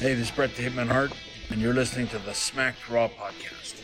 Hey, 0.00 0.14
this 0.14 0.28
is 0.28 0.30
Brett 0.30 0.54
the 0.54 0.62
Hitman 0.62 0.86
Hart, 0.86 1.10
and 1.50 1.60
you're 1.60 1.74
listening 1.74 2.06
to 2.08 2.20
the 2.20 2.32
Smacked 2.32 2.88
Raw 2.88 3.08
podcast. 3.08 3.74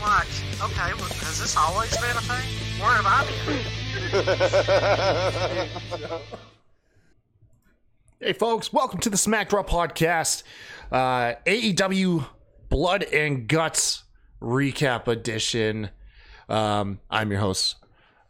What? 0.00 0.26
Okay, 0.60 0.92
well, 0.94 1.08
has 1.08 1.38
this 1.38 1.56
always 1.56 1.96
been 1.98 2.10
a 2.10 2.20
thing? 2.22 2.48
Where 2.80 2.90
have 2.90 3.06
I 3.06 3.24
been? 6.18 6.38
Hey, 8.20 8.32
folks, 8.32 8.72
welcome 8.72 8.98
to 9.00 9.10
the 9.10 9.18
Smacked 9.18 9.52
Raw 9.52 9.62
podcast, 9.62 10.44
uh, 10.90 11.34
AEW 11.46 12.26
Blood 12.70 13.02
and 13.04 13.46
Guts 13.46 14.04
recap 14.40 15.06
edition. 15.08 15.90
Um, 16.48 17.00
I'm 17.10 17.30
your 17.30 17.40
host, 17.40 17.76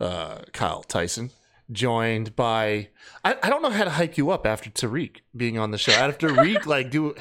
uh, 0.00 0.38
Kyle 0.52 0.82
Tyson, 0.82 1.30
joined 1.70 2.36
by 2.36 2.88
I, 3.24 3.36
I 3.42 3.50
don't 3.50 3.62
know 3.62 3.70
how 3.70 3.84
to 3.84 3.90
hype 3.90 4.16
you 4.16 4.30
up 4.30 4.46
after 4.46 4.70
Tariq 4.70 5.18
being 5.36 5.58
on 5.58 5.70
the 5.70 5.78
show. 5.78 5.92
After 5.92 6.28
Tariq, 6.30 6.66
like, 6.66 6.90
do 6.90 7.14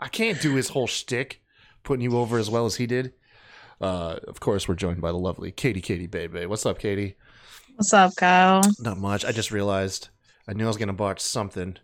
I 0.00 0.08
can't 0.08 0.40
do 0.40 0.54
his 0.54 0.70
whole 0.70 0.86
shtick, 0.86 1.42
putting 1.84 2.02
you 2.02 2.18
over 2.18 2.38
as 2.38 2.50
well 2.50 2.66
as 2.66 2.76
he 2.76 2.86
did. 2.86 3.12
Uh, 3.80 4.18
of 4.28 4.40
course, 4.40 4.68
we're 4.68 4.74
joined 4.74 5.00
by 5.00 5.10
the 5.10 5.18
lovely 5.18 5.50
Katie, 5.50 5.80
Katie, 5.80 6.06
baby. 6.06 6.46
What's 6.46 6.66
up, 6.66 6.78
Katie? 6.78 7.16
What's 7.76 7.92
up, 7.92 8.14
Kyle? 8.16 8.62
Not 8.78 8.98
much. 8.98 9.24
I 9.24 9.32
just 9.32 9.50
realized 9.50 10.08
I 10.46 10.52
knew 10.52 10.64
I 10.64 10.68
was 10.68 10.76
gonna 10.76 10.92
botch 10.92 11.20
something. 11.20 11.76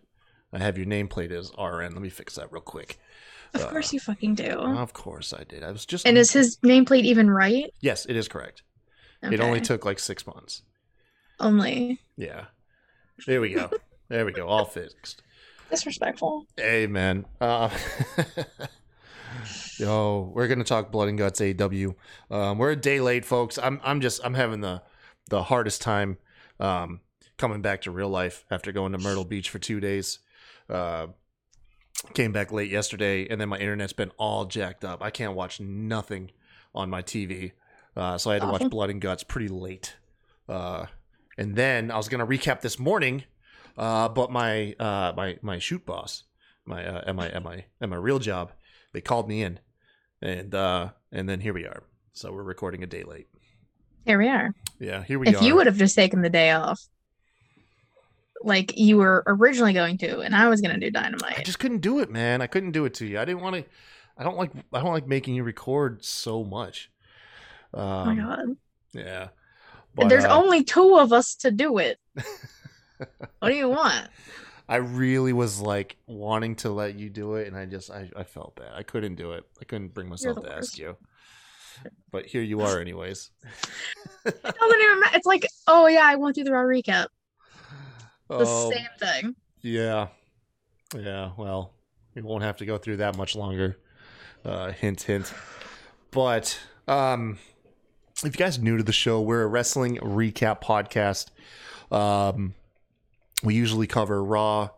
I 0.51 0.59
have 0.59 0.77
your 0.77 0.87
nameplate 0.87 1.31
as 1.31 1.51
RN. 1.57 1.93
Let 1.93 2.01
me 2.01 2.09
fix 2.09 2.35
that 2.35 2.51
real 2.51 2.61
quick. 2.61 2.99
Of 3.53 3.67
course 3.69 3.91
you 3.93 3.99
fucking 3.99 4.35
do. 4.35 4.51
Of 4.51 4.93
course 4.93 5.33
I 5.33 5.43
did. 5.43 5.63
I 5.63 5.71
was 5.71 5.85
just 5.85 6.05
and 6.05 6.17
is 6.17 6.31
his 6.31 6.57
nameplate 6.57 7.03
even 7.03 7.29
right? 7.29 7.73
Yes, 7.81 8.05
it 8.05 8.15
is 8.15 8.27
correct. 8.27 8.63
It 9.21 9.39
only 9.39 9.59
took 9.61 9.85
like 9.85 9.99
six 9.99 10.25
months. 10.25 10.63
only 11.39 11.99
Yeah. 12.15 12.45
There 13.25 13.41
we 13.41 13.53
go. 13.53 13.69
there 14.07 14.25
we 14.25 14.31
go. 14.31 14.47
All 14.47 14.65
fixed. 14.65 15.21
disrespectful. 15.69 16.45
Amen. 16.59 17.25
man. 17.41 17.49
Uh, 17.49 17.69
yo, 19.77 20.31
we're 20.33 20.47
gonna 20.47 20.63
talk 20.63 20.91
blood 20.91 21.09
and 21.09 21.17
guts 21.17 21.41
AEW. 21.41 21.95
Um, 22.31 22.57
we're 22.57 22.71
a 22.71 22.75
day 22.75 23.01
late, 23.01 23.25
folks. 23.25 23.57
I'm 23.57 23.81
I'm 23.83 24.01
just 24.01 24.21
I'm 24.23 24.35
having 24.35 24.61
the 24.61 24.81
the 25.29 25.43
hardest 25.43 25.81
time 25.81 26.17
um, 26.59 27.01
coming 27.37 27.61
back 27.61 27.81
to 27.81 27.91
real 27.91 28.09
life 28.09 28.45
after 28.49 28.71
going 28.71 28.91
to 28.93 28.97
Myrtle 28.97 29.25
Beach 29.25 29.49
for 29.49 29.59
two 29.59 29.79
days. 29.79 30.19
Uh, 30.69 31.07
came 32.13 32.31
back 32.31 32.51
late 32.51 32.69
yesterday, 32.69 33.27
and 33.27 33.39
then 33.39 33.49
my 33.49 33.57
internet's 33.57 33.93
been 33.93 34.11
all 34.17 34.45
jacked 34.45 34.85
up. 34.85 35.01
I 35.01 35.09
can't 35.09 35.33
watch 35.33 35.59
nothing 35.59 36.31
on 36.73 36.89
my 36.89 37.01
TV, 37.01 37.53
uh, 37.95 38.17
so 38.17 38.31
I 38.31 38.33
had 38.35 38.41
to 38.43 38.47
watch 38.47 38.69
Blood 38.69 38.89
and 38.89 39.01
Guts 39.01 39.23
pretty 39.23 39.47
late. 39.47 39.95
Uh, 40.47 40.85
and 41.37 41.55
then 41.55 41.91
I 41.91 41.97
was 41.97 42.09
gonna 42.09 42.27
recap 42.27 42.61
this 42.61 42.79
morning, 42.79 43.23
uh, 43.77 44.09
but 44.09 44.31
my 44.31 44.73
uh, 44.79 45.13
my 45.15 45.37
my 45.41 45.59
shoot 45.59 45.85
boss, 45.85 46.23
my 46.65 46.85
uh, 46.85 47.03
at 47.07 47.15
my 47.15 47.29
at 47.29 47.43
my 47.43 47.65
at 47.81 47.89
my 47.89 47.95
real 47.95 48.19
job, 48.19 48.51
they 48.93 49.01
called 49.01 49.27
me 49.27 49.43
in, 49.43 49.59
and 50.21 50.53
uh, 50.53 50.89
and 51.11 51.29
then 51.29 51.39
here 51.39 51.53
we 51.53 51.65
are. 51.65 51.83
So 52.13 52.31
we're 52.31 52.43
recording 52.43 52.83
a 52.83 52.87
day 52.87 53.03
late. 53.03 53.27
Here 54.05 54.17
we 54.17 54.27
are. 54.27 54.53
Yeah, 54.79 55.03
here 55.03 55.19
we 55.19 55.27
if 55.27 55.35
are. 55.35 55.37
If 55.37 55.43
you 55.43 55.55
would 55.55 55.67
have 55.67 55.77
just 55.77 55.95
taken 55.95 56.21
the 56.21 56.29
day 56.29 56.51
off, 56.51 56.81
like 58.41 58.77
you 58.77 58.97
were 58.97 59.23
originally 59.27 59.73
going 59.73 59.97
to, 59.99 60.19
and 60.21 60.35
I 60.35 60.47
was 60.47 60.61
gonna 60.61 60.79
do 60.79 60.91
Dynamite. 60.91 61.39
I 61.39 61.43
just 61.43 61.59
couldn't 61.59 61.79
do 61.79 61.99
it, 61.99 62.09
man. 62.09 62.41
I 62.41 62.47
couldn't 62.47 62.71
do 62.71 62.85
it 62.85 62.93
to 62.95 63.05
you. 63.05 63.19
I 63.19 63.25
didn't 63.25 63.41
want 63.41 63.55
to. 63.57 63.65
I 64.17 64.23
don't 64.23 64.37
like. 64.37 64.51
I 64.73 64.81
don't 64.81 64.93
like 64.93 65.07
making 65.07 65.35
you 65.35 65.43
record 65.43 66.03
so 66.03 66.43
much. 66.43 66.91
Um, 67.73 67.83
oh 67.83 68.05
my 68.05 68.15
god. 68.15 68.57
Yeah. 68.93 69.27
There's 70.07 70.25
uh, 70.25 70.35
only 70.35 70.63
two 70.63 70.97
of 70.97 71.11
us 71.11 71.35
to 71.35 71.51
do 71.51 71.77
it. 71.77 71.99
what 73.39 73.49
do 73.49 73.53
you 73.53 73.69
want? 73.69 74.07
I 74.67 74.77
really 74.77 75.33
was 75.33 75.59
like 75.59 75.97
wanting 76.05 76.55
to 76.57 76.69
let 76.69 76.97
you 76.97 77.09
do 77.09 77.35
it, 77.35 77.47
and 77.47 77.57
I 77.57 77.65
just 77.65 77.89
I, 77.89 78.09
I 78.15 78.23
felt 78.23 78.55
bad. 78.55 78.71
I 78.73 78.83
couldn't 78.83 79.15
do 79.15 79.31
it. 79.33 79.43
I 79.59 79.65
couldn't 79.65 79.93
bring 79.93 80.07
myself 80.07 80.43
to 80.43 80.53
ask 80.53 80.77
you. 80.77 80.95
But 82.11 82.25
here 82.25 82.41
you 82.41 82.61
are, 82.61 82.79
anyways. 82.79 83.31
It 84.25 84.43
doesn't 84.43 84.81
even 84.81 84.99
matter. 84.99 85.15
It's 85.15 85.25
like, 85.25 85.47
oh 85.65 85.87
yeah, 85.87 86.03
I 86.03 86.17
won't 86.17 86.35
do 86.35 86.43
the 86.43 86.51
raw 86.51 86.61
recap. 86.61 87.07
The 88.29 88.35
Oh, 88.47 88.71
same 88.71 88.87
thing. 88.99 89.35
yeah, 89.61 90.07
yeah. 90.95 91.31
Well, 91.37 91.73
we 92.15 92.21
won't 92.21 92.43
have 92.43 92.57
to 92.57 92.65
go 92.65 92.77
through 92.77 92.97
that 92.97 93.17
much 93.17 93.35
longer. 93.35 93.77
Uh, 94.45 94.71
hint, 94.71 95.01
hint. 95.03 95.33
But 96.11 96.57
um, 96.87 97.37
if 98.23 98.25
you 98.25 98.31
guys 98.31 98.57
are 98.57 98.61
new 98.61 98.77
to 98.77 98.83
the 98.83 98.91
show, 98.93 99.19
we're 99.21 99.43
a 99.43 99.47
wrestling 99.47 99.97
recap 99.97 100.61
podcast. 100.61 101.29
Um, 101.91 102.53
we 103.43 103.55
usually 103.55 103.87
cover 103.87 104.23
Raw, 104.23 104.69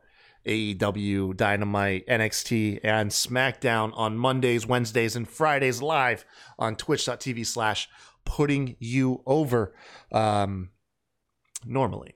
AEW, 0.46 1.36
Dynamite, 1.38 2.08
NXT, 2.08 2.80
and 2.84 3.12
SmackDown 3.12 3.92
on 3.96 4.18
Mondays, 4.18 4.66
Wednesdays, 4.66 5.16
and 5.16 5.28
Fridays 5.28 5.82
live 5.82 6.26
on 6.58 6.76
twitch.tv 6.76 7.46
slash 7.46 7.88
putting 8.26 8.76
you 8.80 9.22
over. 9.26 9.74
Um, 10.12 10.70
normally. 11.66 12.16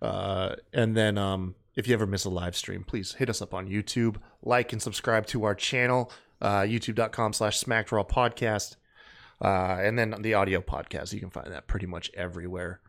Uh, 0.00 0.56
and 0.72 0.96
then 0.96 1.18
um, 1.18 1.54
if 1.76 1.86
you 1.86 1.94
ever 1.94 2.06
miss 2.06 2.24
a 2.24 2.30
live 2.30 2.56
stream, 2.56 2.84
please 2.84 3.14
hit 3.14 3.28
us 3.28 3.42
up 3.42 3.54
on 3.54 3.68
YouTube, 3.68 4.16
like 4.42 4.72
and 4.72 4.80
subscribe 4.80 5.26
to 5.26 5.44
our 5.44 5.54
channel, 5.54 6.10
uh, 6.40 6.60
youtube.com 6.60 7.32
slash 7.32 7.62
smackedraw 7.62 8.08
podcast. 8.08 8.76
Uh, 9.42 9.78
and 9.80 9.98
then 9.98 10.14
the 10.20 10.34
audio 10.34 10.60
podcast, 10.60 11.12
you 11.12 11.20
can 11.20 11.30
find 11.30 11.52
that 11.52 11.66
pretty 11.66 11.86
much 11.86 12.10
everywhere. 12.14 12.80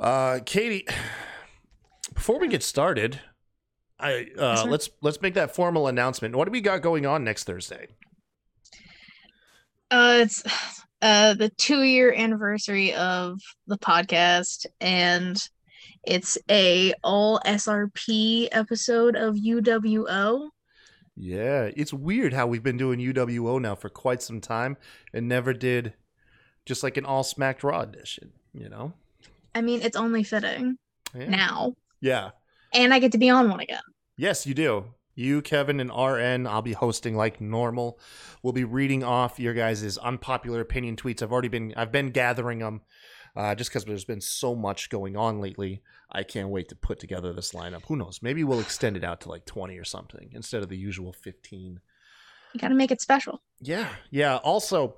Uh, 0.00 0.40
Katie, 0.44 0.86
before 2.14 2.38
we 2.38 2.48
get 2.48 2.62
started, 2.62 3.20
I 3.98 4.26
uh, 4.38 4.54
Yes, 4.56 4.66
let's 4.66 4.90
let's 5.02 5.22
make 5.22 5.34
that 5.34 5.54
formal 5.54 5.88
announcement. 5.88 6.36
What 6.36 6.44
do 6.46 6.50
we 6.50 6.60
got 6.60 6.82
going 6.82 7.06
on 7.06 7.24
next 7.24 7.44
Thursday? 7.44 7.88
Uh, 9.90 10.18
it's 10.20 10.42
uh 11.02 11.34
the 11.34 11.50
two 11.50 11.82
year 11.82 12.12
anniversary 12.12 12.94
of 12.94 13.40
the 13.66 13.78
podcast, 13.78 14.66
and 14.80 15.36
it's 16.06 16.38
a 16.50 16.94
all 17.02 17.40
SRP 17.46 18.48
episode 18.52 19.16
of 19.16 19.34
UWO. 19.36 20.48
Yeah, 21.16 21.70
it's 21.76 21.92
weird 21.94 22.32
how 22.34 22.46
we've 22.46 22.62
been 22.62 22.76
doing 22.76 23.00
UWO 23.00 23.60
now 23.60 23.74
for 23.74 23.88
quite 23.88 24.22
some 24.22 24.40
time 24.40 24.76
and 25.14 25.28
never 25.28 25.52
did 25.52 25.94
just 26.66 26.82
like 26.82 26.96
an 26.96 27.06
all 27.06 27.22
smacked 27.22 27.64
raw 27.64 27.80
edition, 27.80 28.32
you 28.52 28.68
know? 28.68 28.92
I 29.54 29.62
mean, 29.62 29.80
it's 29.82 29.96
only 29.96 30.22
fitting 30.24 30.76
Yeah. 31.14 31.28
now, 31.28 31.74
Yeah. 32.00 32.30
and 32.74 32.92
I 32.92 32.98
get 32.98 33.12
to 33.12 33.18
be 33.18 33.30
on 33.30 33.48
one 33.48 33.60
again. 33.60 33.80
Yes, 34.16 34.46
you 34.46 34.52
do. 34.54 34.86
You, 35.14 35.40
Kevin, 35.40 35.80
and 35.80 35.90
RN, 35.90 36.46
I'll 36.46 36.60
be 36.60 36.74
hosting 36.74 37.16
like 37.16 37.40
normal. 37.40 37.98
We'll 38.42 38.52
be 38.52 38.64
reading 38.64 39.02
off 39.02 39.40
your 39.40 39.54
guys' 39.54 39.96
unpopular 39.96 40.60
opinion 40.60 40.96
tweets. 40.96 41.22
I've 41.22 41.32
already 41.32 41.48
been 41.48 41.72
I've 41.74 41.90
been 41.92 42.10
gathering 42.10 42.58
them 42.58 42.82
uh, 43.36 43.54
just 43.54 43.70
because 43.70 43.84
there's 43.84 44.04
been 44.04 44.20
so 44.20 44.54
much 44.54 44.88
going 44.88 45.16
on 45.16 45.40
lately. 45.40 45.82
I 46.10 46.22
can't 46.22 46.48
wait 46.48 46.68
to 46.70 46.76
put 46.76 46.98
together 46.98 47.32
this 47.32 47.52
lineup. 47.52 47.82
Who 47.86 47.96
knows? 47.96 48.20
Maybe 48.22 48.44
we'll 48.44 48.60
extend 48.60 48.96
it 48.96 49.04
out 49.04 49.20
to 49.22 49.28
like 49.28 49.44
20 49.44 49.76
or 49.78 49.84
something 49.84 50.30
instead 50.32 50.62
of 50.62 50.68
the 50.68 50.76
usual 50.78 51.12
15. 51.12 51.80
You 52.54 52.60
got 52.60 52.68
to 52.68 52.74
make 52.74 52.90
it 52.90 53.00
special. 53.02 53.42
Yeah, 53.60 53.88
yeah. 54.10 54.36
Also, 54.36 54.96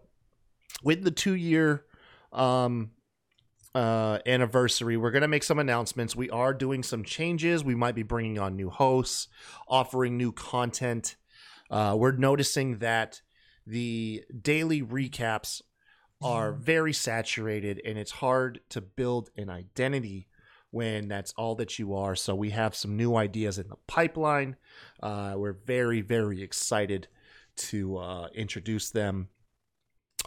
with 0.82 1.02
the 1.02 1.10
two 1.10 1.34
year 1.34 1.84
um 2.32 2.90
uh 3.74 4.18
anniversary, 4.26 4.96
we're 4.96 5.10
gonna 5.10 5.28
make 5.28 5.42
some 5.42 5.58
announcements. 5.58 6.14
We 6.14 6.30
are 6.30 6.54
doing 6.54 6.82
some 6.82 7.04
changes. 7.04 7.64
We 7.64 7.74
might 7.74 7.94
be 7.94 8.02
bringing 8.02 8.38
on 8.38 8.54
new 8.54 8.70
hosts, 8.70 9.28
offering 9.66 10.16
new 10.16 10.30
content. 10.30 11.16
Uh, 11.70 11.94
we're 11.98 12.12
noticing 12.12 12.78
that 12.78 13.20
the 13.66 14.24
daily 14.40 14.82
recaps 14.82 15.60
are 16.20 16.52
very 16.52 16.92
saturated, 16.92 17.80
and 17.84 17.98
it's 17.98 18.10
hard 18.10 18.60
to 18.70 18.80
build 18.80 19.30
an 19.36 19.48
identity 19.50 20.26
when 20.70 21.08
that's 21.08 21.32
all 21.36 21.54
that 21.54 21.78
you 21.78 21.94
are. 21.94 22.14
So 22.14 22.34
we 22.34 22.50
have 22.50 22.74
some 22.74 22.96
new 22.96 23.16
ideas 23.16 23.58
in 23.58 23.68
the 23.68 23.76
pipeline. 23.86 24.56
Uh, 25.02 25.34
we're 25.36 25.52
very, 25.52 26.00
very 26.00 26.42
excited 26.42 27.08
to 27.56 27.98
uh, 27.98 28.28
introduce 28.34 28.90
them. 28.90 29.28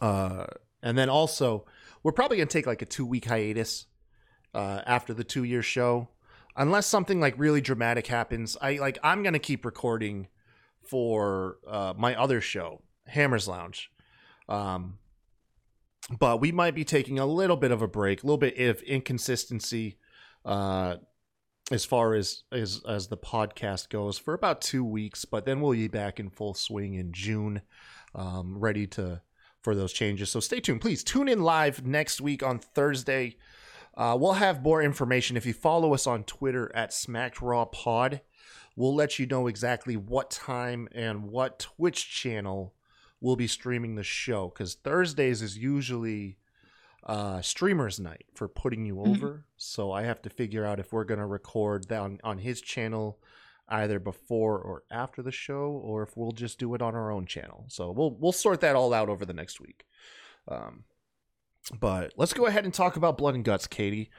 Uh, 0.01 0.47
and 0.81 0.97
then 0.97 1.09
also, 1.09 1.65
we're 2.03 2.11
probably 2.11 2.37
going 2.37 2.47
to 2.47 2.53
take 2.53 2.65
like 2.65 2.81
a 2.81 2.85
two 2.85 3.05
week 3.05 3.25
hiatus 3.25 3.85
uh, 4.53 4.81
after 4.85 5.13
the 5.13 5.23
two 5.23 5.43
year 5.43 5.61
show, 5.61 6.09
unless 6.55 6.87
something 6.87 7.19
like 7.19 7.35
really 7.37 7.61
dramatic 7.61 8.07
happens. 8.07 8.57
I 8.61 8.77
like 8.77 8.97
I'm 9.03 9.21
going 9.21 9.33
to 9.33 9.39
keep 9.39 9.63
recording 9.63 10.27
for 10.81 11.57
uh, 11.67 11.93
my 11.95 12.15
other 12.15 12.41
show, 12.41 12.81
Hammers 13.05 13.47
Lounge. 13.47 13.91
Um, 14.49 14.97
but 16.19 16.41
we 16.41 16.51
might 16.51 16.75
be 16.75 16.83
taking 16.83 17.19
a 17.19 17.25
little 17.25 17.57
bit 17.57 17.71
of 17.71 17.81
a 17.81 17.87
break, 17.87 18.23
a 18.23 18.25
little 18.25 18.37
bit 18.37 18.57
of 18.59 18.81
inconsistency 18.81 19.97
uh, 20.45 20.97
as 21.71 21.85
far 21.85 22.15
as 22.15 22.43
as 22.51 22.81
as 22.87 23.07
the 23.07 23.17
podcast 23.17 23.89
goes 23.89 24.17
for 24.17 24.33
about 24.33 24.61
two 24.61 24.83
weeks. 24.83 25.25
But 25.25 25.45
then 25.45 25.61
we'll 25.61 25.73
be 25.73 25.87
back 25.87 26.19
in 26.19 26.29
full 26.29 26.53
swing 26.53 26.95
in 26.95 27.13
June, 27.13 27.61
um, 28.15 28.57
ready 28.57 28.87
to 28.87 29.21
for 29.61 29.75
those 29.75 29.93
changes. 29.93 30.31
So 30.31 30.39
stay 30.39 30.59
tuned. 30.59 30.81
Please 30.81 31.03
tune 31.03 31.27
in 31.27 31.43
live 31.43 31.85
next 31.85 32.19
week 32.19 32.43
on 32.43 32.59
Thursday. 32.59 33.37
Uh, 33.95 34.17
we'll 34.19 34.33
have 34.33 34.63
more 34.63 34.81
information 34.81 35.37
if 35.37 35.45
you 35.45 35.53
follow 35.53 35.93
us 35.93 36.07
on 36.07 36.23
Twitter 36.23 36.71
at 36.75 36.93
Smacked 36.93 37.41
Raw 37.41 37.65
Pod. 37.65 38.21
We'll 38.75 38.95
let 38.95 39.19
you 39.19 39.25
know 39.25 39.47
exactly 39.47 39.97
what 39.97 40.31
time 40.31 40.87
and 40.93 41.25
what 41.25 41.59
Twitch 41.59 42.09
channel 42.09 42.73
we'll 43.21 43.35
be 43.37 43.47
streaming 43.47 43.95
the 43.95 44.03
show 44.03 44.49
because 44.49 44.73
Thursdays 44.75 45.41
is 45.41 45.57
usually 45.57 46.37
uh, 47.03 47.41
streamers 47.41 47.99
night 47.99 48.25
for 48.35 48.47
putting 48.47 48.85
you 48.85 48.95
Mhm. 48.95 49.07
over. 49.17 49.45
So 49.57 49.91
I 49.91 50.03
have 50.03 50.21
to 50.21 50.29
figure 50.29 50.63
out 50.65 50.79
if 50.79 50.91
we're 50.93 51.03
gonna 51.03 51.25
record 51.25 51.87
that 51.89 51.99
on, 51.99 52.19
on 52.23 52.37
his 52.39 52.61
channel 52.61 53.19
either 53.67 53.99
before 53.99 54.59
or 54.59 54.83
after 54.91 55.23
the 55.23 55.31
show, 55.31 55.71
or 55.71 56.03
if 56.03 56.15
we'll 56.15 56.31
just 56.33 56.59
do 56.59 56.75
it 56.75 56.81
on 56.81 56.93
our 56.93 57.09
own 57.11 57.25
channel. 57.25 57.65
So 57.69 57.89
we'll 57.91 58.11
we'll 58.19 58.31
sort 58.33 58.61
that 58.61 58.75
all 58.75 58.93
out 58.93 59.09
over 59.09 59.25
the 59.25 59.33
next 59.33 59.59
week. 59.59 59.85
Um, 60.47 60.83
but 61.79 62.13
let's 62.17 62.33
go 62.33 62.45
ahead 62.47 62.65
and 62.65 62.73
talk 62.73 62.95
about 62.97 63.17
Blood 63.17 63.33
and 63.35 63.45
Guts, 63.45 63.65
Katie. 63.65 64.11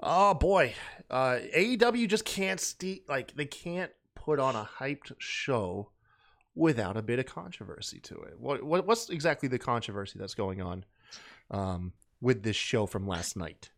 Oh 0.00 0.34
boy, 0.34 0.74
uh, 1.10 1.38
AEW 1.54 2.06
just 2.06 2.24
can't 2.24 2.60
ste- 2.60 3.08
like 3.08 3.34
they 3.34 3.44
can't 3.46 3.92
put 4.14 4.38
on 4.38 4.56
a 4.56 4.68
hyped 4.78 5.12
show 5.18 5.90
without 6.54 6.96
a 6.96 7.02
bit 7.02 7.18
of 7.18 7.26
controversy 7.26 8.00
to 8.00 8.14
it. 8.22 8.38
What, 8.38 8.62
what 8.62 8.86
what's 8.86 9.08
exactly 9.08 9.48
the 9.48 9.58
controversy 9.58 10.18
that's 10.18 10.34
going 10.34 10.60
on 10.60 10.84
um, 11.50 11.92
with 12.20 12.42
this 12.42 12.56
show 12.56 12.86
from 12.86 13.06
last 13.06 13.36
night? 13.36 13.70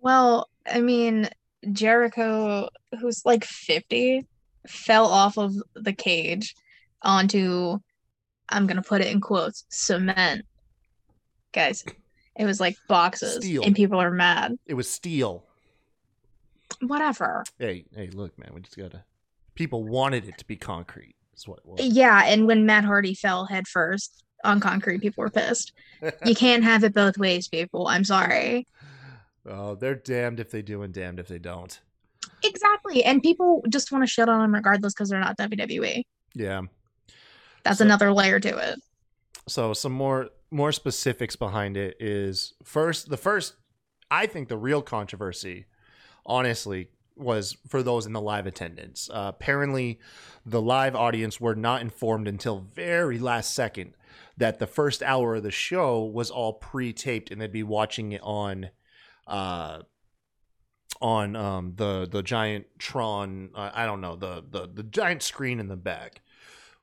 Well, 0.00 0.48
I 0.70 0.80
mean, 0.80 1.28
Jericho, 1.72 2.68
who's 3.00 3.24
like 3.24 3.44
50, 3.44 4.26
fell 4.66 5.06
off 5.06 5.38
of 5.38 5.54
the 5.74 5.92
cage 5.92 6.54
onto, 7.02 7.78
I'm 8.48 8.66
gonna 8.66 8.82
put 8.82 9.00
it 9.00 9.08
in 9.08 9.20
quotes, 9.20 9.64
cement. 9.68 10.44
Guys, 11.52 11.84
it 12.36 12.44
was 12.44 12.60
like 12.60 12.76
boxes, 12.88 13.36
Steel. 13.36 13.62
and 13.64 13.74
people 13.74 14.00
are 14.00 14.10
mad. 14.10 14.56
It 14.66 14.74
was 14.74 14.88
steel. 14.88 15.44
Whatever. 16.80 17.44
Hey, 17.58 17.86
hey, 17.94 18.08
look, 18.08 18.38
man, 18.38 18.50
we 18.54 18.60
just 18.60 18.76
gotta. 18.76 19.04
People 19.54 19.84
wanted 19.84 20.28
it 20.28 20.36
to 20.38 20.44
be 20.44 20.56
concrete. 20.56 21.15
That's 21.36 21.46
what 21.46 21.58
it 21.58 21.66
was. 21.66 21.80
Yeah, 21.86 22.22
and 22.24 22.46
when 22.46 22.64
Matt 22.64 22.84
Hardy 22.84 23.14
fell 23.14 23.44
headfirst 23.44 24.24
on 24.42 24.58
concrete, 24.58 25.02
people 25.02 25.22
were 25.22 25.28
pissed. 25.30 25.72
You 26.24 26.34
can't 26.34 26.64
have 26.64 26.82
it 26.82 26.94
both 26.94 27.18
ways, 27.18 27.46
people. 27.46 27.88
I'm 27.88 28.04
sorry. 28.04 28.66
oh, 29.46 29.74
they're 29.74 29.94
damned 29.94 30.40
if 30.40 30.50
they 30.50 30.62
do 30.62 30.80
and 30.82 30.94
damned 30.94 31.20
if 31.20 31.28
they 31.28 31.38
don't. 31.38 31.78
Exactly. 32.42 33.04
And 33.04 33.22
people 33.22 33.62
just 33.68 33.92
want 33.92 34.02
to 34.02 34.06
shit 34.08 34.28
on 34.30 34.40
them 34.40 34.54
regardless 34.54 34.94
because 34.94 35.10
they're 35.10 35.20
not 35.20 35.36
WWE. 35.36 36.04
Yeah. 36.34 36.62
That's 37.64 37.78
So- 37.78 37.84
another 37.84 38.12
layer 38.12 38.40
to 38.40 38.56
it. 38.56 38.80
So 39.48 39.74
some 39.74 39.92
more 39.92 40.30
more 40.50 40.72
specifics 40.72 41.36
behind 41.36 41.76
it 41.76 41.96
is 42.00 42.54
first 42.64 43.08
the 43.10 43.16
first 43.16 43.54
I 44.10 44.26
think 44.26 44.48
the 44.48 44.56
real 44.56 44.80
controversy 44.82 45.66
honestly 46.24 46.88
was 47.16 47.56
for 47.68 47.82
those 47.82 48.06
in 48.06 48.12
the 48.12 48.20
live 48.20 48.46
attendance. 48.46 49.08
Uh, 49.10 49.32
apparently 49.34 49.98
the 50.44 50.60
live 50.62 50.94
audience 50.94 51.40
were 51.40 51.54
not 51.56 51.80
informed 51.80 52.28
until 52.28 52.60
very 52.74 53.18
last 53.18 53.54
second 53.54 53.94
that 54.36 54.58
the 54.58 54.66
first 54.66 55.02
hour 55.02 55.36
of 55.36 55.42
the 55.42 55.50
show 55.50 56.04
was 56.04 56.30
all 56.30 56.52
pre-taped 56.54 57.30
and 57.30 57.40
they'd 57.40 57.50
be 57.52 57.62
watching 57.62 58.12
it 58.12 58.20
on 58.22 58.68
uh 59.26 59.80
on 61.00 61.36
um 61.36 61.72
the 61.76 62.06
the 62.10 62.22
giant 62.22 62.66
Tron 62.78 63.50
uh, 63.54 63.70
I 63.74 63.84
don't 63.86 64.00
know 64.00 64.16
the 64.16 64.44
the 64.48 64.68
the 64.72 64.82
giant 64.82 65.22
screen 65.22 65.60
in 65.60 65.68
the 65.68 65.76
back 65.76 66.22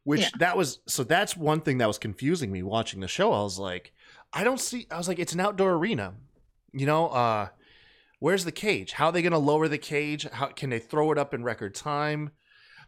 which 0.03 0.21
Yeah. 0.21 0.29
that 0.39 0.57
was 0.57 0.79
so 0.88 1.03
that's 1.03 1.36
one 1.38 1.62
thing 1.62 1.77
that 1.79 1.88
was 1.88 1.97
confusing 1.97 2.51
me 2.51 2.62
watching 2.62 3.00
the 3.00 3.07
show. 3.07 3.31
I 3.31 3.41
was 3.41 3.57
like, 3.57 3.94
I 4.33 4.44
don't 4.44 4.59
see. 4.59 4.86
I 4.91 4.97
was 4.97 5.07
like, 5.07 5.18
it's 5.18 5.31
an 5.31 5.39
outdoor 5.39 5.75
arena, 5.75 6.15
you 6.74 6.86
know. 6.86 7.07
uh 7.07 7.47
Where's 8.24 8.46
the 8.46 8.54
cage? 8.54 8.94
How 8.94 9.08
are 9.08 9.12
they 9.12 9.22
going 9.22 9.34
to 9.34 9.38
lower 9.38 9.68
the 9.68 9.78
cage? 9.78 10.25
How 10.31 10.46
can 10.46 10.70
they 10.70 10.80
throw 10.80 11.12
it 11.12 11.18
up 11.18 11.34
in 11.34 11.44
record 11.44 11.75
time? 11.75 12.31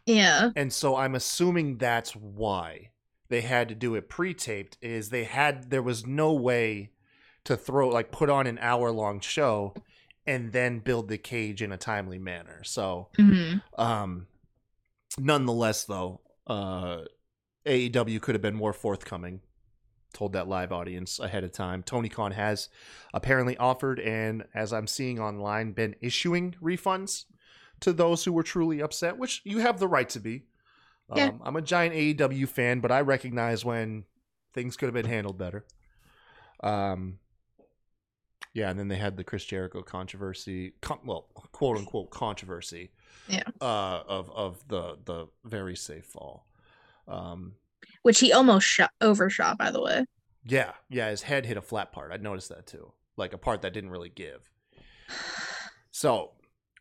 Yeah. 0.06 0.48
And 0.56 0.72
so 0.72 0.96
I'm 0.96 1.14
assuming 1.14 1.76
that's 1.76 2.16
why 2.16 2.92
they 3.28 3.42
had 3.42 3.68
to 3.68 3.74
do 3.74 3.96
it 3.96 4.08
pre-taped. 4.08 4.78
Is 4.80 5.10
they 5.10 5.24
had 5.24 5.68
there 5.68 5.82
was 5.82 6.06
no 6.06 6.32
way 6.32 6.92
to 7.44 7.54
throw 7.54 7.90
like 7.90 8.10
put 8.10 8.30
on 8.30 8.46
an 8.46 8.58
hour 8.62 8.90
long 8.90 9.20
show 9.20 9.74
and 10.26 10.52
then 10.52 10.78
build 10.78 11.08
the 11.08 11.18
cage 11.18 11.60
in 11.60 11.70
a 11.70 11.76
timely 11.76 12.18
manner. 12.18 12.64
So 12.64 13.08
hmm 13.16 13.56
um, 13.76 14.28
nonetheless, 15.18 15.84
though, 15.84 16.22
uh, 16.46 17.02
AEW 17.66 18.22
could 18.22 18.34
have 18.34 18.40
been 18.40 18.56
more 18.56 18.72
forthcoming. 18.72 19.42
Told 20.16 20.32
that 20.32 20.48
live 20.48 20.72
audience 20.72 21.18
ahead 21.18 21.44
of 21.44 21.52
time. 21.52 21.82
Tony 21.82 22.08
Khan 22.08 22.32
has 22.32 22.70
apparently 23.12 23.54
offered, 23.58 24.00
and 24.00 24.44
as 24.54 24.72
I'm 24.72 24.86
seeing 24.86 25.20
online, 25.20 25.72
been 25.72 25.94
issuing 26.00 26.54
refunds 26.62 27.26
to 27.80 27.92
those 27.92 28.24
who 28.24 28.32
were 28.32 28.42
truly 28.42 28.80
upset, 28.80 29.18
which 29.18 29.42
you 29.44 29.58
have 29.58 29.78
the 29.78 29.86
right 29.86 30.08
to 30.08 30.18
be. 30.18 30.44
Um, 31.10 31.42
I'm 31.44 31.56
a 31.56 31.60
giant 31.60 31.94
AEW 31.94 32.48
fan, 32.48 32.80
but 32.80 32.90
I 32.90 33.02
recognize 33.02 33.62
when 33.62 34.04
things 34.54 34.74
could 34.78 34.86
have 34.86 34.94
been 34.94 35.04
handled 35.04 35.36
better. 35.36 35.66
Um, 36.62 37.18
yeah, 38.54 38.70
and 38.70 38.78
then 38.78 38.88
they 38.88 38.96
had 38.96 39.18
the 39.18 39.24
Chris 39.24 39.44
Jericho 39.44 39.82
controversy, 39.82 40.72
con- 40.80 41.00
well, 41.04 41.28
quote 41.34 41.76
unquote 41.76 42.08
controversy, 42.10 42.90
Yeah. 43.28 43.42
uh, 43.60 44.00
of 44.08 44.30
of 44.30 44.66
the 44.68 44.96
the 45.04 45.26
very 45.44 45.76
safe 45.76 46.06
fall. 46.06 46.46
Um, 47.06 47.56
Which 48.02 48.20
he 48.20 48.32
almost 48.32 48.66
shot 48.66 48.90
overshot, 49.00 49.58
by 49.58 49.70
the 49.70 49.82
way. 49.82 50.04
yeah, 50.44 50.72
yeah, 50.88 51.10
his 51.10 51.22
head 51.22 51.46
hit 51.46 51.56
a 51.56 51.62
flat 51.62 51.92
part. 51.92 52.12
I 52.12 52.16
noticed 52.18 52.48
that 52.50 52.66
too, 52.66 52.92
like 53.16 53.32
a 53.32 53.38
part 53.38 53.62
that 53.62 53.72
didn't 53.72 53.90
really 53.90 54.10
give. 54.10 54.50
So 55.90 56.32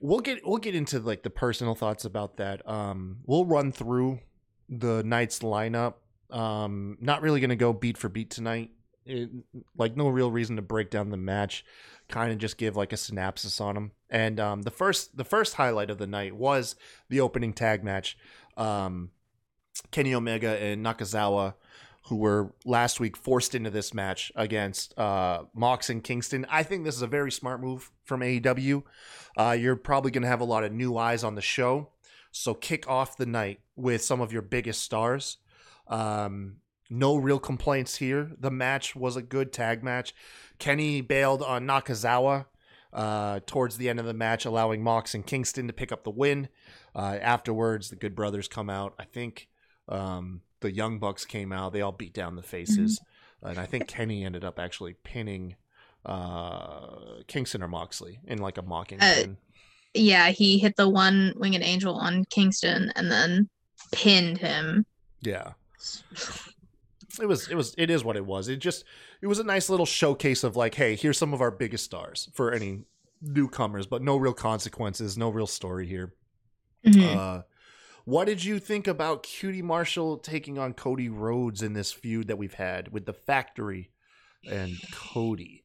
we'll 0.01 0.19
get 0.19 0.45
we'll 0.45 0.57
get 0.57 0.75
into 0.75 0.99
like 0.99 1.23
the 1.23 1.29
personal 1.29 1.73
thoughts 1.73 2.03
about 2.03 2.35
that. 2.37 2.67
Um, 2.69 3.19
we'll 3.25 3.45
run 3.45 3.71
through 3.71 4.19
the 4.67 5.03
night's 5.03 5.39
lineup. 5.39 5.93
Um, 6.29 6.97
not 6.99 7.21
really 7.21 7.39
gonna 7.39 7.55
go 7.55 7.71
beat 7.71 7.97
for 7.97 8.09
beat 8.09 8.29
tonight. 8.29 8.71
It, 9.05 9.29
like 9.77 9.95
no 9.95 10.09
real 10.09 10.31
reason 10.31 10.57
to 10.57 10.61
break 10.61 10.89
down 10.89 11.11
the 11.11 11.17
match. 11.17 11.63
Kind 12.09 12.33
of 12.33 12.39
just 12.39 12.57
give 12.57 12.75
like 12.75 12.91
a 12.91 12.97
synopsis 12.97 13.61
on 13.61 13.75
them. 13.75 13.91
And 14.09 14.37
um, 14.39 14.63
the 14.63 14.71
first 14.71 15.15
the 15.15 15.23
first 15.23 15.53
highlight 15.53 15.89
of 15.89 15.97
the 15.97 16.07
night 16.07 16.35
was 16.35 16.75
the 17.07 17.21
opening 17.21 17.53
tag 17.53 17.83
match. 17.83 18.17
Um, 18.57 19.11
Kenny 19.91 20.13
Omega 20.13 20.61
and 20.61 20.85
Nakazawa 20.85 21.55
who 22.07 22.17
were 22.17 22.53
last 22.65 22.99
week 22.99 23.17
forced 23.17 23.55
into 23.55 23.71
this 23.71 23.93
match 23.93 24.31
against 24.35 24.97
uh, 24.97 25.43
Mox 25.55 25.89
and 25.89 26.03
Kingston. 26.03 26.45
I 26.49 26.61
think 26.61 26.83
this 26.83 26.95
is 26.95 27.01
a 27.01 27.07
very 27.07 27.31
smart 27.31 27.61
move 27.61 27.91
from 28.03 28.21
AEW. 28.21 28.83
Uh, 29.35 29.57
you're 29.59 29.75
probably 29.75 30.11
going 30.11 30.21
to 30.21 30.27
have 30.27 30.41
a 30.41 30.45
lot 30.45 30.63
of 30.63 30.71
new 30.71 30.97
eyes 30.97 31.23
on 31.23 31.33
the 31.33 31.41
show. 31.41 31.89
So 32.31 32.53
kick 32.53 32.87
off 32.87 33.17
the 33.17 33.25
night 33.25 33.59
with 33.75 34.03
some 34.03 34.21
of 34.21 34.31
your 34.31 34.43
biggest 34.43 34.83
stars. 34.83 35.37
Um, 35.87 36.57
no 36.91 37.15
real 37.15 37.39
complaints 37.39 37.95
here. 37.95 38.31
The 38.39 38.51
match 38.51 38.95
was 38.95 39.15
a 39.15 39.21
good 39.23 39.51
tag 39.51 39.83
match. 39.83 40.13
Kenny 40.59 41.01
bailed 41.01 41.41
on 41.41 41.65
Nakazawa 41.65 42.45
uh, 42.93 43.39
towards 43.47 43.77
the 43.77 43.89
end 43.89 43.99
of 43.99 44.05
the 44.05 44.13
match, 44.13 44.45
allowing 44.45 44.83
Mox 44.83 45.15
and 45.15 45.25
Kingston 45.25 45.65
to 45.65 45.73
pick 45.73 45.91
up 45.91 46.03
the 46.03 46.11
win. 46.11 46.49
Uh, 46.95 47.17
afterwards, 47.19 47.89
the 47.89 47.95
Good 47.95 48.15
Brothers 48.15 48.47
come 48.47 48.69
out. 48.69 48.93
I 48.99 49.05
think 49.05 49.47
um, 49.89 50.41
the 50.61 50.71
Young 50.71 50.99
Bucks 50.99 51.25
came 51.25 51.51
out. 51.51 51.73
They 51.73 51.81
all 51.81 51.91
beat 51.91 52.13
down 52.13 52.35
the 52.35 52.41
faces, 52.43 52.99
and 53.41 53.57
I 53.59 53.65
think 53.65 53.87
Kenny 53.87 54.25
ended 54.25 54.43
up 54.43 54.59
actually 54.59 54.93
pinning 55.03 55.55
uh, 56.05 57.21
Kingston 57.27 57.63
or 57.63 57.67
Moxley 57.67 58.19
in 58.25 58.39
like 58.39 58.57
a 58.57 58.61
mocking 58.61 58.99
Uh, 59.01 59.13
pin. 59.15 59.37
Yeah, 59.93 60.29
he 60.29 60.57
hit 60.59 60.75
the 60.75 60.89
one 60.89 61.33
winged 61.37 61.63
angel 61.63 61.95
on 61.95 62.25
Kingston 62.25 62.91
and 62.95 63.09
then 63.11 63.49
pinned 63.91 64.37
him. 64.37 64.85
Yeah, 65.21 65.53
it 67.21 67.25
was 67.25 67.47
it 67.49 67.55
was 67.55 67.73
it 67.77 67.89
is 67.89 68.03
what 68.03 68.17
it 68.17 68.25
was. 68.25 68.47
It 68.49 68.57
just 68.57 68.83
it 69.21 69.27
was 69.27 69.39
a 69.39 69.43
nice 69.43 69.69
little 69.69 69.85
showcase 69.85 70.43
of 70.43 70.55
like, 70.55 70.75
hey, 70.75 70.95
here's 70.95 71.17
some 71.17 71.33
of 71.33 71.41
our 71.41 71.51
biggest 71.51 71.85
stars 71.85 72.29
for 72.33 72.51
any 72.51 72.83
newcomers, 73.21 73.87
but 73.87 74.01
no 74.01 74.17
real 74.17 74.33
consequences, 74.33 75.17
no 75.17 75.29
real 75.29 75.47
story 75.47 75.87
here. 75.87 76.13
Mhm. 76.85 77.15
Uh, 77.15 77.41
what 78.05 78.25
did 78.25 78.43
you 78.43 78.59
think 78.59 78.87
about 78.87 79.23
QT 79.23 79.63
Marshall 79.63 80.17
taking 80.17 80.57
on 80.57 80.73
Cody 80.73 81.09
Rhodes 81.09 81.61
in 81.61 81.73
this 81.73 81.91
feud 81.91 82.27
that 82.27 82.37
we've 82.37 82.53
had 82.53 82.91
with 82.91 83.05
the 83.05 83.13
Factory 83.13 83.91
and 84.49 84.75
Cody? 84.91 85.63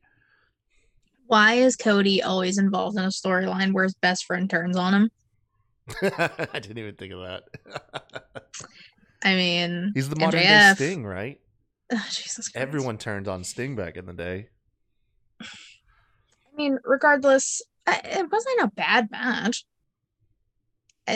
Why 1.26 1.54
is 1.54 1.76
Cody 1.76 2.22
always 2.22 2.58
involved 2.58 2.98
in 2.98 3.04
a 3.04 3.08
storyline 3.08 3.72
where 3.72 3.84
his 3.84 3.94
best 3.94 4.24
friend 4.24 4.48
turns 4.48 4.76
on 4.76 4.94
him? 4.94 5.10
I 6.02 6.58
didn't 6.60 6.78
even 6.78 6.96
think 6.96 7.12
of 7.12 7.20
that. 7.20 7.42
I 9.22 9.34
mean, 9.34 9.92
He's 9.94 10.08
the 10.08 10.16
modern 10.16 10.40
day 10.40 10.72
Sting, 10.74 11.04
right? 11.04 11.38
Ugh, 11.92 11.98
oh, 12.00 12.06
Jesus 12.10 12.48
Christ. 12.48 12.56
Everyone 12.56 12.96
turned 12.96 13.28
on 13.28 13.44
Sting 13.44 13.76
back 13.76 13.96
in 13.96 14.06
the 14.06 14.14
day. 14.14 14.48
I 15.42 16.56
mean, 16.56 16.78
regardless, 16.84 17.62
it 17.86 18.30
wasn't 18.30 18.62
a 18.62 18.72
bad 18.74 19.10
match. 19.10 19.64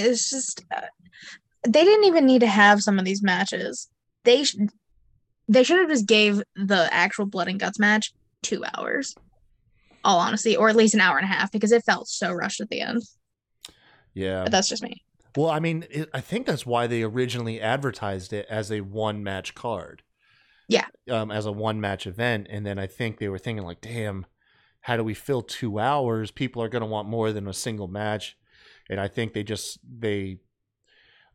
It's 0.03 0.31
just 0.31 0.65
uh, 0.75 0.83
they 1.67 1.85
didn't 1.85 2.05
even 2.05 2.27
need 2.27 2.41
to 2.41 2.47
have 2.47 2.83
some 2.83 2.99
of 2.99 3.05
these 3.05 3.23
matches. 3.23 3.89
They 4.25 4.45
sh- 4.45 4.57
They 5.49 5.63
should 5.63 5.79
have 5.79 5.89
just 5.89 6.07
gave 6.07 6.43
the 6.57 6.89
actual 6.93 7.27
blood 7.27 7.49
and 7.49 7.61
guts 7.61 7.79
match 7.79 8.13
two 8.43 8.65
hours. 8.75 9.15
All 10.05 10.19
honesty, 10.19 10.57
or 10.57 10.69
at 10.69 10.77
least 10.77 10.95
an 10.95 11.01
hour 11.01 11.17
and 11.17 11.25
a 11.25 11.33
half, 11.33 11.51
because 11.51 11.73
it 11.73 11.85
felt 11.85 12.09
so 12.09 12.31
rushed 12.33 12.61
at 12.61 12.69
the 12.69 12.81
end. 12.81 13.03
Yeah. 14.13 14.43
But 14.43 14.53
that's 14.53 14.69
just 14.69 14.83
me. 14.83 15.03
Well, 15.37 15.51
I 15.51 15.61
mean, 15.61 15.87
it, 15.91 16.11
I 16.15 16.21
think 16.21 16.47
that's 16.47 16.67
why 16.67 16.87
they 16.87 17.03
originally 17.03 17.61
advertised 17.61 18.33
it 18.33 18.47
as 18.49 18.71
a 18.71 18.83
one 18.83 19.25
match 19.25 19.55
card. 19.55 20.03
Yeah. 20.69 20.87
Um, 21.11 21.31
as 21.31 21.47
a 21.47 21.53
one 21.53 21.81
match 21.81 22.07
event, 22.07 22.47
and 22.51 22.65
then 22.65 22.79
I 22.79 22.87
think 22.87 23.19
they 23.19 23.29
were 23.29 23.39
thinking 23.39 23.65
like, 23.65 23.81
damn, 23.81 24.27
how 24.83 24.97
do 24.97 25.05
we 25.05 25.15
fill 25.15 25.43
two 25.43 25.79
hours? 25.79 26.31
People 26.31 26.63
are 26.63 26.69
going 26.69 26.83
to 26.83 26.87
want 26.87 27.09
more 27.09 27.33
than 27.33 27.49
a 27.49 27.53
single 27.53 27.89
match, 27.89 28.37
and 28.91 29.01
I 29.01 29.09
think 29.09 29.33
they 29.33 29.43
just 29.43 29.79
they, 30.01 30.39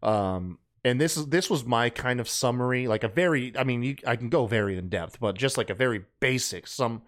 um, 0.04 0.60
and 0.86 1.00
this 1.00 1.18
is 1.18 1.28
this 1.28 1.50
was 1.50 1.66
my 1.66 1.90
kind 1.90 2.20
of 2.20 2.30
summary, 2.30 2.88
like 2.88 3.04
a 3.04 3.08
very, 3.10 3.54
I 3.58 3.64
mean, 3.64 3.84
you, 3.84 3.96
I 4.08 4.16
can 4.16 4.30
go 4.30 4.46
very 4.46 4.78
in 4.78 4.90
depth, 4.90 5.20
but 5.20 5.38
just 5.38 5.58
like 5.58 5.70
a 5.70 5.76
very 5.76 6.06
basic 6.20 6.68
some, 6.68 7.02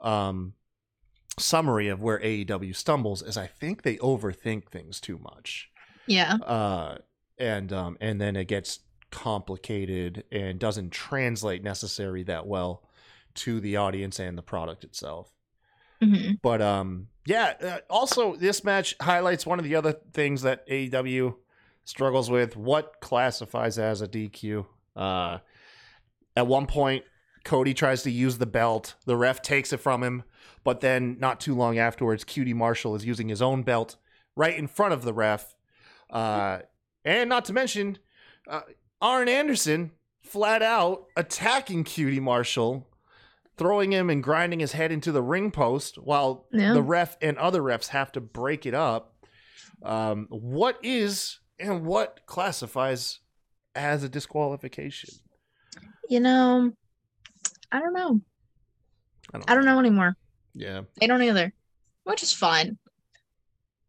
um, 0.00 0.54
summary 1.38 1.88
of 1.88 2.02
where 2.02 2.18
AEW 2.18 2.74
stumbles 2.76 3.22
is 3.22 3.36
I 3.38 3.46
think 3.46 3.82
they 3.82 3.96
overthink 3.96 4.68
things 4.68 5.00
too 5.00 5.18
much 5.18 5.70
Yeah. 6.06 6.34
uh, 6.34 6.98
and 7.38 7.72
um, 7.72 7.96
and 8.00 8.20
then 8.20 8.36
it 8.36 8.48
gets 8.48 8.80
complicated 9.10 10.24
and 10.32 10.58
doesn't 10.58 10.90
translate 10.90 11.62
necessary 11.62 12.22
that 12.24 12.46
well 12.46 12.82
to 13.34 13.60
the 13.60 13.76
audience 13.76 14.18
and 14.18 14.36
the 14.36 14.42
product 14.42 14.84
itself. 14.84 15.30
Hmm 16.02 16.32
But 16.42 16.60
um, 16.60 17.08
yeah. 17.26 17.54
Uh, 17.62 17.78
also, 17.88 18.36
this 18.36 18.64
match 18.64 18.94
highlights 19.00 19.46
one 19.46 19.58
of 19.58 19.64
the 19.64 19.76
other 19.76 19.92
things 20.12 20.42
that 20.42 20.66
AEW 20.68 21.36
struggles 21.84 22.30
with: 22.30 22.56
what 22.56 23.00
classifies 23.00 23.78
as 23.78 24.02
a 24.02 24.08
DQ. 24.08 24.66
Uh, 24.96 25.38
at 26.36 26.46
one 26.46 26.66
point, 26.66 27.04
Cody 27.44 27.74
tries 27.74 28.02
to 28.02 28.10
use 28.10 28.38
the 28.38 28.46
belt. 28.46 28.94
The 29.06 29.16
ref 29.16 29.42
takes 29.42 29.72
it 29.72 29.78
from 29.78 30.02
him, 30.02 30.24
but 30.64 30.80
then 30.80 31.16
not 31.18 31.40
too 31.40 31.54
long 31.54 31.78
afterwards, 31.78 32.24
QT 32.24 32.54
Marshall 32.54 32.94
is 32.94 33.04
using 33.04 33.28
his 33.28 33.42
own 33.42 33.62
belt 33.62 33.96
right 34.36 34.56
in 34.56 34.66
front 34.66 34.94
of 34.94 35.02
the 35.02 35.12
ref. 35.12 35.54
Uh, 36.10 36.60
and 37.04 37.28
not 37.28 37.44
to 37.46 37.52
mention, 37.52 37.98
uh, 38.48 38.62
Arn 39.00 39.28
Anderson 39.28 39.92
flat 40.22 40.62
out 40.62 41.06
attacking 41.16 41.84
QT 41.84 42.20
Marshall, 42.20 42.86
throwing 43.62 43.92
him 43.92 44.10
and 44.10 44.22
grinding 44.22 44.58
his 44.60 44.72
head 44.72 44.90
into 44.90 45.12
the 45.12 45.22
ring 45.22 45.50
post 45.50 45.96
while 45.96 46.46
Yeah. 46.52 46.72
the 46.72 46.82
ref 46.82 47.16
and 47.22 47.38
other 47.38 47.62
refs 47.62 47.88
have 47.88 48.10
to 48.12 48.20
break 48.20 48.66
it 48.66 48.74
up. 48.74 49.14
Um, 49.82 50.26
what 50.30 50.78
is 50.82 51.38
and 51.60 51.86
what 51.86 52.20
classifies 52.26 53.20
as 53.74 54.02
a 54.02 54.08
disqualification? 54.08 55.10
You 56.08 56.20
know, 56.20 56.72
I 57.70 57.78
don't 57.80 57.94
know. 57.94 58.20
I 59.32 59.38
don't, 59.38 59.50
I 59.50 59.54
don't 59.54 59.64
know 59.64 59.78
anymore. 59.78 60.16
Yeah. 60.54 60.82
They 61.00 61.06
don't 61.06 61.22
either, 61.22 61.52
which 62.04 62.22
is 62.22 62.32
fine. 62.32 62.78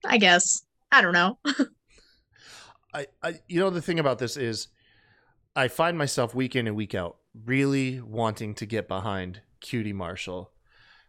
I 0.06 0.18
guess. 0.18 0.64
I 0.92 1.02
don't 1.02 1.14
know. 1.14 1.40
I, 2.94 3.08
I 3.24 3.40
you 3.48 3.60
know 3.60 3.72
the 3.72 3.82
thing 3.82 3.98
about 4.00 4.20
this 4.20 4.38
is 4.38 4.68
I 5.56 5.68
find 5.68 5.98
myself 5.98 6.36
week 6.36 6.56
in 6.56 6.68
and 6.68 6.76
week 6.76 6.94
out 6.94 7.18
really 7.46 8.00
wanting 8.02 8.54
to 8.56 8.66
get 8.68 8.88
behind 8.88 9.42
QT 9.64 9.94
Marshall. 9.94 10.52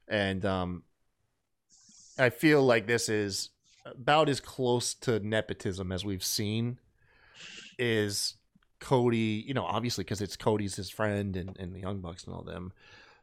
And 0.08 0.44
um 0.44 0.82
I 2.18 2.30
feel 2.30 2.62
like 2.62 2.86
this 2.86 3.08
is 3.08 3.50
about 3.84 4.28
as 4.28 4.40
close 4.40 4.94
to 4.94 5.20
nepotism 5.20 5.92
as 5.92 6.04
we've 6.04 6.24
seen 6.24 6.78
is 7.78 8.36
Cody, 8.80 9.44
you 9.46 9.52
know, 9.52 9.64
obviously 9.64 10.04
because 10.04 10.20
it's 10.20 10.36
Cody's 10.36 10.76
his 10.76 10.90
friend 10.90 11.36
and, 11.36 11.56
and 11.58 11.74
the 11.74 11.80
Young 11.80 12.00
Bucks 12.00 12.24
and 12.24 12.34
all 12.34 12.42
them. 12.42 12.72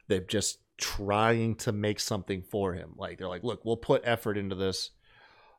They're 0.08 0.20
just 0.20 0.58
trying 0.76 1.54
to 1.56 1.72
make 1.72 2.00
something 2.00 2.42
for 2.42 2.74
him. 2.74 2.92
Like 2.96 3.18
they're 3.18 3.28
like, 3.28 3.44
look, 3.44 3.64
we'll 3.64 3.76
put 3.76 4.02
effort 4.04 4.36
into 4.36 4.54
this. 4.54 4.90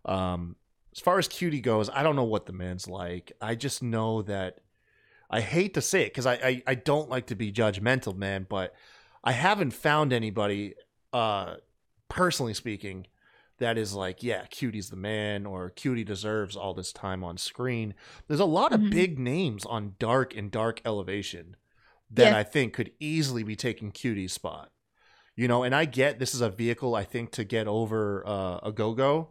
Um 0.05 0.55
as 0.93 0.99
far 0.99 1.17
as 1.17 1.27
QT 1.27 1.63
goes, 1.63 1.89
I 1.89 2.03
don't 2.03 2.15
know 2.15 2.23
what 2.23 2.45
the 2.45 2.53
man's 2.53 2.87
like. 2.87 3.31
I 3.41 3.55
just 3.55 3.81
know 3.81 4.21
that 4.23 4.59
I 5.27 5.41
hate 5.41 5.73
to 5.73 5.81
say 5.81 6.03
it 6.03 6.09
because 6.09 6.27
I, 6.27 6.33
I 6.33 6.63
I 6.67 6.75
don't 6.75 7.09
like 7.09 7.27
to 7.27 7.35
be 7.35 7.51
judgmental, 7.51 8.15
man, 8.15 8.45
but 8.47 8.75
I 9.23 9.31
haven't 9.31 9.71
found 9.71 10.11
anybody, 10.13 10.73
uh, 11.13 11.55
personally 12.09 12.53
speaking, 12.53 13.07
that 13.59 13.77
is 13.77 13.93
like, 13.93 14.21
yeah, 14.23 14.45
QT's 14.45 14.89
the 14.89 14.95
man 14.97 15.45
or 15.45 15.69
QT 15.71 16.03
deserves 16.05 16.55
all 16.57 16.73
this 16.73 16.91
time 16.91 17.23
on 17.23 17.37
screen. 17.37 17.93
There's 18.27 18.39
a 18.39 18.45
lot 18.45 18.73
of 18.73 18.81
Mhm. 18.81 18.91
big 18.91 19.19
names 19.19 19.65
on 19.65 19.95
dark 19.99 20.35
and 20.35 20.51
dark 20.51 20.81
elevation 20.85 21.55
that 22.11 22.31
Yeah. 22.31 22.37
I 22.37 22.43
think 22.43 22.73
could 22.73 22.91
easily 22.99 23.43
be 23.43 23.55
taking 23.55 23.91
QT's 23.91 24.33
spot. 24.33 24.71
You 25.35 25.47
know, 25.47 25.63
and 25.63 25.73
I 25.73 25.85
get 25.85 26.19
this 26.19 26.35
is 26.35 26.41
a 26.41 26.49
vehicle 26.49 26.93
I 26.95 27.03
think 27.05 27.31
to 27.31 27.43
get 27.43 27.67
over 27.67 28.23
uh, 28.27 28.59
Ogogo. 28.61 29.29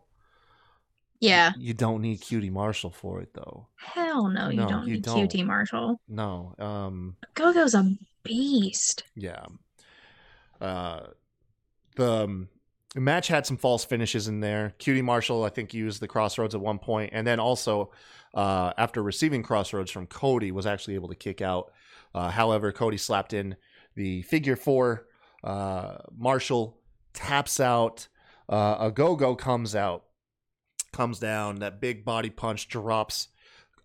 Yeah. 1.20 1.52
You 1.56 1.74
don't 1.74 2.00
need 2.02 2.20
QT 2.20 2.50
Marshall 2.50 2.90
for 2.90 3.20
it 3.20 3.34
though. 3.34 3.68
Hell 3.76 4.28
no, 4.28 4.48
you 4.48 4.56
No, 4.56 4.68
don't 4.68 4.86
you 4.88 4.94
need 4.94 5.02
don't. 5.04 5.28
QT 5.30 5.44
Marshall. 5.46 6.00
No. 6.08 6.54
Um 6.58 7.16
Gogo's 7.34 7.74
a 7.74 7.96
beast. 8.24 9.04
yeah. 9.14 9.44
Uh 10.62 11.08
the 11.96 12.24
um, 12.24 12.48
match 12.94 13.28
had 13.28 13.44
some 13.44 13.56
false 13.56 13.84
finishes 13.84 14.28
in 14.28 14.40
there. 14.40 14.74
QT 14.78 15.02
Marshall 15.02 15.44
I 15.44 15.48
think 15.48 15.74
used 15.74 16.00
the 16.00 16.08
crossroads 16.08 16.54
at 16.54 16.60
one 16.60 16.78
point 16.78 17.10
and 17.12 17.26
then 17.26 17.40
also 17.40 17.90
uh 18.34 18.72
after 18.78 19.02
receiving 19.02 19.42
crossroads 19.42 19.90
from 19.90 20.06
Cody 20.06 20.52
was 20.52 20.66
actually 20.66 20.94
able 20.94 21.08
to 21.08 21.14
kick 21.14 21.42
out. 21.42 21.72
Uh 22.14 22.30
however, 22.30 22.72
Cody 22.72 22.96
slapped 22.96 23.32
in 23.32 23.56
the 23.94 24.22
figure 24.22 24.56
4 24.56 25.06
uh 25.44 25.98
Marshall 26.16 26.78
taps 27.12 27.60
out 27.60 28.08
uh, 28.48 28.90
Ogogo 28.90 29.36
comes 29.36 29.74
out 29.74 30.04
comes 30.92 31.18
down 31.18 31.56
that 31.56 31.80
big 31.80 32.04
body 32.04 32.30
punch 32.30 32.68
drops 32.68 33.28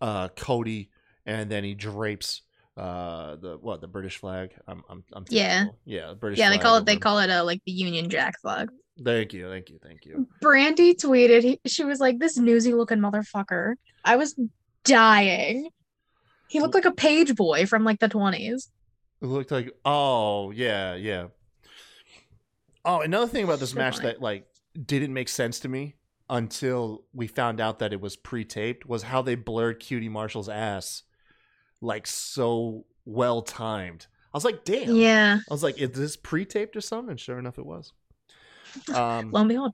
uh 0.00 0.28
Cody 0.28 0.90
and 1.26 1.50
then 1.50 1.64
he 1.64 1.74
drapes 1.74 2.42
uh 2.78 3.36
the 3.36 3.58
what 3.60 3.80
the 3.80 3.88
British 3.88 4.18
flag 4.18 4.52
I'm 4.68 4.82
I'm, 4.88 5.04
I'm 5.12 5.24
Yeah. 5.28 5.66
yeah 5.84 6.08
the 6.10 6.14
British 6.14 6.38
Yeah, 6.38 6.48
they 6.50 6.56
flag 6.56 6.62
call 6.64 6.76
it 6.76 6.86
they 6.86 6.96
call 6.96 7.18
it 7.18 7.28
uh 7.30 7.44
like 7.44 7.60
the 7.66 7.72
Union 7.72 8.08
Jack 8.08 8.40
flag. 8.40 8.68
thank 9.04 9.32
you 9.32 9.48
thank 9.48 9.68
you 9.70 9.78
thank 9.82 10.04
you 10.06 10.28
Brandy 10.40 10.94
tweeted 10.94 11.42
he, 11.42 11.60
she 11.66 11.84
was 11.84 11.98
like 12.00 12.18
this 12.18 12.36
newsy 12.36 12.72
looking 12.74 12.98
motherfucker. 12.98 13.74
I 14.04 14.16
was 14.16 14.34
dying. 14.84 15.68
He 16.48 16.60
looked 16.60 16.74
like 16.74 16.84
a 16.86 16.92
page 16.92 17.34
boy 17.34 17.66
from 17.66 17.84
like 17.84 17.98
the 17.98 18.08
20s. 18.08 18.68
it 19.22 19.26
looked 19.26 19.50
like 19.50 19.72
oh 19.84 20.50
yeah 20.52 20.94
yeah 20.94 21.26
oh 22.84 23.00
another 23.00 23.26
thing 23.26 23.44
about 23.44 23.58
this 23.60 23.70
So 23.72 23.78
match 23.78 23.96
funny. 23.96 24.06
that 24.08 24.22
like 24.22 24.46
didn't 24.80 25.12
make 25.12 25.28
sense 25.28 25.58
to 25.60 25.68
me 25.68 25.96
until 26.30 27.04
we 27.12 27.26
found 27.26 27.60
out 27.60 27.78
that 27.80 27.92
it 27.92 28.00
was 28.00 28.14
pre-taped 28.16 28.86
was 28.86 29.02
how 29.04 29.22
they 29.22 29.34
blurred 29.34 29.80
QT 29.80 30.10
Marshall's 30.10 30.48
ass 30.48 31.02
like 31.80 32.06
so 32.06 32.84
well 33.04 33.42
timed 33.42 34.06
I 34.32 34.36
was 34.36 34.44
like 34.44 34.64
damn 34.64 34.94
Yeah. 34.94 35.38
I 35.48 35.52
was 35.54 35.62
like, 35.62 35.78
is 35.78 35.90
this 35.92 36.16
pre-taped 36.16 36.76
or 36.76 36.82
something? 36.82 37.10
And 37.12 37.20
sure 37.20 37.38
enough, 37.38 37.58
it 37.58 37.64
was. 37.64 37.92
Um, 38.94 39.30
Lo 39.30 39.40
and 39.40 39.48
behold. 39.48 39.72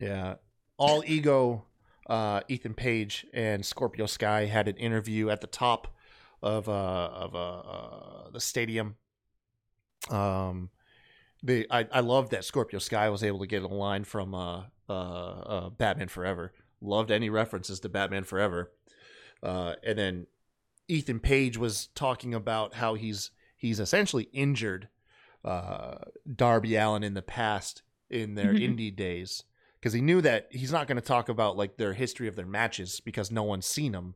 yeah. 0.00 0.34
All 0.76 1.04
ego, 1.06 1.64
uh, 2.08 2.40
Ethan 2.48 2.74
Page 2.74 3.24
and 3.32 3.64
Scorpio 3.64 4.06
Sky 4.06 4.46
had 4.46 4.66
an 4.66 4.76
interview 4.76 5.30
at 5.30 5.40
the 5.40 5.46
top 5.46 5.94
of 6.42 6.68
uh, 6.68 6.72
of 6.72 7.34
uh, 7.36 7.58
uh, 7.60 8.30
the 8.32 8.40
stadium. 8.40 8.96
Um, 10.10 10.70
the 11.44 11.66
I 11.70 11.86
I 11.92 12.00
love 12.00 12.30
that 12.30 12.44
Scorpio 12.44 12.80
Sky 12.80 13.08
was 13.08 13.22
able 13.22 13.38
to 13.38 13.46
get 13.46 13.62
a 13.62 13.68
line 13.68 14.02
from 14.02 14.34
uh, 14.34 14.64
uh, 14.88 14.92
uh, 14.92 15.70
Batman 15.70 16.08
Forever. 16.08 16.52
Loved 16.80 17.12
any 17.12 17.30
references 17.30 17.78
to 17.80 17.88
Batman 17.88 18.24
Forever. 18.24 18.72
Uh, 19.42 19.74
and 19.84 19.96
then 19.96 20.26
Ethan 20.88 21.20
Page 21.20 21.56
was 21.58 21.88
talking 21.94 22.34
about 22.34 22.74
how 22.74 22.94
he's 22.94 23.30
he's 23.56 23.78
essentially 23.80 24.24
injured 24.32 24.88
uh, 25.44 25.96
Darby 26.36 26.76
Allin 26.76 27.02
in 27.02 27.14
the 27.14 27.22
past 27.22 27.82
in 28.10 28.34
their 28.34 28.52
Mhm. 28.54 28.76
indie 28.76 28.94
days 28.94 29.44
because 29.80 29.92
he 29.92 30.00
knew 30.00 30.20
that 30.20 30.46
he's 30.50 30.70
not 30.72 30.86
going 30.86 30.96
to 30.96 31.00
talk 31.02 31.28
about 31.28 31.56
like 31.56 31.76
their 31.76 31.94
history 31.94 32.28
of 32.28 32.36
their 32.36 32.46
matches 32.46 33.00
because 33.00 33.30
no 33.32 33.42
one's 33.42 33.66
seen 33.66 33.92
them. 33.92 34.14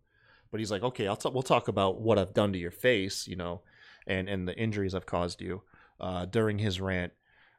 But 0.53 0.61
he's 0.61 0.71
like, 0.71 0.83
okay, 0.83 1.09
I'll 1.09 1.17
t- 1.17 1.29
we'll 1.33 1.43
talk 1.43 1.67
about 1.69 2.01
what 2.01 2.19
I've 2.19 2.33
done 2.35 2.53
to 2.53 2.59
your 2.59 2.71
face, 2.71 3.27
you 3.27 3.35
know, 3.37 3.63
and 4.07 4.29
and 4.29 4.47
the 4.47 4.57
injuries 4.57 4.95
I've 4.95 5.07
caused 5.07 5.41
you 5.41 5.63
uh, 6.01 6.27
during 6.27 6.59
his 6.61 6.81
rant. 6.81 7.13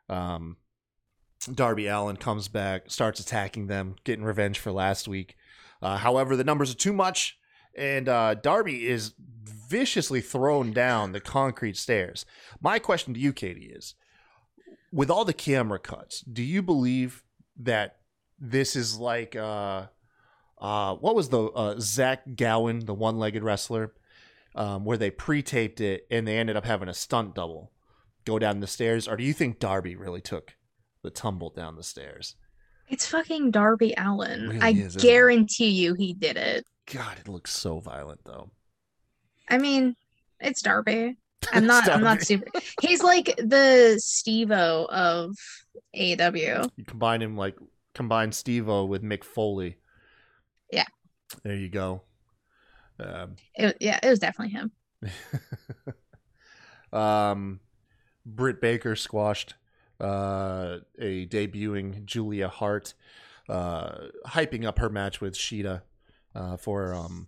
Um, 0.08 0.58
Darby 1.54 1.88
Allin 1.88 2.18
comes 2.18 2.48
back, 2.48 2.90
starts 2.90 3.20
attacking 3.20 3.68
them, 3.68 3.96
getting 4.04 4.24
revenge 4.26 4.60
for 4.60 4.72
last 4.72 5.08
week. 5.08 5.36
Uh, 5.82 5.98
however, 5.98 6.36
the 6.36 6.44
numbers 6.44 6.72
are 6.72 6.76
too 6.78 6.94
much, 6.94 7.38
and 7.78 8.10
uh, 8.10 8.36
Darby 8.36 8.88
is 8.88 9.14
viciously 9.70 10.22
thrown 10.22 10.72
down 10.72 11.12
the 11.12 11.20
concrete 11.20 11.78
stairs. 11.78 12.26
My 12.62 12.80
question 12.80 13.14
to 13.14 13.20
you, 13.20 13.34
Katie, 13.34 13.72
is 13.74 13.96
with 14.92 15.10
all 15.10 15.26
the 15.26 15.34
camera 15.34 15.80
cuts, 15.80 16.22
do 16.22 16.42
you 16.42 16.62
believe 16.62 17.24
that 17.58 17.98
this 18.40 18.76
is 18.76 18.98
like 18.98 19.36
uh, 19.36 19.88
uh, 20.60 20.96
what 20.96 21.16
was 21.16 21.30
the 21.30 21.44
uh, 21.44 21.76
Zach 21.80 22.24
Gowen, 22.36 22.86
the 22.86 22.94
one-legged 22.94 23.44
wrestler? 23.44 23.94
um, 24.58 24.84
where 24.84 24.98
they 24.98 25.12
pre-taped 25.12 25.80
it 25.80 26.08
and 26.10 26.28
they 26.28 26.38
ended 26.38 26.58
up 26.58 26.66
having 26.66 26.90
a 26.90 26.94
stunt 26.94 27.36
double 27.36 27.72
go 28.26 28.40
down 28.40 28.60
the 28.60 28.68
stairs, 28.68 29.08
or 29.08 29.16
do 29.16 29.24
you 29.24 29.32
think 29.32 29.60
Darby 29.60 29.96
really 29.96 30.20
took 30.20 30.56
the 31.02 31.10
tumble 31.10 31.50
down 31.50 31.78
the 31.78 31.84
stairs? 31.84 32.36
It's 32.90 33.06
fucking 33.08 33.52
Darby 33.52 33.94
Allin. 33.98 34.50
Really 34.50 34.62
I 34.62 34.70
is, 34.70 34.96
guarantee 34.96 35.70
you 35.70 35.94
he 35.94 36.14
did 36.14 36.38
it. 36.38 36.66
God, 36.92 37.18
it 37.20 37.28
looks 37.28 37.52
so 37.52 37.80
violent 37.80 38.22
though. 38.24 38.50
I 39.50 39.58
mean, 39.58 39.96
it's 40.40 40.62
Darby. 40.62 41.18
I'm 41.52 41.66
not. 41.66 41.90
I'm 41.90 42.02
not 42.04 42.22
super. 42.22 42.48
He's 42.82 43.04
like 43.04 43.36
the 43.38 43.98
Steve-O 44.00 44.88
of 44.90 45.36
AEW. 45.96 46.70
You 46.76 46.86
combine 46.86 47.22
him 47.22 47.38
like 47.38 47.56
combine 47.94 48.32
Steve-O 48.32 48.86
with 48.86 49.04
Mick 49.04 49.24
Foley. 49.24 49.78
Yeah. 50.72 50.86
There 51.44 51.56
you 51.56 51.70
go. 51.70 52.04
Um, 53.00 53.36
It, 53.56 53.78
yeah, 53.80 54.00
it 54.02 54.10
was 54.10 54.20
definitely 54.20 54.54
him. 54.54 54.72
um, 57.00 57.60
Britt 58.26 58.60
Baker 58.60 58.96
squashed 58.96 59.56
uh, 60.00 60.78
a 61.00 61.26
debuting 61.28 62.06
Julia 62.06 62.48
Hart, 62.48 62.94
uh, 63.50 64.08
hyping 64.28 64.66
up 64.66 64.80
her 64.80 64.90
match 64.90 65.22
with 65.22 65.36
Shida 65.36 65.82
uh, 66.36 66.58
for 66.58 66.94
um, 66.94 67.28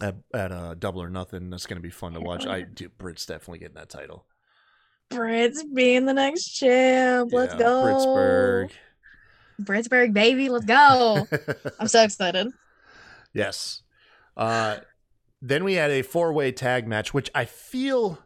at, 0.00 0.16
at 0.34 0.52
uh, 0.52 0.74
Double 0.74 1.02
or 1.02 1.10
Nothing. 1.10 1.50
That's 1.50 1.66
going 1.66 1.78
to 1.78 1.82
be 1.82 1.90
fun 1.90 2.12
to 2.14 2.20
watch. 2.20 2.46
I 2.46 2.62
do. 2.62 2.88
Britt's 2.88 3.26
definitely 3.26 3.60
getting 3.60 3.76
that 3.76 3.90
title. 3.90 4.26
Britt's 5.10 5.64
being 5.64 6.06
the 6.06 6.14
next 6.14 6.50
champ. 6.50 7.30
Let's 7.32 7.54
Yeah, 7.54 7.58
go. 7.58 7.82
Brittsburgh. 7.84 8.70
Brittsburgh, 9.62 10.12
baby. 10.12 10.48
Let's 10.48 10.64
go. 10.64 11.26
I'm 11.80 11.88
so 11.88 12.02
excited. 12.02 12.48
Yes. 13.34 13.82
Uh, 14.36 14.78
then 15.42 15.64
we 15.64 15.74
had 15.74 15.90
a 15.90 16.02
four 16.02 16.32
way 16.32 16.52
tag 16.52 16.86
match, 16.86 17.12
which 17.12 17.30
I 17.34 17.44
feel 17.44 18.18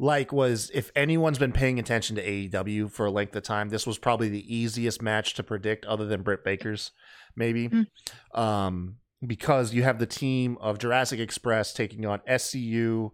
like 0.00 0.32
was, 0.32 0.70
if 0.72 0.90
anyone's 0.96 1.38
been 1.38 1.52
paying 1.52 1.78
attention 1.78 2.16
to 2.16 2.26
AEW 2.26 2.90
for 2.90 3.06
a 3.06 3.10
length 3.10 3.36
of 3.36 3.42
time, 3.42 3.68
this 3.68 3.86
was 3.86 3.98
probably 3.98 4.30
the 4.30 4.54
easiest 4.54 5.02
match 5.02 5.34
to 5.34 5.42
predict, 5.42 5.84
other 5.84 6.06
than 6.06 6.22
Britt 6.22 6.42
Baker's, 6.42 6.92
maybe. 7.36 7.68
Mm. 7.68 7.86
Um, 8.34 8.96
because 9.24 9.74
you 9.74 9.82
have 9.82 9.98
the 9.98 10.06
team 10.06 10.56
of 10.58 10.78
Jurassic 10.78 11.20
Express 11.20 11.74
taking 11.74 12.06
on 12.06 12.20
SCU. 12.26 13.10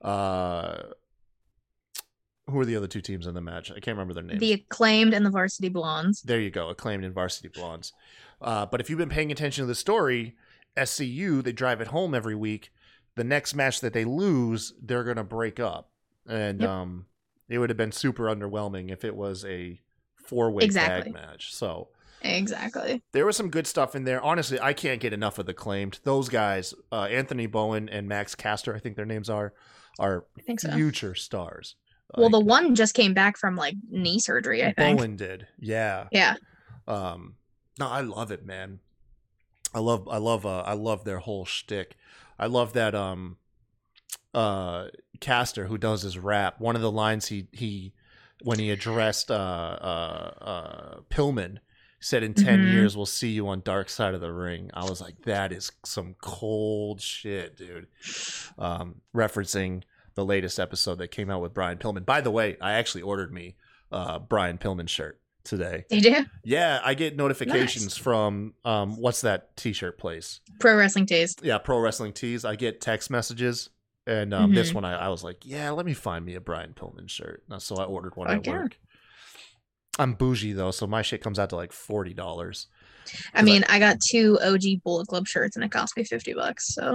Uh, 0.00 0.78
who 2.48 2.58
are 2.58 2.64
the 2.64 2.76
other 2.76 2.86
two 2.86 3.02
teams 3.02 3.26
in 3.26 3.34
the 3.34 3.42
match? 3.42 3.70
I 3.70 3.74
can't 3.74 3.96
remember 3.96 4.14
their 4.14 4.22
names. 4.22 4.40
The 4.40 4.54
acclaimed 4.54 5.12
and 5.12 5.24
the 5.24 5.30
varsity 5.30 5.68
blondes. 5.68 6.22
There 6.22 6.40
you 6.40 6.50
go, 6.50 6.70
acclaimed 6.70 7.04
and 7.04 7.14
Varsity 7.14 7.48
Blondes. 7.48 7.92
Uh, 8.40 8.66
but 8.66 8.80
if 8.80 8.88
you've 8.88 8.98
been 8.98 9.08
paying 9.08 9.30
attention 9.30 9.62
to 9.62 9.66
the 9.66 9.74
story, 9.74 10.34
SCU 10.76 11.44
they 11.44 11.52
drive 11.52 11.82
it 11.82 11.88
home 11.88 12.14
every 12.14 12.34
week. 12.34 12.70
The 13.14 13.24
next 13.24 13.54
match 13.54 13.80
that 13.80 13.92
they 13.92 14.06
lose, 14.06 14.72
they're 14.82 15.04
gonna 15.04 15.22
break 15.22 15.60
up, 15.60 15.91
and 16.28 16.60
Yep. 16.60 16.68
um, 16.70 17.06
it 17.48 17.58
would 17.58 17.70
have 17.70 17.76
been 17.76 17.92
super 17.92 18.24
underwhelming 18.24 18.90
if 18.90 19.04
it 19.04 19.14
was 19.16 19.44
a 19.44 19.80
four 20.16 20.50
way 20.50 20.64
Exactly. 20.64 21.12
tag 21.12 21.14
match. 21.14 21.54
So 21.54 21.88
Exactly. 22.22 23.02
there 23.12 23.26
was 23.26 23.36
some 23.36 23.50
good 23.50 23.66
stuff 23.66 23.94
in 23.94 24.04
there. 24.04 24.22
Honestly, 24.22 24.58
I 24.60 24.72
can't 24.72 25.00
get 25.00 25.12
enough 25.12 25.38
of 25.38 25.46
the 25.46 25.54
claimed. 25.54 25.98
Those 26.04 26.28
guys, 26.28 26.72
uh, 26.90 27.04
Anthony 27.04 27.46
Bowen 27.46 27.88
and 27.88 28.08
Max 28.08 28.34
Caster, 28.34 28.74
I 28.74 28.78
think 28.78 28.96
their 28.96 29.04
names 29.06 29.28
are, 29.28 29.52
are 29.98 30.24
so. 30.58 30.70
future 30.72 31.14
stars. 31.14 31.74
well, 32.16 32.30
the 32.30 32.38
one 32.40 32.74
just 32.74 32.94
came 32.94 33.12
back 33.14 33.36
from 33.36 33.56
like 33.56 33.74
knee 33.90 34.18
surgery, 34.20 34.62
I 34.62 34.72
think. 34.72 34.98
Bowen 34.98 35.16
did, 35.16 35.46
yeah. 35.58 36.06
Yeah. 36.12 36.34
Um, 36.86 37.34
no, 37.78 37.88
I 37.88 38.00
love 38.02 38.30
it, 38.30 38.44
man. 38.46 38.80
I 39.74 39.78
love, 39.80 40.06
I 40.08 40.18
love, 40.18 40.44
uh, 40.46 40.60
I 40.60 40.74
love 40.74 41.04
their 41.04 41.18
whole 41.18 41.44
shtick. 41.44 41.96
I 42.38 42.46
love 42.46 42.72
that, 42.74 42.94
um, 42.94 43.38
uh, 44.34 44.88
Caster 45.20 45.66
who 45.66 45.78
does 45.78 46.02
his 46.02 46.18
rap. 46.18 46.60
One 46.60 46.76
of 46.76 46.82
the 46.82 46.90
lines 46.92 47.28
he 47.28 47.48
he 47.52 47.92
when 48.42 48.58
he 48.58 48.70
addressed 48.70 49.30
uh 49.30 49.34
uh 49.34 50.34
uh 50.44 51.00
Pillman 51.10 51.58
said, 52.00 52.22
"In 52.24 52.34
10 52.34 52.60
Mhm. 52.60 52.72
years, 52.72 52.96
we'll 52.96 53.06
see 53.06 53.30
you 53.30 53.46
on 53.48 53.60
Dark 53.60 53.88
Side 53.88 54.14
of 54.14 54.20
the 54.20 54.32
Ring." 54.32 54.70
I 54.74 54.84
was 54.84 55.00
like, 55.00 55.22
that 55.22 55.52
is 55.52 55.70
some 55.84 56.16
cold 56.20 57.00
shit, 57.00 57.56
dude. 57.56 57.86
Um, 58.58 59.02
referencing 59.14 59.82
the 60.14 60.24
latest 60.24 60.58
episode 60.58 60.96
that 60.98 61.08
came 61.08 61.30
out 61.30 61.40
with 61.40 61.54
Brian 61.54 61.78
Pillman. 61.78 62.04
By 62.04 62.20
the 62.20 62.30
way, 62.30 62.56
I 62.60 62.72
actually 62.72 63.02
ordered 63.02 63.32
me 63.32 63.54
uh 63.92 64.18
Brian 64.18 64.58
Pillman 64.58 64.88
shirt 64.88 65.20
today. 65.44 65.84
Did 65.90 66.04
you? 66.04 66.26
Yeah, 66.44 66.80
I 66.82 66.94
get 66.94 67.16
notifications 67.16 67.96
from 67.96 68.54
um 68.64 68.96
what's 68.96 69.20
that 69.20 69.56
t-shirt 69.56 69.98
place? 69.98 70.40
Pro 70.58 70.74
Wrestling 70.76 71.06
Tees. 71.06 71.36
Yeah, 71.42 71.58
Pro 71.58 71.78
Wrestling 71.78 72.12
Tees. 72.12 72.44
I 72.44 72.56
get 72.56 72.80
text 72.80 73.10
messages 73.10 73.70
and 74.06 74.32
um 74.34 74.52
this 74.54 74.70
Mhm. 74.70 74.74
one 74.74 74.84
I, 74.84 75.06
I 75.06 75.08
was 75.08 75.22
like, 75.24 75.38
yeah, 75.44 75.70
let 75.70 75.86
me 75.86 75.94
find 75.94 76.24
me 76.24 76.34
a 76.34 76.40
Brian 76.40 76.72
Pillman 76.74 77.08
shirt. 77.08 77.42
Now, 77.48 77.58
So 77.58 77.76
I 77.76 77.84
ordered 77.84 78.16
one 78.16 78.28
at 78.30 78.44
Fuck 78.44 78.54
work. 78.54 78.78
I'm 79.98 80.14
bougie 80.14 80.52
though, 80.54 80.70
so 80.70 80.86
my 80.86 81.02
shit 81.02 81.22
comes 81.22 81.38
out 81.38 81.50
to 81.50 81.56
like 81.56 81.72
forty 81.72 82.14
dollars. 82.14 82.66
I 83.34 83.40
I- 83.40 83.42
mean, 83.42 83.64
I 83.68 83.78
got 83.78 83.98
two 84.10 84.38
OG 84.42 84.80
Bullet 84.84 85.08
Club 85.08 85.26
shirts 85.26 85.56
and 85.56 85.64
it 85.64 85.70
cost 85.70 85.96
me 85.96 86.04
50 86.04 86.34
bucks. 86.34 86.74
So 86.74 86.94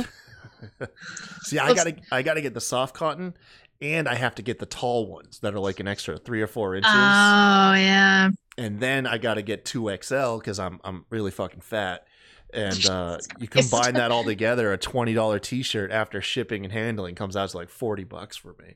See, 1.43 1.59
I 1.59 1.69
Oops. 1.71 1.75
gotta 1.83 1.95
I 2.11 2.21
gotta 2.23 2.41
get 2.41 2.53
the 2.53 2.61
soft 2.61 2.95
cotton 2.95 3.35
and 3.81 4.07
I 4.07 4.15
have 4.15 4.33
to 4.35 4.41
get 4.41 4.57
the 4.59 4.65
tall 4.65 5.07
ones 5.07 5.39
that 5.41 5.53
are 5.53 5.59
like 5.59 5.79
an 5.79 5.87
extra 5.87 6.17
three 6.17 6.41
or 6.41 6.47
four 6.47 6.75
inches. 6.75 6.89
Oh, 6.91 7.73
yeah. 7.73 8.29
and 8.57 8.79
then 8.79 9.05
I 9.05 9.19
got 9.19 9.35
to 9.35 9.43
get 9.43 9.65
two 9.65 9.95
XL 10.01 10.37
because 10.37 10.57
I'm 10.59 10.79
I'm 10.83 11.05
really 11.11 11.29
fucking 11.29 11.61
fat. 11.61 12.06
And 12.53 12.85
uh, 12.89 13.17
you 13.39 13.47
combine 13.47 13.95
that 13.95 14.11
all 14.11 14.23
together, 14.25 14.71
a 14.73 14.77
twenty 14.77 15.13
dollar 15.13 15.39
T-shirt 15.39 15.91
after 15.91 16.21
shipping 16.21 16.63
and 16.63 16.73
handling 16.73 17.15
comes 17.15 17.35
out 17.35 17.49
to 17.49 17.57
like 17.57 17.69
forty 17.69 18.03
bucks 18.03 18.37
for 18.37 18.55
me. 18.59 18.75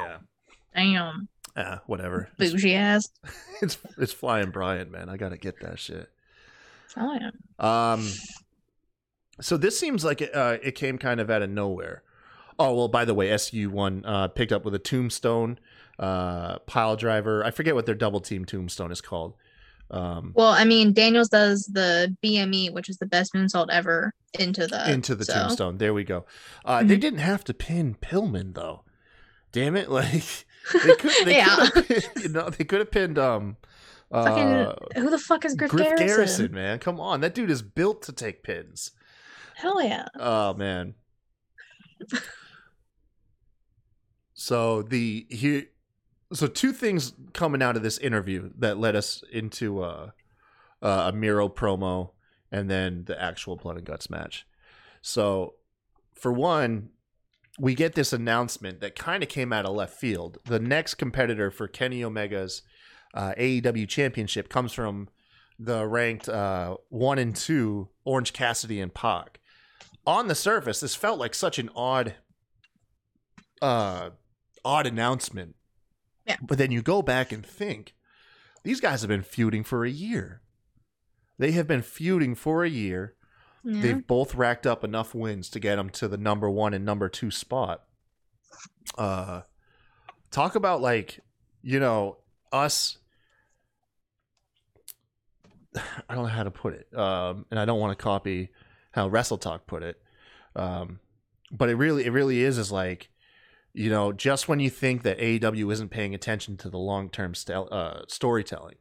Yeah, 0.00 0.18
Damn. 0.74 1.28
ah, 1.56 1.80
whatever. 1.86 2.28
Bougie 2.38 2.74
ass. 2.74 3.08
it's 3.62 3.78
it's 3.98 4.12
flying 4.12 4.50
Brian, 4.50 4.90
man. 4.90 5.08
I 5.08 5.16
got 5.16 5.30
to 5.30 5.38
get 5.38 5.60
that 5.60 5.78
shit. 5.78 6.10
Oh, 6.96 7.18
yeah. 7.18 7.30
Um, 7.58 8.06
so 9.40 9.56
this 9.56 9.78
seems 9.78 10.04
like 10.04 10.20
it, 10.20 10.34
uh, 10.34 10.58
it 10.62 10.74
came 10.74 10.98
kind 10.98 11.20
of 11.20 11.30
out 11.30 11.40
of 11.40 11.48
nowhere. 11.48 12.02
Oh 12.58 12.74
well, 12.74 12.88
by 12.88 13.04
the 13.04 13.14
way, 13.14 13.28
SCU 13.28 13.68
won 13.68 14.04
uh, 14.04 14.28
picked 14.28 14.52
up 14.52 14.64
with 14.64 14.74
a 14.74 14.78
tombstone, 14.78 15.58
uh, 15.98 16.58
pile 16.60 16.96
driver. 16.96 17.44
I 17.44 17.50
forget 17.50 17.74
what 17.74 17.86
their 17.86 17.94
double 17.94 18.20
team 18.20 18.44
tombstone 18.44 18.92
is 18.92 19.00
called. 19.00 19.34
Um, 19.92 20.32
Well, 20.34 20.48
I 20.48 20.64
mean, 20.64 20.92
Daniels 20.94 21.28
does 21.28 21.66
the 21.66 22.16
BME, 22.24 22.72
which 22.72 22.88
is 22.88 22.96
the 22.96 23.06
best 23.06 23.34
moonsault 23.34 23.68
ever, 23.70 24.14
into 24.38 24.66
the 24.66 24.90
into 24.90 25.14
the 25.14 25.24
so- 25.26 25.34
tombstone. 25.34 25.76
There 25.78 25.92
we 25.94 26.02
go. 26.04 26.24
Uh, 26.64 26.82
They 26.82 26.96
Mhm. 26.96 27.00
didn't 27.00 27.18
have 27.20 27.44
to 27.44 27.54
pin 27.54 27.94
Pillman 28.00 28.54
though. 28.54 28.84
Damn 29.52 29.76
it! 29.76 29.90
Like 29.92 30.46
they 30.72 30.94
could. 30.96 31.26
They 31.26 31.36
Yeah. 31.36 31.56
could 31.56 31.74
have 31.74 31.86
pinned, 31.88 32.08
you 32.22 32.28
know, 32.30 32.48
they 32.50 32.64
could 32.64 32.78
have 32.80 32.90
pinned 32.90 33.18
um. 33.18 33.56
Fucking 34.10 34.42
Uh, 34.48 34.74
Who 34.96 35.08
the 35.10 35.18
fuck 35.18 35.44
is 35.44 35.54
Griff, 35.54 35.70
Griff 35.70 35.88
Garrison? 35.96 36.06
Garrison, 36.06 36.52
man, 36.52 36.78
come 36.78 37.00
on! 37.00 37.20
That 37.20 37.34
dude 37.34 37.50
is 37.50 37.62
built 37.62 38.02
to 38.02 38.12
take 38.12 38.42
pins. 38.42 38.90
Hell 39.56 39.82
yeah. 39.82 40.06
Oh 40.18 40.54
man. 40.54 40.94
so 44.34 44.82
the 44.82 45.26
here, 45.30 45.66
so 46.32 46.46
two 46.46 46.72
things 46.72 47.12
coming 47.32 47.62
out 47.62 47.76
of 47.76 47.82
this 47.82 47.98
interview 47.98 48.50
that 48.58 48.78
led 48.78 48.96
us 48.96 49.22
into 49.30 49.82
uh, 49.82 50.10
uh, 50.80 51.10
a 51.12 51.12
Miro 51.12 51.48
promo 51.48 52.10
and 52.50 52.70
then 52.70 53.04
the 53.06 53.20
actual 53.20 53.56
blood 53.56 53.76
and 53.76 53.86
guts 53.86 54.10
match. 54.10 54.46
So, 55.00 55.54
for 56.14 56.32
one, 56.32 56.90
we 57.58 57.74
get 57.74 57.94
this 57.94 58.12
announcement 58.12 58.80
that 58.80 58.96
kind 58.96 59.22
of 59.22 59.28
came 59.28 59.52
out 59.52 59.66
of 59.66 59.74
left 59.74 59.98
field. 59.98 60.38
The 60.44 60.60
next 60.60 60.94
competitor 60.94 61.50
for 61.50 61.66
Kenny 61.68 62.02
Omega's 62.04 62.62
uh, 63.14 63.34
AEW 63.38 63.88
Championship 63.88 64.48
comes 64.48 64.72
from 64.72 65.08
the 65.58 65.86
ranked 65.86 66.28
uh, 66.28 66.76
one 66.88 67.18
and 67.18 67.34
two 67.34 67.88
Orange 68.04 68.32
Cassidy 68.32 68.80
and 68.80 68.92
Pac. 68.92 69.40
On 70.06 70.28
the 70.28 70.34
surface, 70.34 70.80
this 70.80 70.94
felt 70.94 71.18
like 71.18 71.34
such 71.34 71.58
an 71.58 71.70
odd, 71.76 72.14
odd 73.60 74.12
announcement. 74.64 75.54
Yeah. 76.26 76.36
But 76.42 76.58
then 76.58 76.70
you 76.70 76.82
go 76.82 77.02
back 77.02 77.32
and 77.32 77.44
think, 77.44 77.94
these 78.64 78.80
guys 78.80 79.00
have 79.00 79.08
been 79.08 79.22
feuding 79.22 79.64
for 79.64 79.84
a 79.84 79.90
year. 79.90 80.42
They 81.38 81.52
have 81.52 81.66
been 81.66 81.82
feuding 81.82 82.34
for 82.34 82.64
a 82.64 82.68
year. 82.68 83.14
Yeah. 83.64 83.82
They've 83.82 84.06
both 84.06 84.34
racked 84.34 84.66
up 84.66 84.84
enough 84.84 85.14
wins 85.14 85.48
to 85.50 85.60
get 85.60 85.76
them 85.76 85.90
to 85.90 86.08
the 86.08 86.16
number 86.16 86.48
one 86.50 86.74
and 86.74 86.84
number 86.84 87.08
two 87.08 87.30
spot. 87.30 87.82
Uh, 88.96 89.42
talk 90.30 90.54
about 90.54 90.80
like, 90.80 91.20
you 91.62 91.80
know, 91.80 92.18
us. 92.52 92.98
I 95.76 96.14
don't 96.14 96.24
know 96.24 96.30
how 96.30 96.42
to 96.42 96.50
put 96.50 96.74
it, 96.74 96.96
um, 96.96 97.46
and 97.50 97.58
I 97.58 97.64
don't 97.64 97.80
want 97.80 97.96
to 97.96 98.02
copy 98.02 98.50
how 98.90 99.08
Wrestle 99.08 99.38
Talk 99.38 99.66
put 99.66 99.82
it, 99.82 100.00
um, 100.54 101.00
but 101.50 101.70
it 101.70 101.76
really, 101.76 102.04
it 102.04 102.10
really 102.10 102.42
is 102.42 102.58
is 102.58 102.70
like, 102.70 103.08
you 103.74 103.88
know, 103.90 104.12
just 104.12 104.48
when 104.48 104.60
you 104.60 104.70
think 104.70 105.02
that 105.02 105.18
AEW 105.18 105.72
isn't 105.72 105.90
paying 105.90 106.14
attention 106.14 106.56
to 106.58 106.70
the 106.70 106.78
long 106.78 107.08
term 107.10 107.34
st- 107.34 107.72
uh, 107.72 108.02
storytelling, 108.08 108.76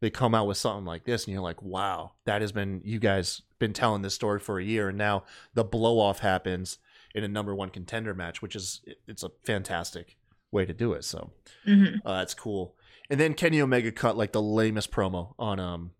they 0.00 0.10
come 0.10 0.34
out 0.34 0.46
with 0.46 0.56
something 0.58 0.84
like 0.84 1.04
this, 1.04 1.24
and 1.24 1.32
you're 1.32 1.42
like, 1.42 1.62
wow, 1.62 2.12
that 2.26 2.40
has 2.42 2.52
been 2.52 2.80
you 2.84 2.98
guys 2.98 3.42
been 3.58 3.72
telling 3.72 4.02
this 4.02 4.14
story 4.14 4.38
for 4.38 4.58
a 4.58 4.64
year, 4.64 4.88
and 4.88 4.98
now 4.98 5.24
the 5.54 5.64
blow 5.64 5.98
off 5.98 6.18
happens, 6.20 6.78
in 7.14 7.24
a 7.24 7.28
number 7.28 7.54
one 7.54 7.70
contender 7.70 8.12
match, 8.14 8.42
which 8.42 8.54
is 8.54 8.82
it's 9.08 9.22
a 9.22 9.30
fantastic 9.44 10.16
way 10.52 10.64
to 10.66 10.74
do 10.74 10.92
it. 10.92 11.02
So 11.04 11.32
hmm 11.64 11.96
uh, 12.04 12.18
that's 12.18 12.34
cool. 12.34 12.76
And 13.08 13.18
then 13.18 13.34
Kenny 13.34 13.60
Omega 13.60 13.90
cut 13.90 14.16
like 14.16 14.32
the 14.32 14.42
lamest 14.42 14.90
promo 14.92 15.34
on 15.38 15.58
um 15.58 15.92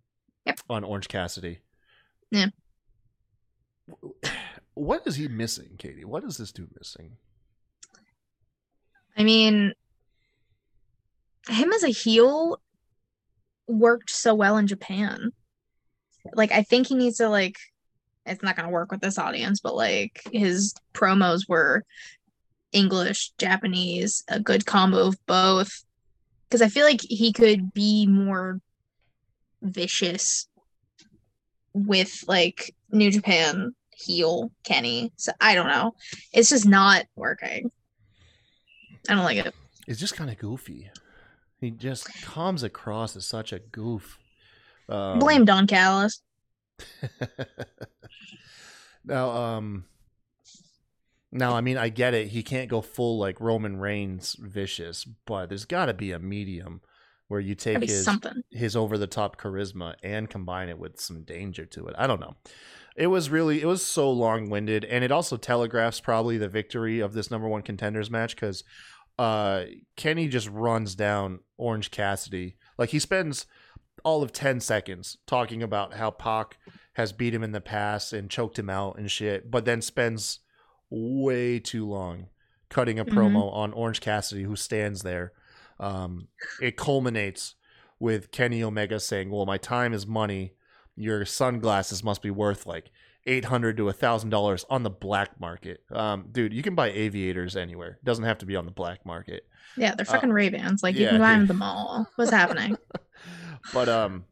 Yep. 0.45 0.61
on 0.71 0.85
Orange 0.85 1.09
Cassidy. 1.09 1.61
Yeah. 2.31 2.49
What 4.75 5.07
is 5.07 5.17
he 5.17 5.27
missing, 5.27 5.77
Katie? 5.79 6.05
What 6.05 6.23
is 6.23 6.37
this 6.37 6.53
dude 6.53 6.75
missing? 6.77 7.17
I 9.17 9.25
mean, 9.25 9.73
him 11.49 11.73
as 11.73 11.83
a 11.83 11.89
heel 11.89 12.61
worked 13.67 14.11
so 14.11 14.35
well 14.35 14.57
in 14.59 14.67
Japan. 14.67 15.33
Like, 16.35 16.53
I 16.53 16.63
think 16.63 16.89
he 16.89 16.95
needs 16.95 17.19
to 17.19 17.29
like. 17.29 17.57
It's 18.29 18.43
not 18.43 18.57
gonna 18.57 18.71
work 18.71 18.91
with 18.91 19.01
this 19.01 19.19
audience, 19.19 19.61
but 19.61 19.77
like 19.77 20.21
his 20.33 20.75
promos 20.93 21.49
were 21.49 21.85
English, 22.73 23.31
Japanese, 23.39 24.25
a 24.29 24.41
good 24.41 24.67
combo 24.67 25.07
of 25.07 25.27
both. 25.27 25.85
Because 26.49 26.61
I 26.61 26.69
feel 26.69 26.85
like 26.85 27.01
he 27.03 27.33
could 27.33 27.73
be 27.73 28.07
more 28.09 28.61
vicious 29.63 30.49
with 31.73 32.25
like 32.27 32.75
New 32.91 33.11
Japan 33.11 33.75
heel 33.97 34.51
Kenny. 34.65 35.13
So 35.17 35.33
I 35.41 35.55
don't 35.55 35.69
know. 35.69 35.95
It's 36.33 36.51
just 36.51 36.67
not 36.67 37.05
working. 37.15 37.71
I 39.09 39.15
don't 39.15 39.25
like 39.25 39.39
it. 39.39 39.55
It's 39.87 40.01
just 40.01 40.17
kind 40.17 40.31
of 40.31 40.39
goofy. 40.39 40.91
He 41.61 41.71
just 41.71 42.23
comes 42.23 42.63
across 42.63 43.17
as 43.17 43.27
such 43.27 43.53
a 43.53 43.59
goof. 43.59 44.19
Um, 44.89 45.19
Blame 45.19 45.45
Don 45.45 45.67
Callis. 45.67 46.21
now, 49.05 49.31
um, 49.31 49.87
now 51.33 51.55
I 51.55 51.61
mean 51.61 51.79
I 51.79 51.89
get 51.89 52.15
it. 52.15 52.29
He 52.29 52.43
can't 52.43 52.69
go 52.69 52.81
full 52.81 53.19
like 53.19 53.41
Roman 53.41 53.79
Reigns 53.79 54.37
vicious, 54.39 55.05
but 55.05 55.49
there's 55.49 55.65
got 55.65 55.87
to 55.87 55.95
be 55.95 56.13
a 56.13 56.19
medium 56.19 56.81
where 57.29 57.41
you 57.41 57.55
take 57.55 57.83
his 57.83 58.05
something. 58.05 58.43
his 58.51 58.77
over 58.77 58.97
the 58.97 59.07
top 59.07 59.41
charisma 59.41 59.95
and 60.03 60.31
combine 60.31 60.69
it 60.69 60.79
with 60.79 61.01
some 61.01 61.23
danger 61.23 61.67
to 61.67 61.87
it. 61.89 61.95
I 61.99 62.07
don't 62.07 62.21
know. 62.21 62.37
It 62.97 63.09
was 63.09 63.31
really 63.31 63.61
it 63.61 63.67
was 63.67 63.85
so 63.85 64.11
long 64.11 64.49
winded, 64.49 64.85
and 64.85 65.03
it 65.03 65.11
also 65.11 65.37
telegraphs 65.37 66.01
probably 66.01 66.39
the 66.39 66.49
victory 66.49 67.01
of 67.01 67.13
this 67.13 67.31
number 67.31 67.49
one 67.49 67.63
contenders 67.63 68.11
match 68.11 68.37
because 68.37 68.63
uh, 69.19 69.65
Kenny 69.97 70.29
just 70.29 70.49
runs 70.49 70.95
down 70.95 71.41
Orange 71.57 71.91
Cassidy 71.91 72.57
like 72.79 72.91
he 72.91 72.99
spends 72.99 73.47
all 74.05 74.23
of 74.23 74.33
ten 74.33 74.61
seconds 74.61 75.17
talking 75.27 75.63
about 75.63 75.95
how 75.95 76.11
Pac 76.11 76.59
has 76.95 77.13
beat 77.13 77.35
him 77.35 77.43
in 77.43 77.53
the 77.53 77.61
past 77.61 78.13
and 78.13 78.31
choked 78.31 78.59
him 78.59 78.71
out 78.71 78.99
and 78.99 79.11
shit, 79.11 79.51
but 79.51 79.65
then 79.65 79.81
spends 79.83 80.41
way 80.91 81.59
too 81.59 81.87
long 81.87 82.27
cutting 82.69 82.99
a 82.99 83.05
Mhm. 83.05 83.13
promo 83.13 83.53
on 83.53 83.73
Orange 83.73 84.01
Cassidy 84.01 84.43
who 84.45 84.57
stands 84.57 85.03
there. 85.03 85.33
Um, 85.81 86.29
it 86.61 86.77
culminates 86.77 87.55
with 87.99 88.31
Kenny 88.31 88.63
Omega 88.63 89.01
saying, 89.01 89.31
"Well, 89.31 89.47
my 89.47 89.59
time 89.59 89.93
is 89.93 90.07
money. 90.07 90.55
Your 90.95 91.25
sunglasses 91.25 92.03
must 92.05 92.23
be 92.23 92.31
worth 92.31 92.67
like 92.67 92.91
eight 93.27 93.45
hundred 93.47 93.77
to 93.79 93.89
a 93.89 93.93
thousand 93.93 94.31
dollars 94.31 94.65
on 94.71 94.83
the 94.83 94.91
black 94.91 95.41
market." 95.41 95.81
Um, 95.91 96.29
dude, 96.33 96.53
you 96.53 96.63
can 96.63 96.75
buy 96.75 96.91
aviators 96.91 97.57
anywhere. 97.57 97.99
It 98.01 98.05
doesn't 98.05 98.25
have 98.25 98.39
to 98.39 98.47
be 98.47 98.57
on 98.57 98.65
the 98.65 98.71
black 98.73 99.05
market. 99.05 99.47
Yeah, 99.77 99.95
they're 99.95 100.07
fucking 100.07 100.31
Ray-Bans. 100.33 100.83
Like 100.83 100.95
you 100.95 101.03
Uh, 101.03 101.05
yeah, 101.05 101.11
can 101.13 101.21
buy 101.21 101.31
them 101.33 101.41
dude. 101.41 101.45
at 101.45 101.49
the 101.49 101.59
mall. 101.59 102.09
What's 102.17 102.31
happening? 102.31 102.77
but 103.75 103.89
um, 103.89 104.25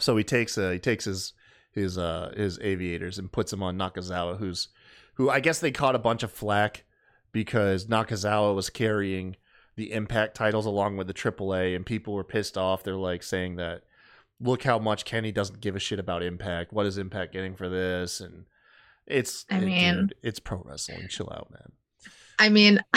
so 0.00 0.16
he 0.16 0.24
takes 0.24 0.56
uh, 0.58 0.70
he 0.70 0.78
takes 0.78 1.04
his 1.04 1.32
his 1.72 1.98
uh 1.98 2.32
his 2.36 2.58
aviators 2.60 3.18
and 3.18 3.30
puts 3.30 3.50
them 3.50 3.62
on 3.62 3.76
Nakazawa, 3.76 4.38
who's 4.38 4.68
who 5.14 5.30
I 5.30 5.40
guess 5.40 5.60
they 5.60 5.70
caught 5.70 5.94
a 5.94 5.98
bunch 6.00 6.22
of 6.22 6.32
flack 6.32 6.84
because 7.32 7.86
Nakazawa 7.86 8.54
was 8.54 8.70
carrying 8.70 9.36
the 9.76 9.92
Impact 9.92 10.36
titles 10.36 10.66
along 10.66 10.96
with 10.96 11.08
the 11.08 11.14
AAA, 11.14 11.74
and 11.74 11.84
people 11.84 12.14
were 12.14 12.22
pissed 12.24 12.56
off. 12.56 12.84
They're 12.84 12.94
like 12.94 13.22
saying 13.24 13.56
that 13.56 13.82
look 14.40 14.62
how 14.62 14.78
much 14.78 15.04
Kenny 15.04 15.32
doesn't 15.32 15.60
give 15.60 15.76
a 15.76 15.78
shit 15.80 15.98
about 15.98 16.22
Impact. 16.22 16.72
What 16.72 16.86
is 16.86 16.98
Impact 16.98 17.32
getting 17.32 17.54
for 17.56 17.68
this? 17.68 18.20
And 18.20 18.44
it's 19.06 19.44
I 19.50 19.60
mean- 19.60 19.94
dude, 19.94 20.14
it's 20.22 20.38
pro 20.40 20.62
wrestling. 20.64 21.06
Chill 21.08 21.30
out, 21.32 21.50
man. 21.50 21.72
I 22.38 22.48
mean, 22.48 22.80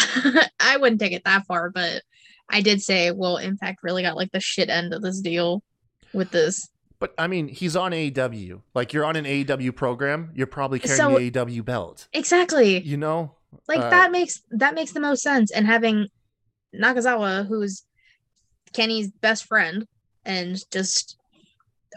I 0.59 0.77
wouldn't 0.79 0.99
take 0.99 1.11
it 1.13 1.23
that 1.25 1.45
far, 1.45 1.69
but 1.69 2.01
I 2.49 2.61
did 2.61 2.81
say, 2.81 3.11
well, 3.11 3.37
Impact 3.37 3.79
really 3.83 4.01
got 4.01 4.15
like 4.15 4.31
the 4.31 4.39
shit 4.39 4.69
end 4.69 4.93
of 4.93 5.01
this 5.01 5.19
deal 5.21 5.61
with 6.13 6.31
this. 6.31 6.67
But 6.99 7.13
I 7.19 7.27
mean, 7.27 7.47
he's 7.47 7.75
on 7.75 7.91
AEW. 7.91 8.61
Like 8.73 8.93
you're 8.93 9.05
on 9.05 9.15
an 9.15 9.25
AEW 9.25 9.75
program, 9.75 10.31
you're 10.33 10.47
probably 10.47 10.79
carrying 10.79 10.97
So- 10.97 11.19
the 11.19 11.29
AEW 11.31 11.63
belt. 11.63 12.07
Exactly. 12.13 12.81
You 12.81 12.97
know, 12.97 13.35
Like 13.67 13.79
uh, 13.79 13.89
that 13.91 14.11
makes 14.11 14.41
that 14.51 14.73
makes 14.73 14.93
the 14.93 14.99
most 14.99 15.21
sense. 15.21 15.51
And 15.51 15.67
having 15.67 16.07
Nakazawa, 16.73 17.45
who's 17.47 17.83
Kenny's 18.73 19.09
best 19.11 19.45
friend, 19.45 19.85
and 20.25 20.57
just 20.71 21.17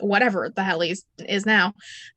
whatever 0.00 0.50
the 0.54 0.62
hell 0.62 0.80
he's 0.80 1.04
is 1.18 1.44
now, 1.46 1.72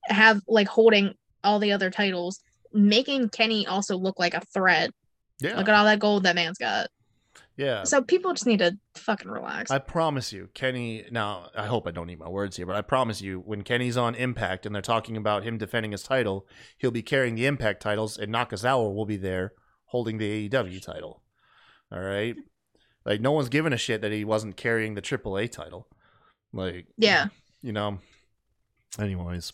have 0.05 0.41
like 0.47 0.67
holding 0.67 1.13
all 1.43 1.59
the 1.59 1.71
other 1.71 1.89
titles, 1.89 2.41
making 2.73 3.29
Kenny 3.29 3.65
also 3.67 3.97
look 3.97 4.19
like 4.19 4.33
a 4.33 4.41
threat. 4.53 4.91
yeah, 5.41 5.57
Look 5.57 5.67
at 5.67 5.75
all 5.75 5.85
that 5.85 5.99
gold 5.99 6.23
that 6.23 6.35
man's 6.35 6.57
got. 6.57 6.87
yeah. 7.57 7.83
So 7.83 8.01
people 8.01 8.33
just 8.33 8.45
need 8.47 8.59
to 8.59 8.77
fucking 8.95 9.29
relax. 9.29 9.69
I 9.71 9.79
promise 9.79 10.31
you, 10.31 10.49
Kenny. 10.53 11.05
Now, 11.11 11.49
I 11.55 11.65
hope 11.67 11.87
I 11.87 11.91
don't 11.91 12.09
eat 12.09 12.19
my 12.19 12.29
words 12.29 12.55
here, 12.57 12.65
but 12.65 12.75
I 12.75 12.81
promise 12.81 13.21
you, 13.21 13.39
when 13.39 13.61
Kenny's 13.63 13.97
on 13.97 14.15
Impact 14.15 14.65
and 14.65 14.73
they're 14.73 14.81
talking 14.81 15.17
about 15.17 15.43
him 15.43 15.57
defending 15.57 15.91
his 15.91 16.03
title, 16.03 16.47
he'll 16.77 16.91
be 16.91 17.01
carrying 17.03 17.35
the 17.35 17.45
Impact 17.45 17.81
titles, 17.81 18.17
and 18.17 18.33
Nakazawa 18.33 18.93
will 18.95 19.05
be 19.05 19.17
there 19.17 19.53
holding 19.85 20.17
the 20.17 20.47
AEW 20.49 20.81
title. 20.81 21.21
All 21.91 21.99
right, 21.99 22.35
like 23.05 23.21
no 23.21 23.31
one's 23.33 23.49
giving 23.49 23.73
a 23.73 23.77
shit 23.77 24.01
that 24.01 24.11
he 24.11 24.23
wasn't 24.25 24.57
carrying 24.57 24.95
the 24.95 25.01
AAA 25.01 25.51
title. 25.51 25.87
Like, 26.53 26.87
yeah. 26.97 27.27
You 27.63 27.71
know. 27.71 27.97
Anyways, 28.99 29.53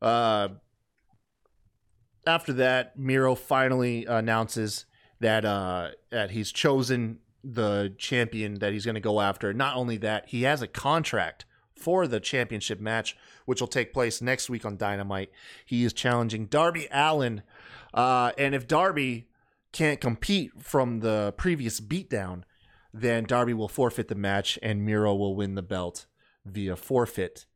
uh, 0.00 0.48
after 2.26 2.52
that, 2.54 2.98
Miro 2.98 3.34
finally 3.34 4.06
announces 4.06 4.86
that 5.20 5.44
uh 5.44 5.90
that 6.10 6.30
he's 6.30 6.50
chosen 6.52 7.18
the 7.44 7.94
champion 7.98 8.60
that 8.60 8.72
he's 8.72 8.84
going 8.84 8.94
to 8.94 9.00
go 9.00 9.20
after. 9.20 9.52
Not 9.52 9.76
only 9.76 9.96
that, 9.98 10.28
he 10.28 10.42
has 10.42 10.62
a 10.62 10.66
contract 10.66 11.44
for 11.74 12.06
the 12.06 12.20
championship 12.20 12.80
match, 12.80 13.16
which 13.44 13.60
will 13.60 13.68
take 13.68 13.92
place 13.92 14.20
next 14.20 14.48
week 14.50 14.64
on 14.64 14.76
Dynamite. 14.76 15.30
He 15.64 15.84
is 15.84 15.92
challenging 15.92 16.46
Darby 16.46 16.88
Allin, 16.90 17.42
uh, 17.94 18.32
and 18.38 18.54
if 18.54 18.66
Darby 18.66 19.28
can't 19.72 20.00
compete 20.00 20.50
from 20.60 21.00
the 21.00 21.34
previous 21.36 21.80
beatdown, 21.80 22.42
then 22.92 23.24
Darby 23.24 23.54
will 23.54 23.68
forfeit 23.68 24.08
the 24.08 24.14
match, 24.14 24.58
and 24.62 24.84
Miro 24.84 25.14
will 25.14 25.36
win 25.36 25.54
the 25.54 25.62
belt 25.62 26.06
via 26.52 26.76
forfeit. 26.76 27.46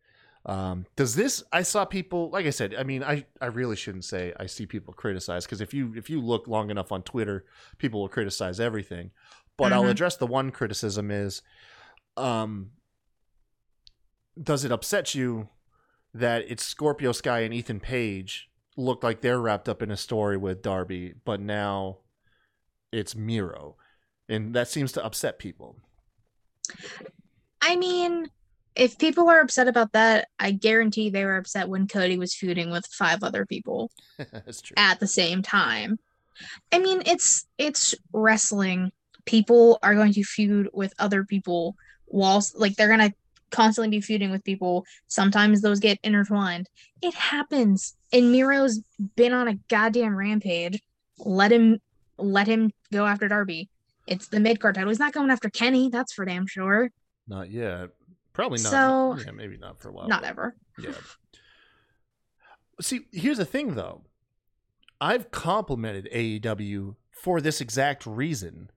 Um, 0.45 0.87
does 0.97 1.15
this? 1.15 1.43
I 1.53 1.63
saw 1.63 1.85
people, 1.85 2.31
like 2.31 2.47
I 2.47 2.51
said. 2.51 2.75
I 2.75 2.83
mean, 2.83 3.05
I, 3.05 3.27
I 3.41 3.47
really 3.47 3.77
shouldn't 3.77 4.05
say 4.05 4.33
I 4.41 4.47
see 4.47 4.67
people 4.67 4.93
criticize 4.93 5.45
because 5.45 5.61
if 5.61 5.73
you 5.73 5.93
if 5.97 6.11
you 6.11 6.21
look 6.21 6.49
long 6.49 6.71
enough 6.71 6.91
on 6.91 7.03
Twitter, 7.03 7.45
people 7.79 8.01
will 8.01 8.09
criticize 8.09 8.59
everything. 8.59 9.13
But 9.57 9.73
I'll 9.73 9.85
Mhm. 9.85 9.91
address 9.91 10.17
the 10.17 10.27
one 10.27 10.51
criticism 10.51 11.11
is, 11.11 11.43
um, 12.17 12.73
does 14.43 14.65
it 14.65 14.73
upset 14.73 15.15
you 15.15 15.49
that 16.15 16.45
it's 16.49 16.65
Scorpio 16.65 17.13
Sky 17.13 17.41
and 17.41 17.55
Ethan 17.55 17.79
Page 17.81 18.51
look 18.77 19.03
like 19.05 19.21
they're 19.21 19.41
wrapped 19.41 19.69
up 19.69 19.83
in 19.83 19.91
a 19.91 19.97
story 19.97 20.37
with 20.37 20.63
Darby, 20.63 21.15
but 21.25 21.41
now 21.41 21.99
it's 22.91 23.15
Miro, 23.15 23.77
and 24.29 24.55
that 24.55 24.69
seems 24.69 24.91
to 24.93 25.05
upset 25.05 25.39
people. 25.39 25.77
I 27.61 27.77
mean, 27.77 28.31
if 28.75 28.99
people 28.99 29.29
are 29.29 29.41
upset 29.41 29.69
about 29.69 29.93
that, 29.93 30.29
I 30.39 30.53
guarantee 30.53 31.11
they 31.11 31.25
were 31.25 31.37
upset 31.37 31.69
when 31.69 31.87
Cody 31.87 32.19
was 32.19 32.35
feuding 32.35 32.71
with 32.71 32.87
five 32.87 33.23
other 33.23 33.45
people 33.47 33.91
That's 34.33 34.61
true. 34.63 34.75
at 34.77 35.01
the 35.01 35.07
same 35.07 35.43
time. 35.43 35.99
I 36.73 36.79
mean, 36.79 37.03
it's 37.07 37.47
it's 37.59 37.95
wrestling. 38.13 38.93
People 39.25 39.79
are 39.83 39.95
going 39.95 40.13
to 40.15 40.25
feud 40.25 40.69
with 40.73 40.95
other 40.99 41.25
people 41.25 41.77
whilst 42.07 42.59
like 42.59 42.75
they're 42.77 42.89
gonna 42.89 43.13
constantly 43.51 43.91
be 43.91 44.01
feuding 44.01 44.31
with 44.31 44.43
people. 44.45 44.85
Sometimes 45.09 45.61
those 45.61 45.79
get 45.79 45.99
intertwined. 46.03 46.69
It 47.03 47.15
happens. 47.15 47.95
And 48.13 48.33
Miro's 48.33 48.81
been 49.17 49.33
on 49.33 49.49
a 49.49 49.55
goddamn 49.69 50.17
rampage. 50.17 50.81
Let 51.19 51.53
him 51.53 51.79
let 52.19 52.47
him 52.47 52.73
go 52.93 53.07
after 53.07 53.29
Darby. 53.29 53.69
It's 54.07 54.29
the 54.29 54.41
mid 54.41 54.61
card 54.61 54.75
title. 54.75 54.91
He's 54.91 54.99
not 54.99 55.13
going 55.13 55.31
after 55.31 55.51
Kenny, 55.51 55.91
that's 55.91 56.13
for 56.13 56.25
damn 56.25 56.47
sure. 56.47 56.91
Not 57.29 57.51
yet. 57.51 57.91
Probably 58.33 58.63
not. 58.63 58.71
So- 58.71 59.17
yeah, 59.25 59.31
maybe 59.33 59.57
not 59.59 59.81
for 59.81 59.89
a 59.91 59.93
while. 59.93 60.09
Not 60.09 60.25
ever. 60.25 60.57
Yeah. 60.79 60.93
See, 62.81 63.01
here's 63.13 63.39
the 63.39 63.45
thing 63.45 63.75
though. 63.75 64.03
I've 65.01 65.31
complimented 65.31 66.09
AEW 66.13 66.97
for 67.11 67.41
this 67.41 67.61
exact 67.61 68.07
reason, 68.07 68.71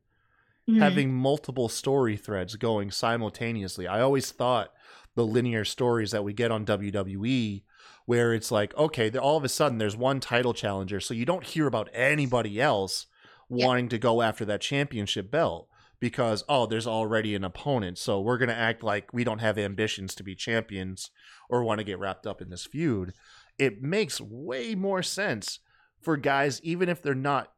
Mhm. 0.68 0.80
having 0.80 1.14
multiple 1.14 1.70
story 1.70 2.18
threads 2.18 2.56
going 2.56 2.92
simultaneously. 2.92 3.88
I 3.88 4.02
always 4.02 4.32
thought 4.32 4.74
the 5.16 5.26
linear 5.26 5.64
stories 5.64 6.12
that 6.12 6.24
we 6.24 6.34
get 6.34 6.52
on 6.52 6.66
WWE 6.66 7.64
where 8.06 8.34
it's 8.34 8.52
like 8.52 8.76
okay, 8.78 9.10
all 9.18 9.38
of 9.38 9.44
a 9.44 9.50
sudden 9.50 9.78
there's 9.78 9.96
one 9.96 10.20
title 10.20 10.54
challenger, 10.54 11.00
so 11.00 11.14
you 11.14 11.26
don't 11.26 11.46
hear 11.46 11.66
about 11.68 11.90
anybody 11.94 12.60
else 12.62 13.08
Yeah. 13.50 13.66
wanting 13.68 13.90
to 13.90 13.98
go 13.98 14.22
after 14.22 14.44
that 14.46 14.62
championship 14.62 15.32
belt 15.32 15.70
because 16.06 16.44
oh, 16.48 16.68
there's 16.68 16.86
already 16.86 17.34
an 17.34 17.44
opponent, 17.44 17.98
so 17.98 18.22
we're 18.22 18.38
gonna 18.38 18.54
act 18.54 18.84
like 18.84 19.12
we 19.12 19.24
don't 19.24 19.40
have 19.40 19.58
ambitions 19.58 20.14
to 20.14 20.22
be 20.24 20.36
champions 20.36 21.10
or 21.50 21.64
want 21.64 21.80
to 21.80 21.84
get 21.84 21.98
wrapped 21.98 22.28
up 22.28 22.44
in 22.44 22.52
this 22.52 22.68
feud. 22.68 23.12
It 23.58 23.82
makes 23.82 24.22
way 24.22 24.76
more 24.76 25.02
sense 25.02 25.62
for 26.00 26.16
guys, 26.16 26.62
even 26.62 26.90
if 26.90 27.02
they're 27.02 27.16
not 27.16 27.54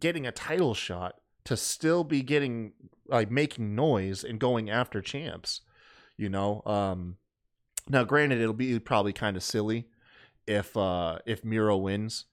getting 0.00 0.26
a 0.26 0.32
title 0.32 0.72
shot, 0.72 1.16
to 1.44 1.58
still 1.58 2.04
be 2.04 2.22
getting 2.22 2.72
like 3.06 3.30
making 3.30 3.74
noise 3.74 4.24
and 4.24 4.40
going 4.40 4.70
after 4.70 5.02
champs. 5.02 5.60
You 6.16 6.30
know, 6.30 6.62
um, 6.64 7.16
now 7.86 8.04
granted, 8.04 8.40
it'll 8.40 8.54
be 8.54 8.78
probably 8.78 9.12
kind 9.12 9.36
of 9.36 9.42
silly 9.42 9.88
if 10.46 10.74
uh, 10.74 11.18
if 11.26 11.44
Miro 11.44 11.76
wins 11.76 12.24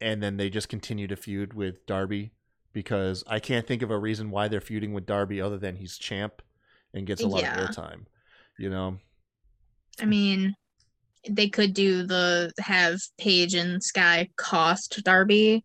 and 0.00 0.22
then 0.22 0.36
they 0.36 0.48
just 0.48 0.68
continue 0.68 1.08
to 1.08 1.16
feud 1.16 1.54
with 1.54 1.86
Darby 1.86 2.34
because 2.72 3.22
I 3.26 3.38
can't 3.38 3.66
think 3.66 3.82
of 3.82 3.90
a 3.90 3.98
reason 3.98 4.30
why 4.30 4.48
they're 4.48 4.60
feuding 4.60 4.92
with 4.92 5.06
Darby 5.06 5.40
other 5.40 5.58
than 5.58 5.76
he's 5.76 5.98
champ 5.98 6.42
and 6.94 7.06
gets 7.06 7.22
a 7.22 7.28
lot 7.28 7.42
Yeah. 7.42 7.60
of 7.60 7.70
airtime. 7.70 8.06
You 8.58 8.70
know, 8.70 8.98
I 10.00 10.04
mean, 10.04 10.54
they 11.28 11.48
could 11.48 11.74
do 11.74 12.04
the 12.04 12.52
have 12.58 12.98
Page 13.18 13.54
and 13.54 13.82
Sky 13.82 14.28
cost 14.36 15.02
Darby, 15.04 15.64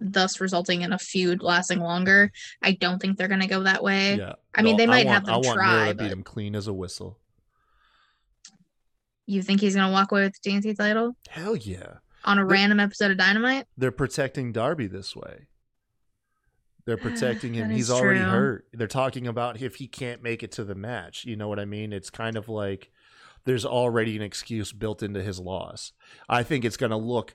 thus 0.00 0.40
resulting 0.40 0.82
in 0.82 0.92
a 0.92 0.98
feud 0.98 1.42
lasting 1.42 1.80
longer. 1.80 2.30
I 2.62 2.72
don't 2.72 3.00
think 3.00 3.16
they're 3.16 3.28
gonna 3.28 3.46
go 3.46 3.62
that 3.64 3.82
way. 3.82 4.16
yeah. 4.16 4.34
I 4.54 4.62
mean, 4.62 4.76
they 4.76 4.86
might 4.86 5.06
want, 5.06 5.14
have 5.14 5.26
them 5.26 5.40
I 5.50 5.54
try, 5.54 5.88
to 5.88 5.94
beat 5.94 6.10
him 6.12 6.22
clean 6.22 6.54
as 6.56 6.66
a 6.66 6.72
whistle. 6.72 7.18
You 9.26 9.42
think 9.42 9.60
he's 9.60 9.74
gonna 9.74 9.92
walk 9.92 10.12
away 10.12 10.22
with 10.24 10.34
the 10.40 10.50
TNT 10.50 10.76
title 10.76 11.16
Hell 11.28 11.56
yeah. 11.56 11.94
on 12.24 12.38
a 12.38 12.42
They're- 12.42 12.46
random 12.46 12.80
episode 12.80 13.10
of 13.10 13.18
Dynamite? 13.18 13.66
they're 13.76 13.90
protecting 13.90 14.52
Darby 14.52 14.86
this 14.86 15.14
way. 15.16 15.46
They're 16.86 16.96
protecting 16.96 17.52
him. 17.52 17.68
He's 17.68 17.90
is 17.90 17.90
already 17.90 18.20
true. 18.20 18.28
hurt. 18.28 18.66
They're 18.72 18.86
talking 18.86 19.26
about 19.26 19.60
if 19.60 19.74
he 19.74 19.88
can't 19.88 20.22
make 20.22 20.42
it 20.42 20.52
to 20.52 20.64
the 20.64 20.76
match. 20.76 21.24
You 21.24 21.36
know 21.36 21.48
what 21.48 21.58
I 21.58 21.64
mean? 21.64 21.92
It's 21.92 22.10
kind 22.10 22.36
of 22.36 22.48
like 22.48 22.92
there's 23.44 23.64
already 23.64 24.16
an 24.16 24.22
excuse 24.22 24.72
built 24.72 25.02
into 25.02 25.22
his 25.22 25.40
loss. 25.40 25.92
I 26.28 26.44
think 26.44 26.64
it's 26.64 26.76
going 26.76 26.90
to 26.90 26.96
look 26.96 27.34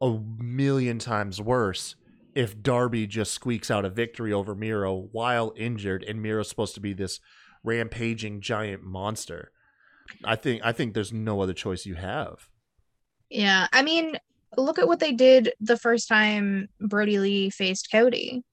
a 0.00 0.18
million 0.38 0.98
times 0.98 1.40
worse 1.40 1.96
if 2.34 2.62
Darby 2.62 3.06
just 3.06 3.32
squeaks 3.32 3.70
out 3.70 3.84
a 3.84 3.90
victory 3.90 4.32
over 4.32 4.54
Miro 4.54 5.08
while 5.12 5.52
injured 5.56 6.04
and 6.04 6.22
Miro's 6.22 6.48
supposed 6.48 6.74
to 6.74 6.80
be 6.80 6.92
this 6.92 7.18
rampaging 7.64 8.40
giant 8.40 8.82
monster. 8.82 9.52
I 10.24 10.36
think 10.36 10.62
I 10.64 10.72
think 10.72 10.92
there's 10.92 11.12
no 11.12 11.40
other 11.40 11.54
choice 11.54 11.86
you 11.86 11.94
have. 11.94 12.48
Yeah, 13.30 13.66
I 13.72 13.82
mean, 13.82 14.18
look 14.58 14.78
at 14.78 14.86
what 14.86 15.00
they 15.00 15.12
did 15.12 15.52
the 15.60 15.78
first 15.78 16.08
time 16.08 16.68
Brody 16.80 17.18
Lee 17.18 17.50
faced 17.50 17.90
Cody. 17.90 18.44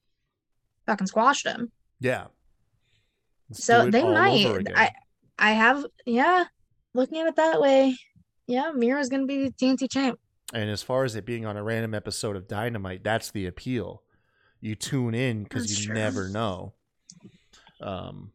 Fucking 0.90 1.06
squashed 1.06 1.46
him. 1.46 1.72
Yeah. 2.00 2.26
Let's 3.48 3.64
So 3.64 3.92
they 3.92 4.02
might. 4.02 4.68
I 4.76 4.90
I 5.38 5.52
have 5.52 5.86
yeah, 6.08 6.46
looking 6.96 7.20
at 7.20 7.28
it 7.28 7.36
that 7.36 7.62
way. 7.62 7.96
Yeah, 8.48 8.72
Miro's 8.74 9.08
gonna 9.08 9.28
be 9.28 9.44
the 9.46 9.52
TNT 9.52 9.88
champ. 9.88 10.20
And 10.52 10.68
as 10.68 10.82
far 10.82 11.04
as 11.04 11.16
it 11.16 11.28
being 11.28 11.46
on 11.46 11.58
a 11.58 11.62
random 11.64 11.94
episode 11.94 12.36
of 12.36 12.48
Dynamite, 12.48 13.04
that's 13.04 13.30
the 13.30 13.46
appeal. 13.46 14.02
You 14.62 14.74
tune 14.74 15.14
in 15.14 15.44
because 15.44 15.80
you 15.80 15.86
true. 15.86 15.94
never 15.94 16.28
know. 16.28 16.74
Um, 17.82 18.32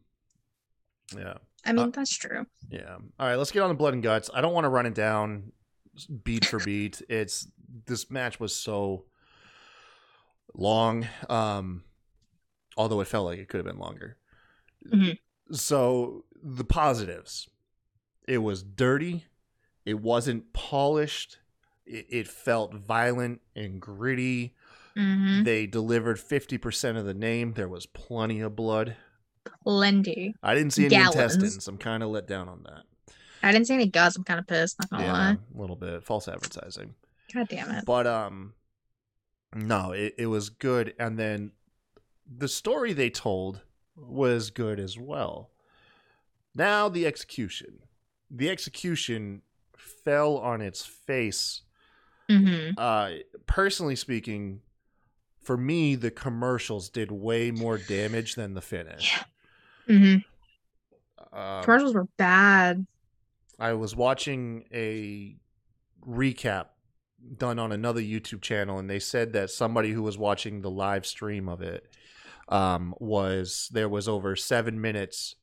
yeah, 1.13 1.33
I 1.65 1.73
mean, 1.73 1.87
Uh, 1.87 1.91
that's 1.91 2.17
true. 2.17 2.45
yeah. 2.69 2.95
All 3.19 3.27
right, 3.27 3.35
let's 3.35 3.51
get 3.51 3.63
on 3.63 3.69
to 3.69 3.75
Blood 3.75 3.95
and 3.95 4.01
Guts. 4.01 4.29
I 4.33 4.39
don't 4.39 4.53
want 4.53 4.63
to 4.63 4.69
run 4.69 4.85
it 4.85 4.93
down 4.95 5.51
beat 6.23 6.45
for 6.45 6.59
beat. 6.59 7.01
It's 7.09 7.49
this 7.85 8.09
match 8.09 8.39
was 8.39 8.55
so 8.55 9.03
long. 10.53 11.05
Um, 11.29 11.83
although 12.77 13.01
it 13.01 13.07
felt 13.07 13.25
like 13.25 13.39
it 13.39 13.47
could 13.49 13.57
have 13.57 13.65
been 13.65 13.79
longer. 13.79 14.17
Mhm. 14.87 15.17
So 15.51 16.25
the 16.41 16.63
positives, 16.65 17.47
it 18.27 18.39
was 18.39 18.63
dirty. 18.63 19.25
It 19.85 19.99
wasn't 19.99 20.51
polished. 20.53 21.37
It, 21.85 22.07
it 22.09 22.27
felt 22.27 22.73
violent 22.73 23.41
and 23.55 23.79
gritty. 23.79 24.55
hmm 24.95 25.43
They 25.43 25.67
delivered 25.67 26.17
50% 26.17 26.97
of 26.97 27.05
the 27.05 27.13
name. 27.13 27.53
There 27.53 27.67
was 27.69 27.85
plenty 27.85 28.39
of 28.41 28.55
blood. 28.55 28.95
Plenty. 29.63 30.33
I 30.41 30.55
didn't 30.55 30.73
see 30.73 30.85
any 30.85 30.89
Gallons. 30.95 31.15
intestines. 31.15 31.67
I'm 31.67 31.77
kind 31.77 32.01
of 32.01 32.09
let 32.09 32.27
down 32.27 32.49
on 32.49 32.63
that. 32.63 32.83
I 33.43 33.51
didn't 33.51 33.67
see 33.67 33.75
any 33.75 33.87
guts. 33.87 34.15
I'm 34.15 34.23
kind 34.23 34.39
of 34.39 34.47
pissed. 34.47 34.79
Not 34.79 34.89
gonna 34.89 35.03
yeah, 35.03 35.13
lie. 35.13 35.37
a 35.55 35.61
little 35.61 35.75
bit. 35.75 36.03
False 36.03 36.27
advertising. 36.27 36.95
God 37.33 37.47
damn 37.47 37.69
it. 37.71 37.85
But 37.85 38.07
um 38.07 38.53
no, 39.53 39.91
it, 39.91 40.15
it 40.17 40.25
was 40.27 40.49
good 40.49 40.95
and 40.99 41.17
then 41.19 41.51
the 42.25 42.47
story 42.47 42.93
they 42.93 43.09
told 43.09 43.61
was 43.95 44.49
good 44.49 44.79
as 44.79 44.97
well. 44.97 45.51
Now 46.55 46.89
the 46.89 47.05
execution. 47.05 47.79
The 48.31 48.49
execution 48.49 49.41
fell 49.77 50.37
on 50.37 50.61
its 50.61 50.85
face. 50.85 51.61
hmm 52.29 52.71
Uh 52.77 53.11
personally 53.45 53.95
speaking, 53.95 54.61
for 55.41 55.57
me 55.57 55.95
the 55.95 56.11
commercials 56.11 56.89
did 56.89 57.11
way 57.11 57.51
more 57.51 57.77
damage 57.77 58.35
than 58.35 58.53
the 58.53 58.61
finish. 58.61 59.19
hmm 59.87 60.15
Um, 61.31 61.63
Commercials 61.63 61.93
were 61.93 62.07
bad. 62.17 62.85
I 63.59 63.73
was 63.73 63.95
watching 63.95 64.65
a 64.73 65.37
recap 66.05 66.67
done 67.37 67.57
on 67.59 67.71
another 67.71 68.01
YouTube 68.01 68.41
channel, 68.41 68.77
and 68.79 68.89
they 68.89 68.99
said 68.99 69.33
that 69.33 69.49
somebody 69.49 69.91
who 69.91 70.03
was 70.03 70.17
watching 70.17 70.61
the 70.61 70.69
live 70.69 71.05
stream 71.05 71.47
of 71.49 71.61
it 71.61 71.87
um, 72.49 72.93
was 72.99 73.69
there 73.71 73.89
was 73.89 74.07
over 74.07 74.35
seven 74.35 74.79
minutes 74.79 75.35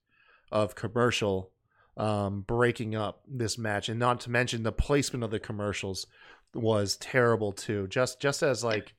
of 0.50 0.74
commercial 0.74 1.50
um, 1.96 2.42
breaking 2.42 2.94
up 2.94 3.22
this 3.28 3.58
match, 3.58 3.88
and 3.88 3.98
not 3.98 4.20
to 4.20 4.30
mention 4.30 4.62
the 4.62 4.72
placement 4.72 5.24
of 5.24 5.30
the 5.30 5.40
commercials 5.40 6.06
was 6.54 6.96
terrible 6.96 7.52
too. 7.52 7.86
Just 7.88 8.20
just 8.20 8.42
as 8.42 8.62
like, 8.62 8.94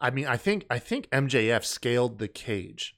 I 0.00 0.10
mean, 0.10 0.26
I 0.26 0.36
think 0.36 0.66
I 0.70 0.78
think 0.78 1.08
MJF 1.10 1.64
scaled 1.64 2.18
the 2.18 2.28
cage 2.28 2.96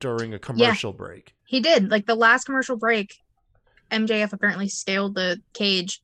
during 0.00 0.32
a 0.34 0.38
commercial 0.38 0.92
break. 0.92 1.34
He 1.44 1.60
did. 1.60 1.90
Like 1.90 2.06
the 2.06 2.14
last 2.14 2.44
commercial 2.44 2.76
break, 2.76 3.16
MJF 3.90 4.32
apparently 4.32 4.68
scaled 4.68 5.14
the 5.14 5.40
cage, 5.52 6.00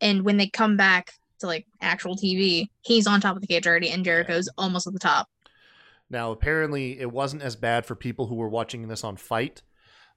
and 0.00 0.22
when 0.22 0.36
they 0.36 0.48
come 0.48 0.76
back 0.76 1.12
to 1.40 1.46
like 1.46 1.66
actual 1.80 2.16
TV, 2.16 2.68
he's 2.82 3.06
on 3.06 3.20
top 3.20 3.36
of 3.36 3.42
the 3.42 3.48
cage 3.48 3.66
already, 3.66 3.90
and 3.90 4.04
Jericho's 4.04 4.48
almost 4.56 4.86
at 4.86 4.92
the 4.92 4.98
top. 4.98 5.28
Now, 6.08 6.30
apparently, 6.30 6.98
it 7.00 7.10
wasn't 7.10 7.42
as 7.42 7.56
bad 7.56 7.84
for 7.86 7.94
people 7.94 8.26
who 8.26 8.36
were 8.36 8.48
watching 8.48 8.86
this 8.88 9.02
on 9.04 9.16
FITE. 9.16 9.62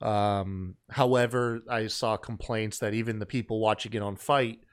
Um, 0.01 0.75
however, 0.89 1.61
I 1.69 1.87
saw 1.87 2.15
complaints 2.15 2.79
that 2.79 2.93
even 2.93 3.19
the 3.19 3.25
people 3.25 3.59
watching 3.59 3.93
it 3.93 4.01
on 4.01 4.15
FITE 4.15 4.63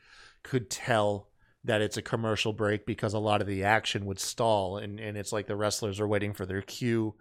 could 0.43 0.71
tell 0.71 1.29
that 1.65 1.81
it's 1.81 1.97
a 1.97 2.03
commercial 2.03 2.53
break 2.53 2.87
because 2.87 3.13
a 3.13 3.19
lot 3.19 3.41
of 3.41 3.49
the 3.49 3.65
action 3.65 4.07
would 4.07 4.21
stall, 4.21 4.77
and, 4.77 5.01
and 5.01 5.17
it's 5.17 5.33
like 5.33 5.47
the 5.49 5.57
wrestlers 5.57 5.99
are 5.99 6.07
waiting 6.07 6.33
for 6.33 6.47
their 6.47 6.63
cue 6.63 7.15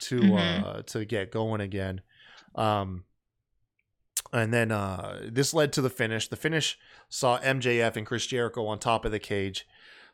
to 0.00 0.20
Mhm. 0.20 0.64
uh, 0.64 0.82
to 0.82 1.04
get 1.04 1.30
going 1.30 1.60
again. 1.60 2.00
Um, 2.56 3.04
and 4.32 4.52
then 4.52 4.72
uh, 4.72 5.28
this 5.30 5.54
led 5.54 5.72
to 5.74 5.80
the 5.82 5.90
finish. 5.90 6.26
The 6.28 6.36
finish 6.36 6.76
saw 7.08 7.38
MJF 7.38 7.96
and 7.96 8.04
Chris 8.06 8.26
Jericho 8.26 8.66
on 8.66 8.80
top 8.80 9.04
of 9.04 9.12
the 9.12 9.20
cage. 9.20 9.66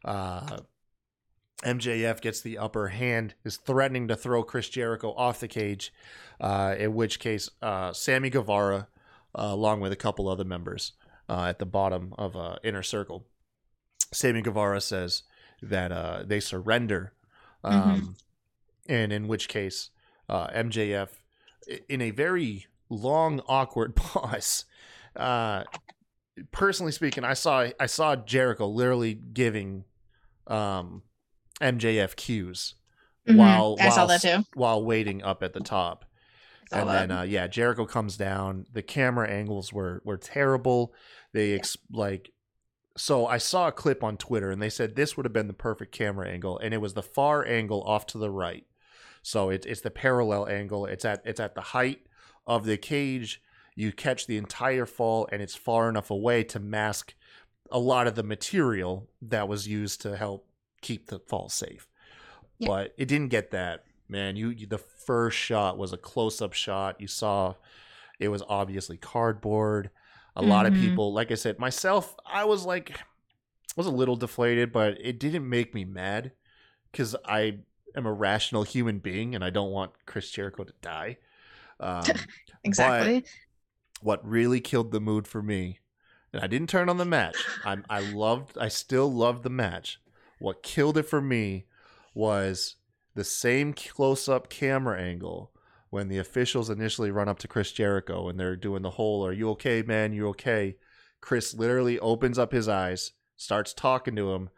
Uh, 0.04 0.58
MJF 1.62 2.20
gets 2.20 2.40
the 2.40 2.58
upper 2.58 2.88
hand, 2.88 3.34
is 3.44 3.56
threatening 3.56 4.08
to 4.08 4.16
throw 4.16 4.42
Chris 4.42 4.68
Jericho 4.68 5.12
off 5.12 5.40
the 5.40 5.48
cage, 5.48 5.92
uh, 6.40 6.74
in 6.78 6.94
which 6.94 7.18
case 7.18 7.50
uh, 7.60 7.92
Sammy 7.92 8.30
Guevara, 8.30 8.88
uh, 9.34 9.42
along 9.42 9.80
with 9.80 9.92
a 9.92 9.96
couple 9.96 10.28
other 10.28 10.44
members 10.44 10.92
uh, 11.28 11.44
at 11.44 11.58
the 11.58 11.66
bottom 11.66 12.14
of 12.18 12.34
uh, 12.34 12.56
Inner 12.64 12.82
Circle, 12.82 13.26
Sammy 14.12 14.42
Guevara 14.42 14.80
says 14.80 15.22
that 15.62 15.92
uh, 15.92 16.22
they 16.26 16.40
surrender, 16.40 17.12
um, 17.62 18.16
and 18.88 19.12
in 19.12 19.28
which 19.28 19.48
case 19.48 19.90
uh, 20.28 20.48
MJF, 20.48 21.08
in 21.88 22.00
a 22.00 22.10
very 22.10 22.66
long, 22.88 23.40
awkward 23.46 23.94
pause, 23.96 24.64
uh, 25.14 25.64
personally 26.50 26.92
speaking, 26.92 27.24
I 27.24 27.34
saw 27.34 27.68
I 27.78 27.86
saw 27.86 28.16
Jericho 28.16 28.66
literally 28.66 29.14
giving 29.14 29.84
um, 30.46 31.02
MJF 31.60 32.16
cues 32.16 32.74
Mhm. 33.28 33.36
while 33.36 33.76
I 33.80 33.88
saw 33.90 33.96
while 33.98 34.06
that 34.08 34.20
too. 34.22 34.44
while 34.54 34.84
waiting 34.84 35.22
up 35.22 35.42
at 35.42 35.52
the 35.52 35.60
top. 35.60 36.04
And 36.72 36.88
that. 36.88 37.08
then 37.08 37.18
uh, 37.18 37.22
yeah, 37.22 37.46
Jericho 37.48 37.84
comes 37.84 38.16
down. 38.16 38.66
The 38.72 38.82
camera 38.82 39.28
angles 39.28 39.72
were 39.72 40.00
were 40.04 40.16
terrible. 40.16 40.94
They 41.32 41.52
ex- 41.54 41.76
like 41.92 42.30
so 42.96 43.26
I 43.26 43.38
saw 43.38 43.68
a 43.68 43.72
clip 43.72 44.02
on 44.04 44.16
Twitter 44.16 44.50
and 44.50 44.60
they 44.60 44.68
said 44.70 44.94
this 44.96 45.16
would 45.16 45.24
have 45.26 45.32
been 45.32 45.46
the 45.46 45.52
perfect 45.52 45.92
camera 45.92 46.28
angle 46.28 46.58
and 46.58 46.74
it 46.74 46.78
was 46.80 46.94
the 46.94 47.02
far 47.02 47.44
angle 47.46 47.82
off 47.84 48.06
to 48.08 48.18
the 48.18 48.30
right. 48.30 48.64
So 49.22 49.50
it's 49.50 49.66
it's 49.66 49.80
the 49.82 49.90
parallel 49.90 50.48
angle. 50.48 50.86
It's 50.86 51.04
at 51.04 51.22
it's 51.24 51.40
at 51.40 51.54
the 51.54 51.60
height 51.60 52.00
of 52.46 52.64
the 52.64 52.76
cage. 52.76 53.42
you 53.76 53.92
catch 53.92 54.26
the 54.26 54.36
entire 54.36 54.84
fall 54.84 55.28
and 55.32 55.40
it's 55.40 55.54
far 55.54 55.88
enough 55.88 56.10
away 56.10 56.42
to 56.44 56.58
mask 56.58 57.14
a 57.70 57.78
lot 57.78 58.06
of 58.06 58.14
the 58.16 58.22
material 58.22 59.08
that 59.22 59.48
was 59.48 59.66
used 59.68 60.00
to 60.02 60.16
help 60.16 60.46
keep 60.80 61.06
the 61.06 61.18
fall 61.20 61.48
safe. 61.48 61.86
Yeah. 62.58 62.68
But 62.68 62.94
it 62.98 63.06
didn't 63.06 63.28
get 63.28 63.50
that, 63.52 63.84
man. 64.08 64.36
You, 64.36 64.50
you 64.50 64.66
the 64.66 64.78
first 64.78 65.36
shot 65.36 65.78
was 65.78 65.92
a 65.92 65.96
close-up 65.96 66.52
shot. 66.52 67.00
You 67.00 67.06
saw 67.06 67.54
it 68.18 68.28
was 68.28 68.42
obviously 68.48 68.96
cardboard. 68.96 69.90
A 70.36 70.42
lot 70.42 70.66
of 70.66 70.72
Mhm. 70.74 70.80
people, 70.80 71.12
like 71.12 71.30
I 71.30 71.34
said, 71.34 71.58
myself, 71.58 72.14
I 72.26 72.44
was 72.44 72.64
like 72.64 72.98
was 73.76 73.86
a 73.86 73.90
little 73.90 74.16
deflated, 74.16 74.72
but 74.72 74.98
it 75.00 75.18
didn't 75.18 75.48
make 75.48 75.74
me 75.74 75.84
mad 75.84 76.32
cuz 76.92 77.14
I 77.24 77.60
am 77.94 78.06
a 78.06 78.12
rational 78.12 78.62
human 78.64 78.98
being 78.98 79.34
and 79.34 79.44
I 79.44 79.50
don't 79.50 79.70
want 79.70 79.92
Chris 80.06 80.30
Jericho 80.30 80.64
to 80.64 80.74
die. 80.82 81.18
Um, 81.78 82.02
Exactly. 82.64 83.24
what 84.02 84.26
really 84.28 84.60
killed 84.60 84.92
the 84.92 85.00
mood 85.00 85.26
for 85.26 85.42
me 85.42 85.78
and 86.32 86.42
i 86.42 86.46
didn't 86.46 86.68
turn 86.68 86.88
on 86.90 86.98
the 86.98 87.04
match 87.06 87.36
I'm, 87.64 87.84
i 87.88 88.00
loved 88.00 88.58
i 88.58 88.68
still 88.68 89.10
loved 89.12 89.42
the 89.44 89.50
match 89.50 89.98
what 90.40 90.62
killed 90.62 90.98
it 90.98 91.04
for 91.04 91.20
me 91.20 91.66
was 92.14 92.76
the 93.14 93.24
same 93.24 93.72
close-up 93.72 94.48
camera 94.48 95.00
angle 95.00 95.52
when 95.90 96.08
the 96.08 96.18
officials 96.18 96.70
initially 96.70 97.10
run 97.10 97.28
up 97.28 97.38
to 97.38 97.48
chris 97.48 97.72
jericho 97.72 98.28
and 98.28 98.38
they're 98.38 98.56
doing 98.56 98.82
the 98.82 98.90
whole 98.90 99.24
are 99.24 99.32
you 99.32 99.50
okay 99.50 99.82
man? 99.82 100.12
You 100.12 100.28
okay? 100.28 100.76
Chris 101.20 101.54
literally 101.54 101.98
opens 101.98 102.38
up 102.38 102.52
his 102.52 102.68
eyes 102.68 103.12
starts 103.36 103.72
talking 103.72 104.14
to 104.16 104.32
him 104.32 104.50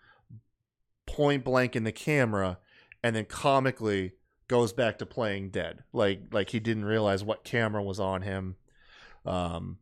point 1.07 1.45
blank 1.45 1.77
in 1.77 1.85
the 1.85 1.93
camera 1.93 2.59
and 3.03 3.15
then 3.15 3.25
comically 3.25 4.13
goes 4.49 4.73
back 4.73 4.99
to 4.99 5.07
playing 5.07 5.51
dead. 5.51 5.85
Like 5.93 6.23
like 6.33 6.51
he 6.51 6.61
didn't 6.61 6.85
realize 6.85 7.25
what 7.25 7.45
camera 7.45 7.83
was 7.83 8.01
on 8.01 8.23
him. 8.23 8.57
Um, 9.25 9.79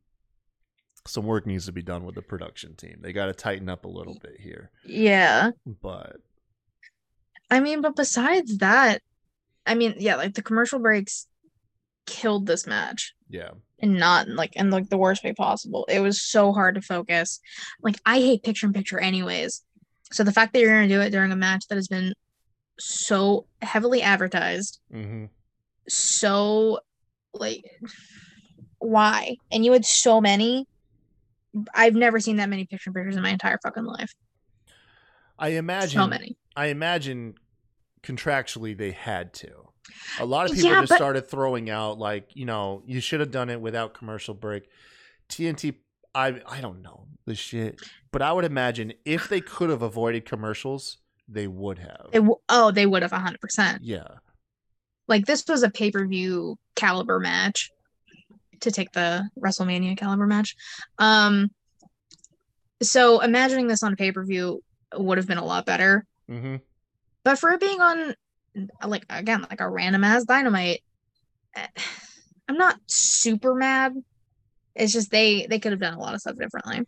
some 1.11 1.25
work 1.27 1.47
needs 1.47 1.67
to 1.67 1.73
be 1.73 1.83
done 1.83 2.05
with 2.05 2.15
the 2.15 2.23
production 2.23 2.75
team. 2.75 2.99
They 3.01 3.13
got 3.13 3.27
to 3.27 3.33
tighten 3.33 3.69
up 3.69 3.85
a 3.85 3.89
little 3.89 4.17
bit 4.23 4.37
here. 4.41 4.71
yeah. 4.87 5.51
But 5.67 6.17
I 7.51 7.61
mean, 7.61 7.81
but 7.83 7.97
besides 7.97 8.59
that, 8.59 9.03
I 9.67 9.75
mean, 9.75 9.95
yeah, 9.99 10.17
like 10.17 10.35
the 10.35 10.43
commercial 10.43 10.79
breaks 10.79 11.27
killed 12.07 12.47
this 12.47 12.67
match. 12.67 13.13
yeah, 13.29 13.51
and 13.81 13.99
not 13.99 14.29
like 14.29 14.55
in 14.57 14.71
like 14.71 14.89
the 14.89 14.99
worst 14.99 15.25
way 15.25 15.33
possible. 15.33 15.85
It 15.89 16.01
was 16.01 16.23
so 16.23 16.53
hard 16.53 16.75
to 16.77 16.81
focus. 16.81 17.41
Like 17.83 17.97
I 18.07 18.19
hate 18.21 18.43
picture 18.43 18.67
in 18.67 18.73
picture 18.73 18.99
anyways. 18.99 19.63
So 20.13 20.23
the 20.25 20.33
fact 20.33 20.53
that 20.53 20.61
you're 20.61 20.73
gonna 20.75 20.89
do 20.89 21.01
it 21.01 21.11
during 21.11 21.33
a 21.33 21.37
match 21.37 21.67
that 21.69 21.77
has 21.77 21.89
been 21.89 22.13
so 22.79 23.47
heavily 23.63 24.03
advertised, 24.03 24.81
hmm 24.91 25.27
so 25.89 26.79
like 27.35 27.65
why? 28.79 29.37
And 29.53 29.65
you 29.65 29.73
had 29.73 29.85
so 29.85 30.21
many. 30.21 30.67
I've 31.75 31.95
never 31.95 32.21
seen 32.21 32.37
that 32.37 32.49
many 32.49 32.65
picture 32.67 32.93
pictures 32.93 33.17
in 33.17 33.23
my 33.23 33.31
entire 33.31 33.59
fucking 33.63 33.85
life. 33.85 34.13
I 35.39 35.51
imagine. 35.51 36.01
So 36.01 36.07
many. 36.07 36.37
I 36.55 36.67
imagine 36.67 37.35
contractually 38.03 38.77
they 38.77 38.93
had 38.93 39.33
to. 39.35 39.51
A 40.21 40.25
lot 40.25 40.49
of 40.49 40.55
people 40.55 40.71
Yeah, 40.71 40.81
just 40.83 40.91
but- 40.91 40.97
started 40.97 41.29
throwing 41.29 41.71
out 41.71 41.99
like, 41.99 42.29
you 42.35 42.45
know, 42.45 42.83
you 42.87 43.01
should 43.01 43.21
have 43.21 43.31
done 43.31 43.49
it 43.51 43.61
without 43.61 43.95
commercial 43.95 44.35
break. 44.35 44.69
TNT, 45.29 45.75
I 46.15 46.41
I 46.47 46.61
don't 46.61 46.83
know 46.83 47.07
the 47.25 47.35
shit, 47.35 47.81
but 48.13 48.21
I 48.23 48.33
would 48.33 48.45
imagine 48.45 48.93
if 49.05 49.29
they 49.29 49.41
could 49.41 49.71
have 49.71 49.83
avoided 49.83 50.25
commercials, 50.27 50.99
they 51.29 51.47
would 51.47 51.79
have. 51.79 52.09
It 52.13 52.19
w- 52.19 52.37
oh, 52.49 52.71
they 52.73 52.85
would 52.87 53.03
have 53.03 53.13
hundred 53.13 53.41
percent. 53.41 53.83
yeah, 53.83 54.07
Like 55.09 55.27
this 55.27 55.45
was 55.49 55.63
a 55.63 55.71
pay 55.71 55.91
per 55.91 56.07
view 56.07 56.59
caliber 56.75 57.19
match 57.21 57.71
to 58.61 58.71
take 58.71 58.93
the 58.93 59.29
WrestleMania 59.39 59.97
caliber 59.97 60.27
match. 60.27 60.57
Um, 60.99 61.51
so 62.83 63.21
imagining 63.21 63.67
this 63.67 63.83
on 63.83 63.93
a 63.93 63.97
pay 63.97 64.13
per 64.13 64.25
view 64.25 64.63
would 64.95 65.19
have 65.19 65.27
been 65.27 65.39
a 65.39 65.45
lot 65.45 65.67
better. 65.67 66.05
hmm 66.29 66.57
But 67.25 67.39
for 67.39 67.51
it 67.51 67.61
being 67.61 67.81
on, 67.81 68.15
like 68.87 69.05
again, 69.11 69.47
like 69.49 69.61
a 69.61 69.69
random 69.69 70.05
ass 70.05 70.25
dynamite, 70.25 70.83
eh, 71.55 71.67
I'm 72.49 72.57
not 72.57 72.79
super 72.87 73.55
mad. 73.55 73.95
It's 74.75 74.93
just 74.93 75.11
they 75.11 75.47
they 75.47 75.59
could 75.59 75.73
have 75.73 75.81
done 75.81 75.95
a 75.95 76.01
lot 76.01 76.15
of 76.15 76.21
stuff 76.21 76.37
differently. 76.37 76.87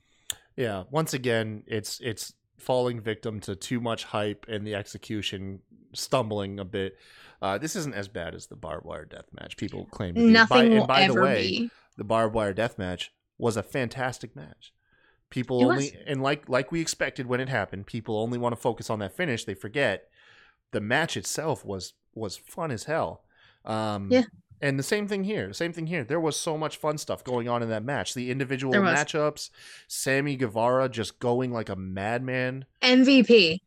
Yeah, 0.56 0.85
once 0.90 1.14
again, 1.14 1.62
it's 1.66 2.00
it's 2.00 2.32
falling 2.58 3.00
victim 3.00 3.40
to 3.40 3.56
too 3.56 3.80
much 3.80 4.04
hype 4.04 4.46
and 4.48 4.66
the 4.66 4.74
execution 4.74 5.61
stumbling 5.94 6.61
a 6.61 6.64
bit. 6.64 6.96
Uh, 7.42 7.59
this 7.59 7.74
isn't 7.76 7.94
as 7.94 8.07
bad 8.09 8.35
as 8.35 8.46
the 8.46 8.57
barbed 8.57 8.87
wire 8.87 9.05
death 9.05 9.26
match 9.38 9.57
people 9.59 9.85
claim. 9.87 10.14
To 10.14 10.20
be. 10.20 10.26
Nothing 10.28 10.57
by, 10.57 10.68
will 10.68 10.78
and 10.78 10.87
by 10.88 11.02
ever 11.02 11.12
the 11.14 11.20
way, 11.22 11.42
be. 11.42 11.70
the 11.98 12.05
barbed 12.05 12.35
wire 12.35 12.55
death 12.55 12.78
match 12.78 13.12
was 13.37 13.57
a 13.57 13.62
fantastic 13.62 14.35
match. 14.37 14.72
People 15.28 15.61
It 15.61 15.64
only 15.64 15.76
was. 15.76 15.92
and 16.07 16.22
like 16.22 16.48
like 16.48 16.70
we 16.70 16.81
expected 16.81 17.26
when 17.26 17.40
it 17.40 17.48
happened, 17.48 17.87
people 17.87 18.18
only 18.18 18.38
want 18.38 18.55
to 18.55 18.61
focus 18.61 18.88
on 18.88 19.00
that 19.00 19.16
finish. 19.16 19.44
They 19.44 19.55
forget 19.55 20.05
the 20.70 20.81
match 20.81 21.16
itself 21.16 21.64
was 21.64 21.94
was 22.14 22.37
fun 22.37 22.70
as 22.70 22.85
hell. 22.85 23.24
Um, 23.64 24.09
Yeah. 24.11 24.22
And 24.61 24.78
the 24.78 24.83
same 24.85 25.09
thing 25.09 25.24
here. 25.24 25.52
Same 25.52 25.72
thing 25.72 25.88
here. 25.88 26.05
There 26.05 26.20
was 26.20 26.37
so 26.37 26.57
much 26.57 26.76
fun 26.76 26.96
stuff 26.96 27.24
going 27.24 27.48
on 27.48 27.64
in 27.64 27.68
that 27.70 27.83
match. 27.85 28.14
The 28.14 28.31
individual 28.31 28.70
There 28.70 28.81
was. 28.83 28.94
matchups, 28.96 29.50
Sammy 29.88 30.37
Guevara 30.37 30.88
just 30.88 31.18
going 31.18 31.50
like 31.50 31.68
a 31.68 31.74
madman. 31.74 32.66
MVP. 32.81 33.59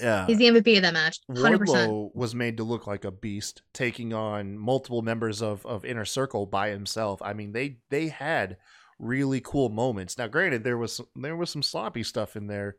Yeah. 0.00 0.26
He's 0.26 0.38
the 0.38 0.46
MVP 0.46 0.76
of 0.76 0.82
that 0.82 0.92
match. 0.94 1.20
Hundred 1.34 1.60
percent. 1.60 1.90
Wardlow 1.90 2.10
was 2.14 2.34
made 2.34 2.56
to 2.58 2.64
look 2.64 2.86
like 2.86 3.04
a 3.04 3.10
beast, 3.10 3.62
taking 3.72 4.12
on 4.12 4.58
multiple 4.58 5.02
members 5.02 5.42
of, 5.42 5.64
of 5.66 5.84
Inner 5.84 6.04
Circle 6.04 6.46
by 6.46 6.70
himself. 6.70 7.20
I 7.22 7.32
mean, 7.32 7.52
they 7.52 7.78
they 7.90 8.08
had 8.08 8.56
really 8.98 9.40
cool 9.40 9.68
moments. 9.68 10.18
Now, 10.18 10.26
granted, 10.26 10.64
there 10.64 10.78
was 10.78 10.94
some, 10.96 11.06
there 11.16 11.36
was 11.36 11.50
some 11.50 11.62
sloppy 11.62 12.02
stuff 12.02 12.36
in 12.36 12.46
there. 12.46 12.76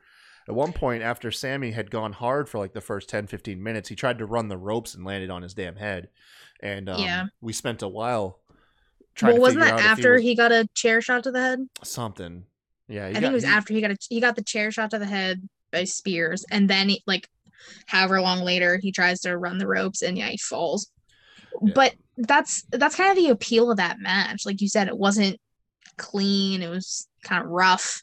At 0.48 0.56
one 0.56 0.72
point, 0.72 1.04
after 1.04 1.30
Sammy 1.30 1.72
had 1.72 1.92
gone 1.92 2.14
hard 2.14 2.48
for 2.48 2.58
like 2.58 2.74
the 2.74 2.80
first 2.82 3.10
10, 3.10 3.28
15 3.28 3.62
minutes, 3.62 3.90
he 3.90 3.96
tried 3.96 4.18
to 4.20 4.26
run 4.26 4.48
the 4.48 4.58
ropes 4.58 4.96
and 4.96 5.04
landed 5.04 5.30
on 5.30 5.42
his 5.42 5.54
damn 5.54 5.76
head. 5.76 6.08
And 6.62 6.88
um, 6.90 7.02
Yeah. 7.02 7.26
we 7.42 7.52
spent 7.52 7.82
a 7.82 7.88
while 7.88 8.40
trying 9.14 9.34
Well, 9.34 9.38
to 9.38 9.42
wasn't 9.42 9.66
that 9.66 9.80
after 9.82 10.18
he, 10.18 10.30
he, 10.30 10.36
got 10.36 10.54
a 10.54 10.68
chair 10.74 11.02
shot 11.02 11.24
to 11.24 11.32
the 11.32 11.42
head? 11.42 11.60
something. 11.84 12.46
Yeah, 12.88 13.08
I 13.08 13.14
think 13.14 13.26
it 13.26 13.32
was 13.34 13.44
after 13.44 13.74
he 13.74 13.82
got 13.82 13.92
a 13.92 13.98
he 14.10 14.22
got 14.22 14.38
the 14.38 14.42
chair 14.44 14.72
shot 14.72 14.92
to 14.92 15.00
the 15.00 15.06
head 15.06 15.50
by 15.72 15.84
Spears, 15.84 16.46
and 16.52 16.70
then 16.70 16.90
he 16.90 17.04
like, 17.06 17.28
however 17.86 18.22
long 18.22 18.40
later 18.40 18.78
he 18.78 18.92
tries 18.92 19.22
to 19.22 19.38
run 19.38 19.58
the 19.58 19.68
ropes, 19.68 20.02
and 20.02 20.18
yeah, 20.18 20.28
he 20.28 20.38
falls. 20.38 20.90
Yeah. 21.62 21.74
But 21.74 21.96
that's 22.18 22.64
that's 22.72 22.96
kind 22.96 23.12
of 23.12 23.18
the 23.18 23.30
appeal 23.30 23.72
of 23.72 23.78
that 23.78 24.00
match. 24.00 24.46
Like 24.46 24.62
you 24.62 24.70
said, 24.70 24.88
it 24.88 24.98
wasn't 24.98 25.40
clean. 25.98 26.62
It 26.62 26.70
was 26.70 27.08
kind 27.24 27.44
of 27.44 27.50
rough. 27.50 28.02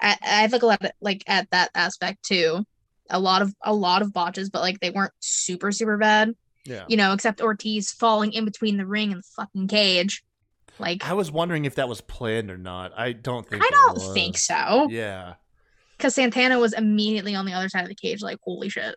I, 0.00 0.16
I 0.22 0.48
think 0.48 0.62
a 0.62 0.66
lot 0.66 0.84
of, 0.84 0.90
like 1.00 1.22
at 1.26 1.50
that 1.50 1.70
aspect 1.74 2.24
too. 2.24 2.64
A 3.10 3.18
lot 3.18 3.42
of 3.42 3.54
a 3.62 3.74
lot 3.74 4.02
of 4.02 4.12
botches, 4.12 4.48
but 4.48 4.62
like 4.62 4.80
they 4.80 4.90
weren't 4.90 5.12
super 5.20 5.72
super 5.72 5.96
bad. 5.96 6.34
Yeah. 6.64 6.84
You 6.88 6.96
know, 6.96 7.12
except 7.12 7.40
Ortiz 7.40 7.90
falling 7.90 8.32
in 8.32 8.44
between 8.44 8.76
the 8.76 8.86
ring 8.86 9.12
and 9.12 9.20
the 9.20 9.28
fucking 9.36 9.68
cage. 9.68 10.22
Like 10.78 11.06
I 11.08 11.12
was 11.12 11.30
wondering 11.30 11.64
if 11.64 11.74
that 11.74 11.88
was 11.88 12.00
planned 12.00 12.50
or 12.50 12.56
not. 12.56 12.92
I 12.96 13.12
don't 13.12 13.46
think 13.46 13.62
I 13.64 13.70
don't 13.70 14.14
think 14.14 14.38
so. 14.38 14.88
Yeah. 14.90 15.34
Because 16.02 16.16
Santana 16.16 16.58
was 16.58 16.72
immediately 16.72 17.36
on 17.36 17.46
the 17.46 17.52
other 17.52 17.68
side 17.68 17.84
of 17.84 17.88
the 17.88 17.94
cage, 17.94 18.22
like 18.22 18.38
holy 18.42 18.68
shit. 18.68 18.96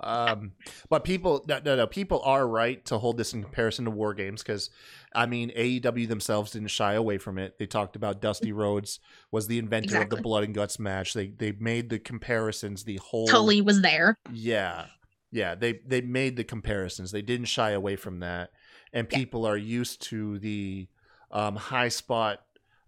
um, 0.00 0.52
but 0.90 1.02
people, 1.02 1.46
no, 1.48 1.60
no, 1.64 1.76
no, 1.76 1.86
people 1.86 2.20
are 2.22 2.46
right 2.46 2.84
to 2.84 2.98
hold 2.98 3.16
this 3.16 3.32
in 3.32 3.42
comparison 3.42 3.86
to 3.86 3.90
War 3.90 4.12
Games 4.12 4.42
because, 4.42 4.68
I 5.14 5.24
mean, 5.24 5.50
AEW 5.56 6.06
themselves 6.08 6.50
didn't 6.50 6.68
shy 6.68 6.92
away 6.92 7.16
from 7.16 7.38
it. 7.38 7.58
They 7.58 7.64
talked 7.64 7.96
about 7.96 8.20
Dusty 8.20 8.52
Rhodes 8.52 9.00
was 9.32 9.46
the 9.46 9.58
inventor 9.58 10.02
of 10.02 10.10
the 10.10 10.20
blood 10.20 10.44
and 10.44 10.54
guts 10.54 10.78
match. 10.78 11.14
They 11.14 11.28
they 11.28 11.52
made 11.52 11.88
the 11.88 11.98
comparisons. 11.98 12.84
The 12.84 12.96
whole 12.98 13.28
Tully 13.28 13.62
was 13.62 13.80
there. 13.80 14.18
yeah, 14.30 14.88
yeah. 15.32 15.54
They 15.54 15.80
they 15.86 16.02
made 16.02 16.36
the 16.36 16.44
comparisons. 16.44 17.12
They 17.12 17.22
didn't 17.22 17.46
shy 17.46 17.70
away 17.70 17.96
from 17.96 18.20
that, 18.20 18.50
and 18.92 19.08
Yeah. 19.10 19.18
people 19.20 19.46
are 19.46 19.56
used 19.56 20.02
to 20.02 20.38
the 20.38 20.88
um, 21.30 21.56
high 21.56 21.88
spot 21.88 22.40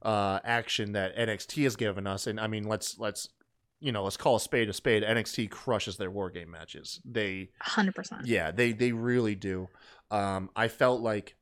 uh, 0.03 0.41
action 0.45 0.93
that 0.93 1.17
NXT 1.17 1.65
has 1.65 1.77
given 1.77 2.07
us. 2.07 2.27
And 2.27 2.41
I 2.41 2.47
mean, 2.47 2.65
let's 2.65 2.99
let's 2.99 3.29
you 3.81 3.93
know 3.93 4.05
let's 4.05 4.17
call 4.17 4.37
a 4.37 4.41
spade 4.41 4.69
a 4.69 4.73
spade. 4.73 5.03
NXT 5.03 5.51
crushes 5.51 5.97
their 5.97 6.11
war 6.11 6.31
game 6.31 6.51
matches. 6.51 7.01
They 7.05 7.51
hundred 7.61 7.95
percent. 7.95 8.27
yeah, 8.27 8.51
they 8.51 8.73
they 8.73 8.93
really 8.93 9.35
do. 9.35 9.69
Um, 10.11 10.51
I 10.57 10.69
felt 10.69 11.01
like 11.01 11.37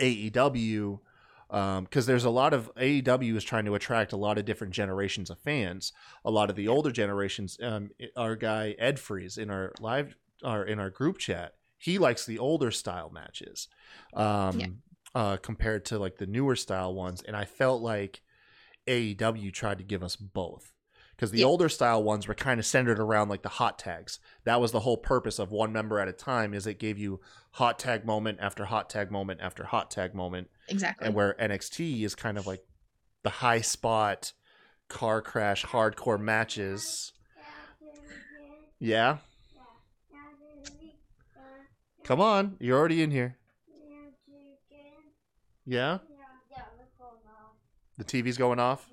AEW 0.00 1.00
because 1.48 2.04
there's 2.06 2.24
a 2.26 2.30
lot 2.30 2.52
of 2.52 2.70
AEW 2.74 3.34
is 3.36 3.44
trying 3.44 3.64
to 3.64 3.74
attract 3.74 4.12
a 4.12 4.16
lot 4.18 4.36
of 4.36 4.44
different 4.44 4.74
generations 4.74 5.30
of 5.30 5.38
fans. 5.38 5.92
A 6.24 6.30
lot 6.30 6.50
of 6.50 6.56
the 6.56 6.68
older 6.68 6.90
generations. 6.90 7.58
Um, 7.62 7.90
our 8.16 8.36
guy 8.36 8.74
Ed 8.78 8.98
Freeze 8.98 9.38
in 9.38 9.50
our 9.50 9.72
live 9.80 10.14
or 10.44 10.64
in 10.64 10.78
our 10.78 10.90
group 10.90 11.16
chat, 11.18 11.54
he 11.78 11.98
likes 11.98 12.26
the 12.26 12.38
older 12.38 12.70
style 12.70 13.10
matches. 13.10 13.68
Um, 14.12 14.60
Yeah. 14.60 14.66
Uh, 15.18 15.36
compared 15.36 15.84
to 15.84 15.98
like 15.98 16.18
the 16.18 16.26
newer 16.26 16.54
style 16.54 16.94
ones, 16.94 17.22
and 17.26 17.34
I 17.36 17.44
felt 17.44 17.82
like 17.82 18.22
AEW 18.86 19.52
tried 19.52 19.78
to 19.78 19.84
give 19.84 20.02
us 20.04 20.14
both 20.14 20.72
because 21.16 21.32
the 21.32 21.40
Yeah. 21.40 21.46
older 21.46 21.68
style 21.68 22.02
ones 22.04 22.28
were 22.28 22.34
kind 22.36 22.60
of 22.60 22.66
centered 22.66 23.00
around 23.00 23.28
like 23.28 23.42
the 23.42 23.48
hot 23.48 23.80
tags. 23.80 24.20
That 24.44 24.60
was 24.60 24.70
the 24.70 24.80
whole 24.80 24.96
purpose 24.96 25.40
of 25.40 25.50
one 25.50 25.72
member 25.72 25.98
at 25.98 26.06
a 26.06 26.12
time. 26.12 26.54
Is 26.54 26.68
it 26.68 26.78
gave 26.78 26.98
you 26.98 27.20
hot 27.54 27.80
tag 27.80 28.04
moment 28.04 28.38
after 28.40 28.66
hot 28.66 28.88
tag 28.88 29.10
moment 29.10 29.40
after 29.42 29.64
hot 29.64 29.90
tag 29.90 30.14
moment, 30.14 30.50
Exactly. 30.68 31.06
and 31.06 31.16
where 31.16 31.34
NXT 31.40 32.04
is 32.04 32.14
kind 32.14 32.38
of 32.38 32.46
like 32.46 32.62
the 33.24 33.30
high 33.30 33.60
spot 33.60 34.32
car 34.88 35.20
crash 35.20 35.64
hardcore 35.64 36.20
matches. 36.20 37.12
Yeah, 38.78 39.18
come 42.04 42.20
on, 42.20 42.56
you're 42.60 42.78
already 42.78 43.02
in 43.02 43.10
here. 43.10 43.37
Yeah, 45.68 45.98
the 47.98 48.04
TV's 48.04 48.38
going 48.38 48.58
off. 48.58 48.88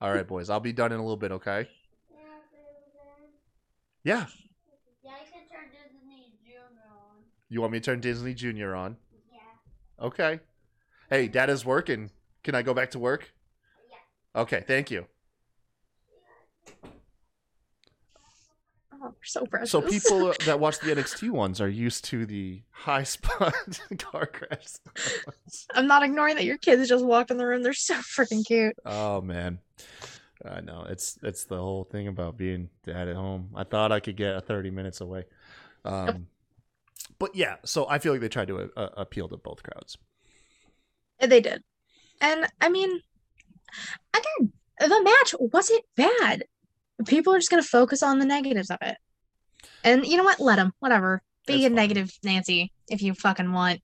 All 0.00 0.12
right, 0.12 0.26
boys, 0.26 0.50
I'll 0.50 0.58
be 0.58 0.72
done 0.72 0.90
in 0.90 0.98
a 0.98 1.02
little 1.02 1.16
bit. 1.16 1.30
Okay. 1.30 1.68
Yeah. 4.02 4.26
Yeah, 5.04 5.12
you 5.12 5.32
can 5.32 5.48
turn 5.48 5.68
Disney 5.70 6.32
Junior 6.44 6.82
on. 6.90 7.22
You 7.48 7.60
want 7.60 7.72
me 7.72 7.78
to 7.78 7.84
turn 7.84 8.00
Disney 8.00 8.34
Junior 8.34 8.74
on? 8.74 8.96
Yeah. 9.32 10.06
Okay. 10.06 10.40
Hey, 11.08 11.28
dad 11.28 11.48
is 11.48 11.64
working. 11.64 12.10
Can 12.42 12.56
I 12.56 12.62
go 12.62 12.74
back 12.74 12.90
to 12.90 12.98
work? 12.98 13.32
Okay, 14.34 14.64
thank 14.66 14.90
you. 14.90 15.06
Oh, 19.04 19.14
so 19.22 19.46
precious. 19.46 19.70
So 19.70 19.80
people 19.80 20.28
uh, 20.28 20.34
that 20.46 20.60
watch 20.60 20.80
the 20.80 20.94
NXT 20.94 21.30
ones 21.30 21.60
are 21.60 21.68
used 21.68 22.04
to 22.06 22.26
the 22.26 22.62
high 22.70 23.02
spot 23.04 23.54
car 23.98 24.26
crash. 24.26 24.66
ones. 25.26 25.66
I'm 25.74 25.86
not 25.86 26.02
ignoring 26.02 26.36
that 26.36 26.44
your 26.44 26.58
kids 26.58 26.88
just 26.88 27.04
walked 27.04 27.30
in 27.30 27.36
the 27.36 27.46
room. 27.46 27.62
They're 27.62 27.72
so 27.72 27.94
freaking 27.94 28.44
cute. 28.46 28.76
oh 28.84 29.20
man, 29.20 29.58
I 30.44 30.60
know 30.60 30.86
it's 30.88 31.18
it's 31.22 31.44
the 31.44 31.56
whole 31.56 31.84
thing 31.84 32.08
about 32.08 32.36
being 32.36 32.70
dad 32.84 33.08
at 33.08 33.16
home. 33.16 33.50
I 33.54 33.64
thought 33.64 33.92
I 33.92 34.00
could 34.00 34.16
get 34.16 34.36
a 34.36 34.40
thirty 34.40 34.70
minutes 34.70 35.00
away, 35.00 35.24
um, 35.84 36.26
but 37.18 37.34
yeah. 37.34 37.56
So 37.64 37.86
I 37.88 37.98
feel 37.98 38.12
like 38.12 38.20
they 38.20 38.28
tried 38.28 38.48
to 38.48 38.70
uh, 38.76 38.88
appeal 38.96 39.28
to 39.28 39.36
both 39.36 39.62
crowds. 39.62 39.98
They 41.20 41.40
did. 41.40 41.62
And 42.20 42.46
I 42.60 42.68
mean, 42.68 43.00
again, 44.14 44.52
the 44.80 45.02
match 45.02 45.34
wasn't 45.38 45.84
bad. 45.96 46.44
People 47.06 47.34
are 47.34 47.38
just 47.38 47.50
going 47.50 47.62
to 47.62 47.68
focus 47.68 48.02
on 48.02 48.18
the 48.18 48.24
negatives 48.26 48.70
of 48.70 48.78
it. 48.82 48.96
And 49.82 50.06
you 50.06 50.16
know 50.16 50.24
what? 50.24 50.40
Let 50.40 50.56
them. 50.56 50.72
Whatever. 50.80 51.22
Be 51.46 51.54
That's 51.54 51.64
a 51.64 51.68
fine. 51.68 51.74
negative 51.74 52.12
Nancy 52.22 52.72
if 52.88 53.02
you 53.02 53.14
fucking 53.14 53.52
want. 53.52 53.80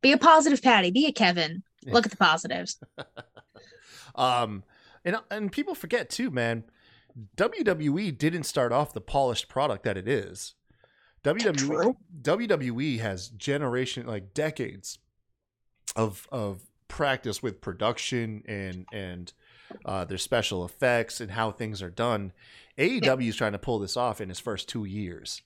Be 0.00 0.12
a 0.12 0.18
positive 0.18 0.62
Patty. 0.62 0.90
Be 0.90 1.06
a 1.06 1.12
Kevin. 1.12 1.62
Yeah. 1.82 1.94
Look 1.94 2.06
at 2.06 2.10
the 2.10 2.16
positives. 2.16 2.78
Um, 4.16 4.64
and 5.04 5.18
and 5.30 5.52
people 5.52 5.74
forget 5.74 6.10
too, 6.10 6.30
man. 6.30 6.64
WWE 7.36 8.16
didn't 8.16 8.44
start 8.44 8.72
off 8.72 8.92
the 8.92 9.00
polished 9.00 9.48
product 9.48 9.84
that 9.84 9.96
it 9.96 10.08
is. 10.08 10.54
WWE 11.24 11.96
WWE 12.22 13.00
has 13.00 13.28
generation 13.28 14.06
like 14.06 14.34
decades 14.34 14.98
of 15.94 16.26
of 16.32 16.62
practice 16.88 17.42
with 17.42 17.60
production 17.60 18.42
and 18.46 18.86
and 18.92 19.32
uh, 19.84 20.04
their 20.04 20.18
special 20.18 20.64
effects 20.64 21.20
and 21.20 21.32
how 21.32 21.50
things 21.50 21.82
are 21.82 21.90
done. 21.90 22.32
AEW 22.78 23.28
is 23.28 23.36
trying 23.36 23.52
to 23.52 23.58
pull 23.58 23.78
this 23.78 23.96
off 23.96 24.20
in 24.20 24.30
its 24.30 24.40
first 24.40 24.68
two 24.68 24.84
years. 24.84 25.42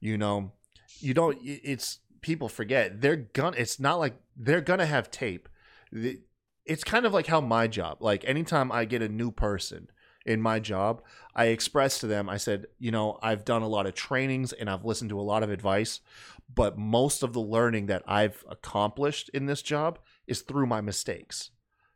You 0.00 0.16
know, 0.16 0.52
you 1.00 1.14
don't. 1.14 1.38
It's 1.42 1.98
people 2.20 2.48
forget 2.48 3.00
they're 3.00 3.16
gonna. 3.16 3.56
It's 3.56 3.78
not 3.78 3.98
like 3.98 4.14
they're 4.36 4.60
gonna 4.60 4.86
have 4.86 5.10
tape. 5.10 5.48
It's 5.92 6.84
kind 6.84 7.06
of 7.06 7.12
like 7.12 7.26
how 7.26 7.40
my 7.40 7.66
job. 7.66 7.98
Like 8.00 8.24
anytime 8.24 8.72
I 8.72 8.84
get 8.84 9.02
a 9.02 9.08
new 9.08 9.30
person 9.30 9.88
in 10.24 10.40
my 10.40 10.60
job, 10.60 11.02
I 11.34 11.46
express 11.46 11.98
to 12.00 12.06
them. 12.06 12.28
I 12.28 12.36
said, 12.36 12.66
you 12.78 12.90
know, 12.90 13.18
I've 13.22 13.44
done 13.44 13.62
a 13.62 13.68
lot 13.68 13.86
of 13.86 13.94
trainings 13.94 14.52
and 14.52 14.68
I've 14.68 14.84
listened 14.84 15.10
to 15.10 15.20
a 15.20 15.22
lot 15.22 15.42
of 15.42 15.50
advice, 15.50 16.00
but 16.52 16.78
most 16.78 17.22
of 17.22 17.32
the 17.32 17.40
learning 17.40 17.86
that 17.86 18.02
I've 18.06 18.44
accomplished 18.48 19.30
in 19.30 19.46
this 19.46 19.62
job 19.62 19.98
is 20.26 20.42
through 20.42 20.66
my 20.66 20.80
mistakes. 20.80 21.50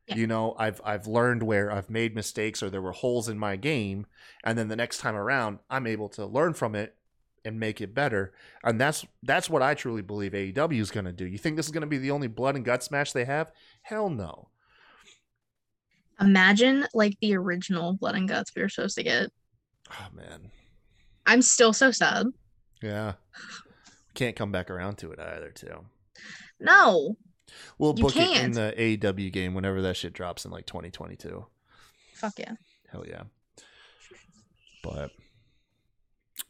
Yeah. 0.09 0.17
You 0.17 0.27
know, 0.27 0.55
I've 0.59 0.81
I've 0.85 1.07
learned 1.07 1.43
where 1.43 1.73
I've 1.73 1.89
made 1.89 2.15
mistakes 2.15 2.63
or 2.63 2.69
there 2.69 2.83
were 2.83 2.93
holes 2.93 3.29
in 3.29 3.39
my 3.39 3.57
game, 3.57 4.07
and 4.45 4.59
then 4.59 4.69
the 4.69 4.77
next 4.77 4.99
time 4.99 5.15
around, 5.15 5.61
I'm 5.71 5.87
able 5.87 6.09
to 6.11 6.27
learn 6.27 6.53
from 6.55 6.75
it 6.75 6.95
and 7.45 7.59
make 7.59 7.81
it 7.81 7.95
better. 7.95 8.33
And 8.63 8.81
that's 8.81 9.07
that's 9.23 9.49
what 9.49 9.63
I 9.63 9.75
truly 9.75 10.03
believe 10.03 10.33
AEW 10.33 10.81
is 10.81 10.91
going 10.91 11.07
to 11.07 11.13
do. 11.13 11.25
You 11.27 11.39
think 11.39 11.57
this 11.57 11.67
is 11.67 11.73
going 11.73 11.83
to 11.83 11.87
be 11.87 11.99
the 11.99 12.11
only 12.11 12.27
blood 12.29 12.55
and 12.57 12.65
guts 12.65 12.91
match 12.91 13.13
they 13.15 13.25
have? 13.25 13.51
Hell 13.83 14.11
no. 14.11 14.49
Imagine 16.21 16.87
like 16.95 17.19
the 17.21 17.37
original 17.37 17.95
Blood 17.95 18.15
and 18.15 18.29
Guts 18.29 18.55
we 18.55 18.63
were 18.63 18.69
supposed 18.69 18.97
to 18.97 19.03
get. 19.03 19.31
Oh 19.91 20.09
man, 20.15 20.51
I'm 21.27 21.43
still 21.43 21.73
so 21.73 21.91
sad. 21.91 22.27
yeah. 22.83 23.15
Can't 24.15 24.37
come 24.37 24.53
back 24.53 24.71
around 24.71 24.97
to 24.99 25.11
it 25.11 25.19
either, 25.19 25.51
too. 25.51 25.87
No. 26.61 27.17
We'll 27.79 27.95
You 27.97 28.05
book 28.05 28.17
it 28.17 28.43
in 28.43 28.53
the 28.53 28.75
AEW 28.77 29.33
game 29.33 29.55
whenever 29.55 29.83
that 29.83 29.97
shit 29.97 30.13
drops 30.13 30.45
in 30.45 30.51
like 30.51 30.67
2022. 30.67 31.47
Fuck 32.15 32.39
yeah. 32.39 32.55
Hell 32.91 33.05
yeah. 33.07 33.25
But 34.83 35.11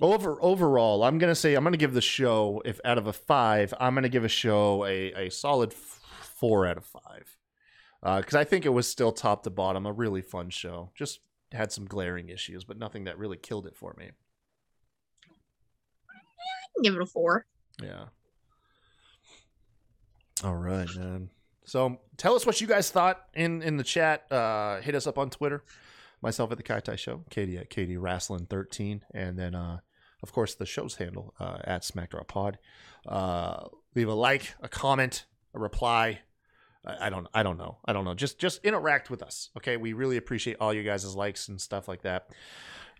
over 0.00 0.38
overall, 0.40 1.04
I'm 1.04 1.18
gonna 1.18 1.34
say 1.34 1.54
I'm 1.54 1.64
gonna 1.64 1.76
give 1.76 1.94
the 1.94 2.00
show 2.00 2.62
if 2.64 2.80
out 2.84 2.98
of 2.98 3.06
a 3.06 3.12
five, 3.12 3.72
I'm 3.78 3.94
gonna 3.94 4.08
give 4.08 4.24
a 4.24 4.28
show 4.28 4.84
a, 4.84 5.12
a 5.12 5.30
solid 5.30 5.72
f- 5.72 6.00
four 6.36 6.66
out 6.66 6.76
of 6.76 6.84
five. 6.84 7.36
Uh, 8.02 8.20
because 8.20 8.34
I 8.34 8.44
think 8.44 8.66
it 8.66 8.70
was 8.70 8.86
still 8.88 9.12
top 9.12 9.44
to 9.44 9.50
bottom 9.50 9.86
a 9.86 9.92
really 9.92 10.20
fun 10.20 10.50
show. 10.50 10.90
Just 10.94 11.20
had 11.52 11.72
some 11.72 11.86
glaring 11.86 12.28
issues, 12.28 12.64
but 12.64 12.76
nothing 12.76 13.04
that 13.04 13.18
really 13.18 13.36
killed 13.38 13.66
it 13.66 13.76
for 13.76 13.94
me. 13.96 14.10
I 16.10 16.66
can 16.74 16.82
give 16.82 16.94
it 16.96 17.00
a 17.02 17.06
four. 17.06 17.46
Yeah. 17.82 18.06
All 20.42 20.56
right, 20.56 20.88
man. 20.96 21.30
So 21.64 22.00
tell 22.16 22.34
us 22.34 22.44
what 22.44 22.60
you 22.60 22.66
guys 22.66 22.90
thought 22.90 23.24
in 23.34 23.62
in 23.62 23.76
the 23.76 23.84
chat. 23.84 24.30
Uh, 24.30 24.80
hit 24.80 24.94
us 24.94 25.06
up 25.06 25.18
on 25.18 25.30
Twitter. 25.30 25.62
Myself 26.20 26.50
at 26.52 26.56
the 26.56 26.62
KyTy 26.64 26.98
Show, 26.98 27.22
Katie 27.28 27.58
at 27.58 27.68
Katie 27.68 27.96
Wrasslin 27.96 28.48
thirteen, 28.48 29.02
and 29.12 29.38
then 29.38 29.54
uh, 29.54 29.80
of 30.22 30.32
course 30.32 30.54
the 30.54 30.64
show's 30.66 30.96
handle 30.96 31.34
uh, 31.38 31.58
at 31.64 31.82
SmackedRaw 31.82 32.26
Pod. 32.26 32.58
Uh, 33.06 33.68
leave 33.94 34.08
a 34.08 34.14
like, 34.14 34.54
a 34.62 34.68
comment, 34.68 35.26
a 35.54 35.58
reply. 35.58 36.20
I 36.84 37.06
I 37.06 37.10
don't 37.10 37.28
I 37.34 37.42
don't 37.42 37.58
know. 37.58 37.78
I 37.84 37.92
don't 37.92 38.04
know. 38.04 38.14
Just 38.14 38.38
just 38.38 38.64
interact 38.64 39.10
with 39.10 39.22
us. 39.22 39.50
Okay. 39.56 39.76
We 39.76 39.92
really 39.92 40.16
appreciate 40.16 40.56
all 40.60 40.72
you 40.72 40.82
guys' 40.82 41.14
likes 41.14 41.48
and 41.48 41.60
stuff 41.60 41.88
like 41.88 42.02
that. 42.02 42.30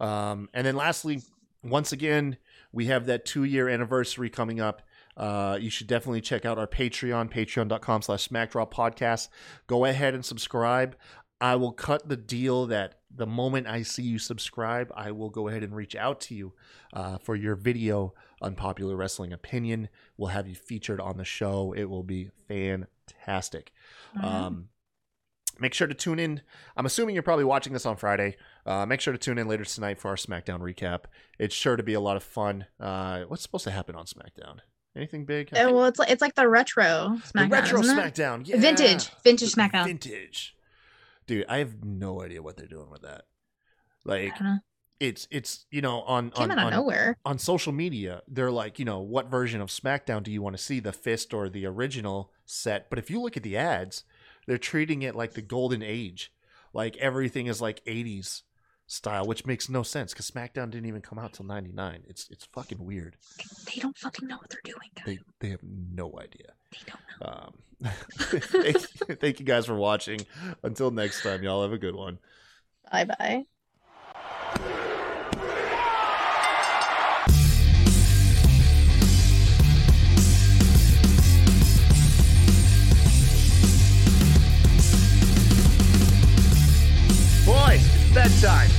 Um, 0.01 0.49
and 0.53 0.67
then 0.67 0.77
lastly, 0.77 1.23
once 1.63 1.93
again, 1.93 2.37
we 2.73 2.87
have 2.87 3.07
that 3.07 3.25
two 3.25 3.45
year 3.45 3.69
anniversary 3.69 4.29
coming 4.29 4.61
up. 4.61 4.83
Uh, 5.17 5.59
you 5.61 5.71
should 5.71 5.87
definitely 5.87 6.21
check 6.21 6.45
out 6.45 6.59
our 6.59 6.67
Patreon, 6.67 7.31
patreon.com 7.31 8.03
slash 8.03 8.29
smackedraw 8.29 8.71
podcast. 8.71 9.29
Go 9.67 9.85
ahead 9.85 10.15
and 10.15 10.25
subscribe. 10.25 10.97
I 11.41 11.57
will 11.57 11.73
cut 11.73 12.09
the 12.09 12.17
deal 12.17 12.67
that 12.67 13.01
the 13.15 13.27
moment 13.27 13.67
I 13.67 13.83
see 13.83 14.03
you 14.03 14.19
subscribe, 14.19 14.91
I 14.97 15.11
will 15.11 15.31
go 15.31 15.49
ahead 15.49 15.63
and 15.63 15.75
reach 15.75 15.95
out 15.95 16.21
to 16.23 16.35
you 16.35 16.55
uh, 16.93 17.19
for 17.19 17.37
your 17.37 17.55
video 17.55 18.15
unpopular 18.41 18.97
wrestling 18.97 19.33
opinion. 19.33 19.89
We'll 20.17 20.31
have 20.31 20.49
you 20.49 20.55
featured 20.55 21.01
on 21.01 21.17
the 21.17 21.25
show. 21.25 21.75
It 21.77 21.85
will 21.85 22.03
be 22.03 22.31
fantastic. 22.49 23.73
Um, 24.23 24.69
make 25.59 25.75
sure 25.75 25.87
to 25.87 25.95
tune 25.95 26.19
in. 26.19 26.41
I'm 26.77 26.87
assuming 26.87 27.15
you're 27.15 27.23
probably 27.23 27.45
watching 27.45 27.73
this 27.73 27.87
on 27.87 27.97
Friday. 27.97 28.37
Uh, 28.65 28.87
make 28.87 29.01
sure 29.01 29.13
to 29.13 29.19
tune 29.19 29.39
in 29.39 29.49
later 29.49 29.65
tonight 29.65 29.99
for 29.99 30.09
our 30.09 30.17
SmackDown 30.17 30.61
recap. 30.61 31.05
It's 31.39 31.55
sure 31.55 31.77
to 31.77 31.83
be 31.83 31.95
a 31.95 32.01
lot 32.01 32.17
of 32.17 32.23
fun. 32.23 32.67
Uh, 32.81 33.25
what's 33.25 33.43
supposed 33.43 33.65
to 33.65 33.71
happen 33.71 33.95
on 33.95 34.07
SmackDown? 34.07 34.61
Anything 34.97 35.25
big? 35.25 35.49
Uh, 35.53 35.71
well, 35.73 35.87
it's 35.87 35.99
like 35.99 36.11
it's 36.11 36.23
like 36.23 36.35
the 36.35 36.49
retro 36.49 37.17
the 37.33 37.39
SmackDown, 37.39 37.51
retro 37.51 37.81
isn't 37.81 37.99
it? 37.99 38.15
SmackDown. 38.15 38.47
Yeah. 38.47 38.57
Vintage, 38.59 39.11
vintage 39.25 39.53
SmackDown. 39.53 39.87
Vintage. 39.87 40.55
Dude, 41.27 41.47
I 41.49 41.59
have 41.59 41.85
no 41.85 42.23
idea 42.23 42.43
what 42.43 42.57
they're 42.57 42.67
doing 42.67 42.91
with 42.91 43.03
that. 43.03 43.23
Like 44.05 44.35
I 44.35 44.39
don't 44.39 44.45
know. 44.45 44.59
it's 45.01 45.27
it's 45.31 45.67
you 45.71 45.81
know 45.81 46.03
on 46.03 46.31
Came 46.31 46.51
on 46.51 46.53
out 46.53 46.59
of 46.59 46.65
on, 46.67 46.73
nowhere. 46.73 47.19
on 47.25 47.39
social 47.39 47.73
media, 47.73 48.23
they're 48.29 48.53
like, 48.53 48.79
you 48.79 48.85
know, 48.85 49.01
what 49.01 49.31
version 49.31 49.61
of 49.61 49.69
SmackDown 49.71 50.23
do 50.23 50.31
you 50.31 50.43
want 50.43 50.57
to 50.57 50.63
see, 50.63 50.79
the 50.79 50.93
Fist 50.93 51.35
or 51.35 51.49
the 51.49 51.67
original 51.67 52.31
set? 52.45 52.89
But 52.89 52.99
if 53.01 53.11
you 53.11 53.21
look 53.21 53.37
at 53.37 53.43
the 53.43 53.57
ads, 53.57 54.05
they're 54.47 54.59
treating 54.59 55.03
it 55.03 55.17
like 55.17 55.33
the 55.33 55.43
golden 55.43 55.83
age, 55.83 56.33
like 56.73 56.97
everything 56.99 57.47
is 57.47 57.61
like 57.61 57.85
'80s 57.85 58.43
style, 58.87 59.27
which 59.27 59.47
makes 59.47 59.69
no 59.69 59.83
sense 59.83 60.13
because 60.13 60.31
SmackDown 60.31 60.71
didn't 60.71 60.87
even 60.87 61.01
come 61.01 61.19
out 61.19 61.33
till 61.33 61.47
'99. 61.47 62.05
It's 62.09 62.29
it's 62.31 62.45
fucking 62.47 62.85
weird. 62.85 63.17
They 63.67 63.81
don't 63.81 63.97
fucking 63.97 64.29
know 64.29 64.37
what 64.37 64.51
they're 64.51 64.61
doing. 64.65 64.91
Guys. 64.97 65.05
They 65.07 65.19
they 65.41 65.51
have 65.51 65.63
no 65.63 66.19
idea. 66.19 66.53
They 66.73 66.79
don't 66.87 67.01
know. 67.21 67.27
Um, 67.29 67.93
thank, 68.19 68.79
thank 69.21 69.41
you 69.41 69.47
guys 69.47 69.67
for 69.67 69.77
watching. 69.77 70.21
Until 70.63 70.91
next 70.91 71.23
time, 71.23 71.43
y'all 71.43 71.63
have 71.63 71.73
a 71.73 71.79
good 71.79 71.95
one. 71.95 72.19
Bye 72.91 73.05
bye. 73.05 73.45
bedtime. 88.15 88.74